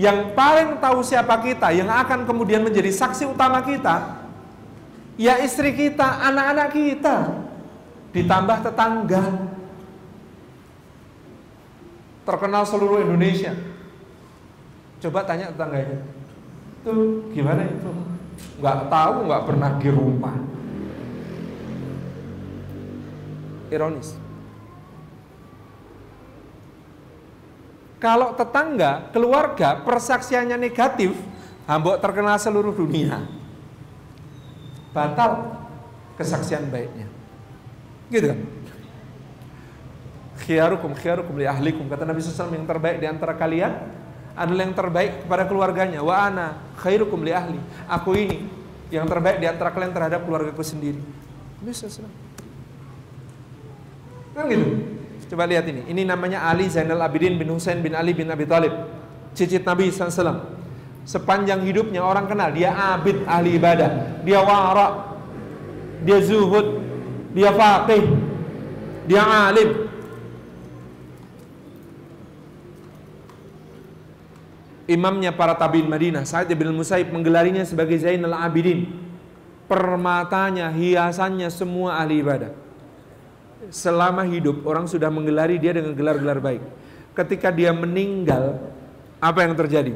[0.00, 4.24] Yang paling tahu siapa kita, yang akan kemudian menjadi saksi utama kita,
[5.20, 7.16] ya istri kita, anak-anak kita,
[8.16, 9.24] ditambah tetangga.
[12.24, 13.52] Terkenal seluruh Indonesia.
[15.00, 16.17] Coba tanya tetangganya
[16.82, 16.94] itu
[17.34, 17.90] gimana itu?
[18.58, 20.36] Nggak tahu nggak pernah di rumah.
[23.68, 24.16] Ironis.
[27.98, 31.18] Kalau tetangga keluarga persaksiannya negatif
[31.66, 33.26] hambok terkenal seluruh dunia.
[34.94, 35.58] Batal
[36.14, 37.10] kesaksian baiknya.
[38.08, 38.40] Gitu kan?
[40.46, 41.90] Khiyarukum khiyarukum li ahlikum.
[41.90, 43.97] Kata Nabi SAW yang terbaik di antara kalian
[44.38, 46.00] adalah yang terbaik kepada keluarganya.
[46.00, 47.58] Wa ana khairukum li ahli.
[47.90, 48.46] Aku ini
[48.94, 51.02] yang terbaik di antara kalian terhadap keluargaku sendiri.
[51.58, 51.90] Bisa
[54.38, 54.66] Kan gitu.
[55.28, 55.84] Coba lihat ini.
[55.90, 58.72] Ini namanya Ali Zainal Abidin bin Husain bin Ali bin Abi Thalib.
[59.36, 60.56] Cicit Nabi SAW.
[61.08, 65.16] Sepanjang hidupnya orang kenal dia abid ahli ibadah, dia wara,
[66.04, 66.84] dia zuhud,
[67.32, 68.12] dia faqih,
[69.08, 69.87] dia alim,
[74.88, 78.88] imamnya para tabiin Madinah, Sa'id bin Musaib menggelarinya sebagai Zainal Abidin.
[79.68, 82.56] Permatanya, hiasannya semua ahli ibadah.
[83.68, 86.64] Selama hidup orang sudah menggelari dia dengan gelar-gelar baik.
[87.12, 88.56] Ketika dia meninggal,
[89.20, 89.92] apa yang terjadi?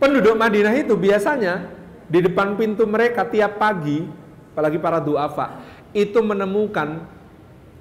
[0.00, 1.68] Penduduk Madinah itu biasanya
[2.08, 4.08] di depan pintu mereka tiap pagi,
[4.56, 5.60] apalagi para duafa,
[5.92, 7.04] itu menemukan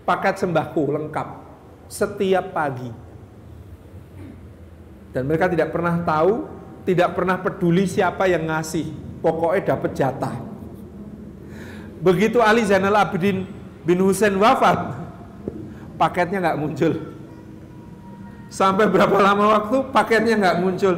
[0.03, 1.27] paket sembako lengkap
[1.87, 3.04] setiap pagi
[5.15, 6.43] dan mereka tidak pernah tahu,
[6.83, 8.91] tidak pernah peduli siapa yang ngasih.
[9.23, 10.35] Pokoknya dapat jatah.
[12.03, 13.47] Begitu Ali Zainal Abidin
[13.87, 14.91] bin Husain wafat,
[15.95, 16.93] paketnya nggak muncul.
[18.51, 20.95] Sampai berapa lama waktu paketnya nggak muncul.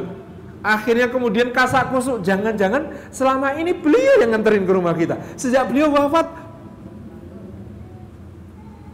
[0.66, 5.14] Akhirnya kemudian kasak kusuk, jangan-jangan selama ini beliau yang nganterin ke rumah kita.
[5.38, 6.26] Sejak beliau wafat,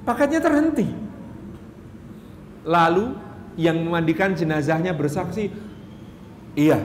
[0.05, 0.85] paketnya terhenti.
[2.69, 3.24] Lalu
[3.55, 5.51] yang memandikan jenazahnya bersaksi,
[6.59, 6.83] iya,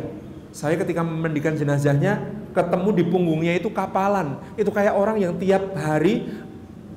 [0.50, 4.42] saya ketika memandikan jenazahnya ketemu di punggungnya itu kapalan.
[4.58, 6.26] Itu kayak orang yang tiap hari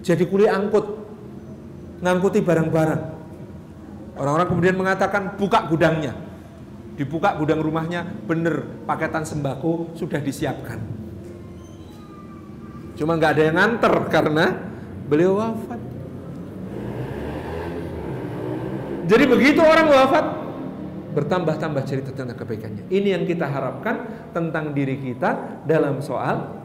[0.02, 0.98] jadi kuli angkut,
[2.02, 3.02] ngangkuti barang-barang.
[4.18, 6.12] Orang-orang kemudian mengatakan buka gudangnya.
[6.92, 10.76] Dibuka gudang rumahnya, bener paketan sembako sudah disiapkan.
[12.98, 14.44] Cuma nggak ada yang nganter karena
[15.08, 15.71] beliau wafat.
[19.02, 20.24] Jadi begitu orang wafat
[21.12, 22.88] bertambah-tambah cerita tentang kebaikannya.
[22.88, 26.62] Ini yang kita harapkan tentang diri kita dalam soal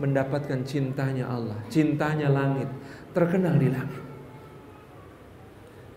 [0.00, 2.68] mendapatkan cintanya Allah, cintanya langit,
[3.12, 4.00] terkenal di langit.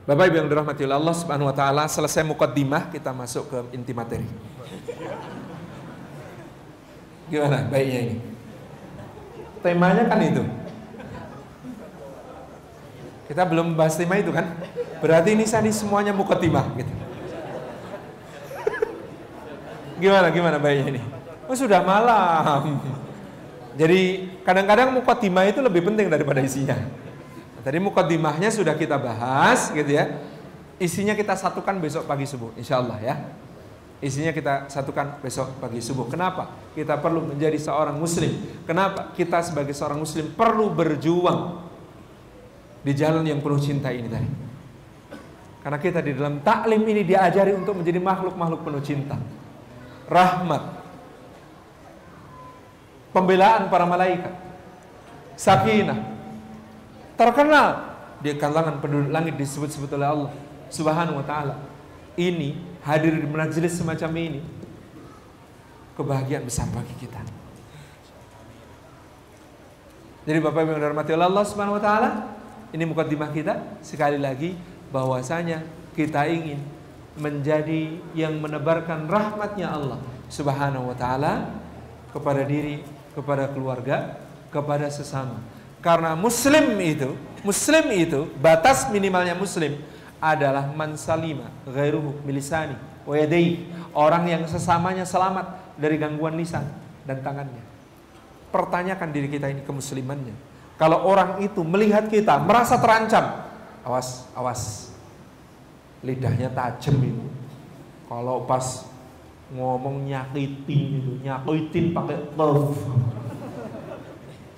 [0.04, 4.28] Bapak Ibu yang dirahmati Allah Subhanahu wa taala, selesai mukaddimah kita masuk ke inti materi.
[7.32, 8.18] Gimana baiknya ini?
[9.64, 10.44] Temanya kan itu.
[13.34, 14.46] Kita belum bahas tema itu kan?
[15.02, 16.94] Berarti ini saya semuanya mukotimah gitu.
[19.98, 21.02] Gimana gimana baiknya ini?
[21.50, 22.78] Oh sudah malam.
[23.74, 26.78] Jadi kadang-kadang mukotimah itu lebih penting daripada isinya.
[27.66, 30.14] Tadi mukotimahnya sudah kita bahas gitu ya.
[30.78, 33.16] Isinya kita satukan besok pagi subuh, insya Allah ya.
[33.98, 36.06] Isinya kita satukan besok pagi subuh.
[36.06, 36.54] Kenapa?
[36.78, 38.30] Kita perlu menjadi seorang muslim.
[38.70, 39.10] Kenapa?
[39.18, 41.63] Kita sebagai seorang muslim perlu berjuang
[42.84, 44.30] di jalan yang penuh cinta ini tadi.
[45.64, 49.16] Karena kita di dalam taklim ini diajari untuk menjadi makhluk-makhluk penuh cinta.
[50.12, 50.84] Rahmat.
[53.16, 54.36] Pembelaan para malaikat.
[55.40, 56.04] Sakinah.
[57.16, 60.32] Terkenal di kalangan penduduk langit disebut-sebut oleh Allah
[60.68, 61.56] Subhanahu wa taala.
[62.20, 64.42] Ini hadir di majelis semacam ini
[65.96, 67.22] kebahagiaan besar bagi kita.
[70.24, 72.10] Jadi Bapak Ibu yang dirahmati Allah Subhanahu wa taala,
[72.74, 74.58] ini mukadimah kita sekali lagi
[74.90, 75.62] bahwasanya
[75.94, 76.58] kita ingin
[77.14, 81.54] menjadi yang menebarkan rahmatnya Allah Subhanahu wa taala
[82.10, 82.82] kepada diri,
[83.14, 84.18] kepada keluarga,
[84.50, 85.38] kepada sesama.
[85.86, 87.14] Karena muslim itu,
[87.46, 89.78] muslim itu batas minimalnya muslim
[90.18, 92.74] adalah mansalima ghairuhu milisani
[93.04, 93.20] wa
[93.94, 96.64] orang yang sesamanya selamat dari gangguan lisan
[97.04, 97.62] dan tangannya.
[98.50, 100.53] Pertanyakan diri kita ini kemuslimannya.
[100.84, 103.48] Kalau orang itu melihat kita merasa terancam,
[103.88, 104.92] awas, awas.
[106.04, 107.24] Lidahnya tajam itu.
[108.12, 108.84] Kalau pas
[109.56, 112.76] ngomong nyakitin itu, nyakitin pakai love.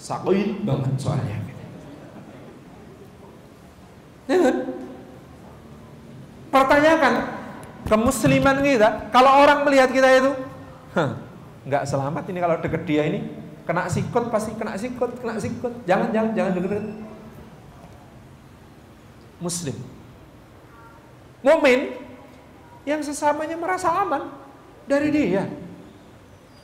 [0.01, 1.37] Sakit banget soalnya.
[4.25, 4.55] Ya kan?
[6.49, 7.13] Pertanyakan
[7.85, 10.31] kemusliman kita, kalau orang melihat kita itu,
[11.69, 15.73] nggak selamat ini kalau deket dia ini, kena sikut pasti kena sikut, kena sikut.
[15.89, 16.85] Jangan, jangan, jangan deket-deket.
[19.41, 19.77] Muslim.
[21.45, 21.81] Mumin
[22.85, 24.29] yang sesamanya merasa aman
[24.85, 25.49] dari dia.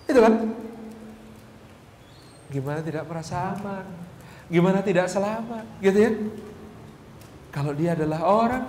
[0.06, 0.34] Itu kan?
[2.54, 3.86] Gimana tidak merasa aman?
[4.52, 5.66] Gimana tidak selamat?
[5.80, 6.12] Gitu ya?
[7.52, 8.66] Kalau dia adalah orang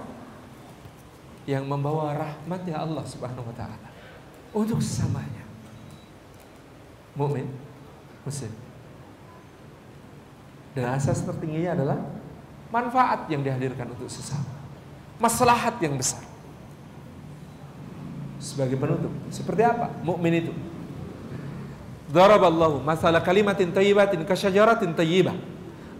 [1.46, 3.88] yang membawa rahmat ya Allah Subhanahu wa taala
[4.54, 5.42] untuk sesamanya.
[7.18, 7.46] Mukmin,
[8.24, 8.52] muslim.
[10.72, 11.98] Dan asas tertingginya adalah
[12.72, 14.48] manfaat yang dihadirkan untuk sesama.
[15.20, 16.24] Maslahat yang besar
[18.42, 19.14] sebagai penutup.
[19.30, 20.52] Seperti apa mukmin itu?
[22.10, 25.38] Daraballahu masalah kalimatin tayyibatin kasyajaratin tayyibah.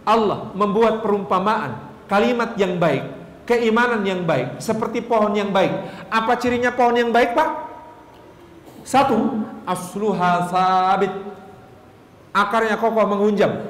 [0.03, 3.07] Allah membuat perumpamaan kalimat yang baik,
[3.47, 5.71] keimanan yang baik, seperti pohon yang baik.
[6.11, 7.49] Apa cirinya pohon yang baik, Pak?
[8.83, 11.32] Satu, asluha sabit.
[12.33, 13.69] Akarnya kokoh menghunjam.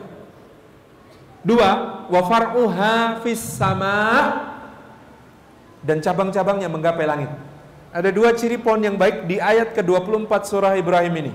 [1.44, 1.70] Dua,
[2.08, 4.32] wa far'uha fis sama
[5.84, 7.28] dan cabang-cabangnya menggapai langit.
[7.92, 11.34] Ada dua ciri pohon yang baik di ayat ke-24 surah Ibrahim ini.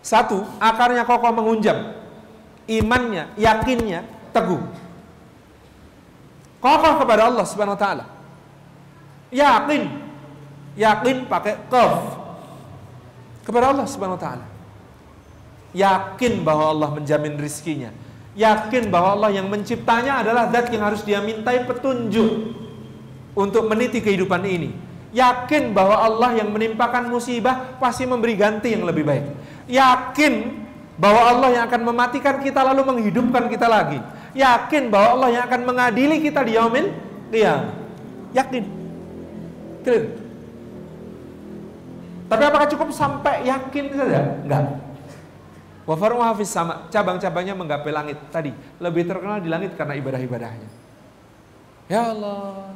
[0.00, 1.98] Satu, akarnya kokoh mengunjam.
[2.70, 4.62] Imannya, yakinnya teguh.
[6.62, 8.04] Kokoh kepada Allah Subhanahu wa taala.
[9.34, 9.82] Yakin.
[10.78, 12.20] Yakin pakai qaf.
[13.42, 14.46] Kepada Allah Subhanahu wa taala.
[15.70, 17.94] Yakin bahwa Allah menjamin rizkinya.
[18.34, 22.54] Yakin bahwa Allah yang menciptanya adalah zat yang harus dia mintai petunjuk
[23.34, 24.70] untuk meniti kehidupan ini
[25.10, 29.26] Yakin bahwa Allah yang menimpakan musibah pasti memberi ganti yang lebih baik.
[29.66, 30.34] Yakin
[30.94, 33.98] bahwa Allah yang akan mematikan kita lalu menghidupkan kita lagi.
[34.38, 36.94] Yakin bahwa Allah yang akan mengadili kita di yaumil
[37.34, 37.74] qiyamah.
[38.30, 38.64] Yakin.
[39.82, 40.04] Clear.
[42.30, 44.38] Tapi apakah cukup sampai yakin saja?
[44.46, 44.64] Enggak.
[45.90, 50.70] Wafaru hafiz sama cabang-cabangnya menggapai langit tadi lebih terkenal di langit karena ibadah-ibadahnya.
[51.90, 52.70] Ya Allah,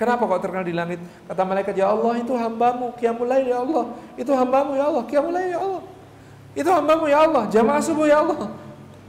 [0.00, 0.96] Kenapa kok terkenal di langit?
[1.28, 3.84] Kata malaikat, ya Allah itu hambamu, kiamulai ya Allah.
[4.16, 5.82] Itu hambamu ya Allah, kiamulai ya Allah.
[6.56, 8.48] Itu hambamu ya Allah, jamaah subuh ya Allah.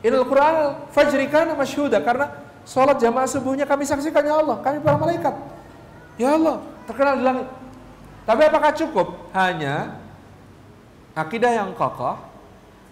[0.03, 2.35] Inal Quran fajrikana masyhuda karena
[2.67, 5.31] sholat jamaah subuhnya kami saksikan ya Allah, kami para malaikat.
[6.19, 7.47] Ya Allah, terkenal di langit.
[8.27, 9.95] Tapi apakah cukup hanya
[11.15, 12.19] akidah yang kokoh,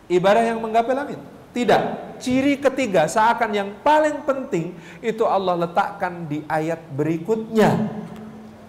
[0.10, 1.20] ibadah yang menggapai langit?
[1.54, 1.82] Tidak.
[2.20, 7.90] Ciri ketiga seakan yang paling penting itu Allah letakkan di ayat berikutnya.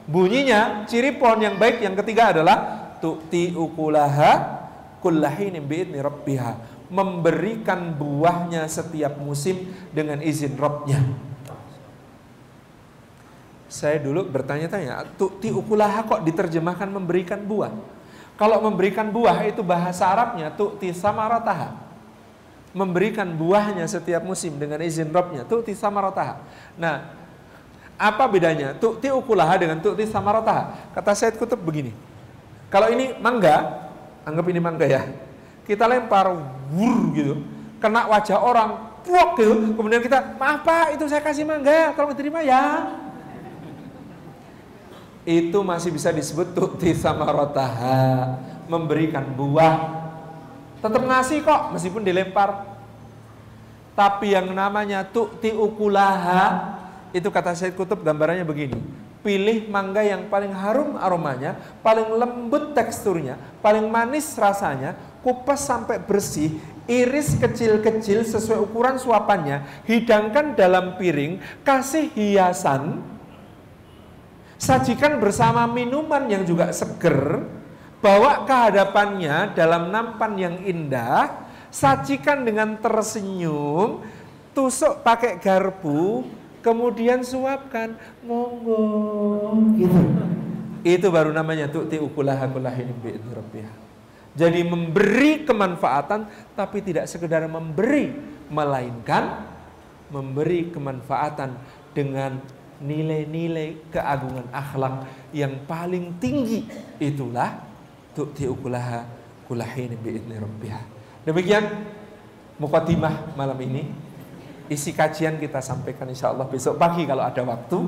[0.07, 2.57] Bunyinya ciri pohon yang baik yang ketiga adalah
[3.03, 4.63] tu'ti ukulaha
[5.03, 6.83] kullahinim bi'idni rabbiha.
[6.91, 10.99] Memberikan buahnya setiap musim dengan izin Robnya.
[13.71, 17.71] Saya dulu bertanya-tanya, tu'ti ukulaha kok diterjemahkan memberikan buah?
[18.41, 21.77] Kalau memberikan buah itu bahasa Arabnya tu'ti samarataha
[22.73, 25.45] memberikan buahnya setiap musim dengan izin Robnya.
[25.45, 26.41] Tu'ti samarataha.
[26.81, 27.13] Nah,
[28.01, 30.95] apa bedanya tu'ti ukulaha dengan tu'ti samarataha?
[30.97, 31.93] Kata Said Kutub begini.
[32.73, 33.91] Kalau ini mangga,
[34.25, 35.03] anggap ini mangga ya.
[35.69, 36.33] Kita lempar
[36.73, 37.45] wur gitu,
[37.77, 38.71] kena wajah orang,
[39.05, 39.75] puak gitu.
[39.75, 42.89] Kemudian kita, maaf pak, itu saya kasih mangga, tolong diterima ya.
[45.29, 50.01] Itu masih bisa disebut tu'ti samarataha, memberikan buah
[50.81, 52.65] Tetap ngasih kok meskipun dilempar.
[53.93, 56.73] Tapi yang namanya tu'ti ukulaha
[57.13, 58.81] itu kata Said Kutub gambarannya begini.
[59.21, 61.53] Pilih mangga yang paling harum aromanya,
[61.85, 66.57] paling lembut teksturnya, paling manis rasanya, kupas sampai bersih,
[66.89, 73.05] iris kecil-kecil sesuai ukuran suapannya, hidangkan dalam piring, kasih hiasan,
[74.61, 77.49] sajikan bersama minuman yang juga seger,
[78.05, 84.05] bawa kehadapannya dalam nampan yang indah, sajikan dengan tersenyum,
[84.53, 86.29] tusuk pakai garpu,
[86.61, 90.01] kemudian suapkan, monggo, gitu.
[90.85, 93.65] Itu baru namanya tu'ti ukulaha kullahin bi'idni
[94.33, 98.13] Jadi memberi kemanfaatan tapi tidak sekedar memberi,
[98.49, 99.45] melainkan
[100.09, 101.57] memberi kemanfaatan
[101.93, 102.41] dengan
[102.81, 106.65] nilai-nilai keagungan akhlak yang paling tinggi.
[106.97, 107.61] Itulah
[108.17, 109.05] tu'ti ukulaha
[109.45, 110.81] kulahin bi'idni rabbiha.
[111.29, 111.65] Demikian
[112.57, 113.85] mukaddimah malam ini.
[114.71, 117.79] Isi kajian kita sampaikan insya Allah besok pagi kalau ada waktu.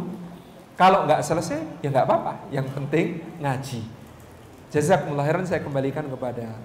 [0.75, 2.33] Kalau nggak selesai ya nggak apa-apa.
[2.51, 3.07] Yang penting
[3.39, 3.81] ngaji.
[4.73, 6.59] Jazakumullah khairan saya kembalikan kepada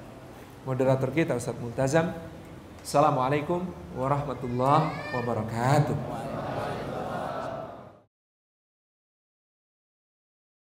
[0.66, 2.16] moderator kita Ustaz Multazam.
[2.82, 3.62] Assalamualaikum
[4.00, 5.98] warahmatullahi wabarakatuh.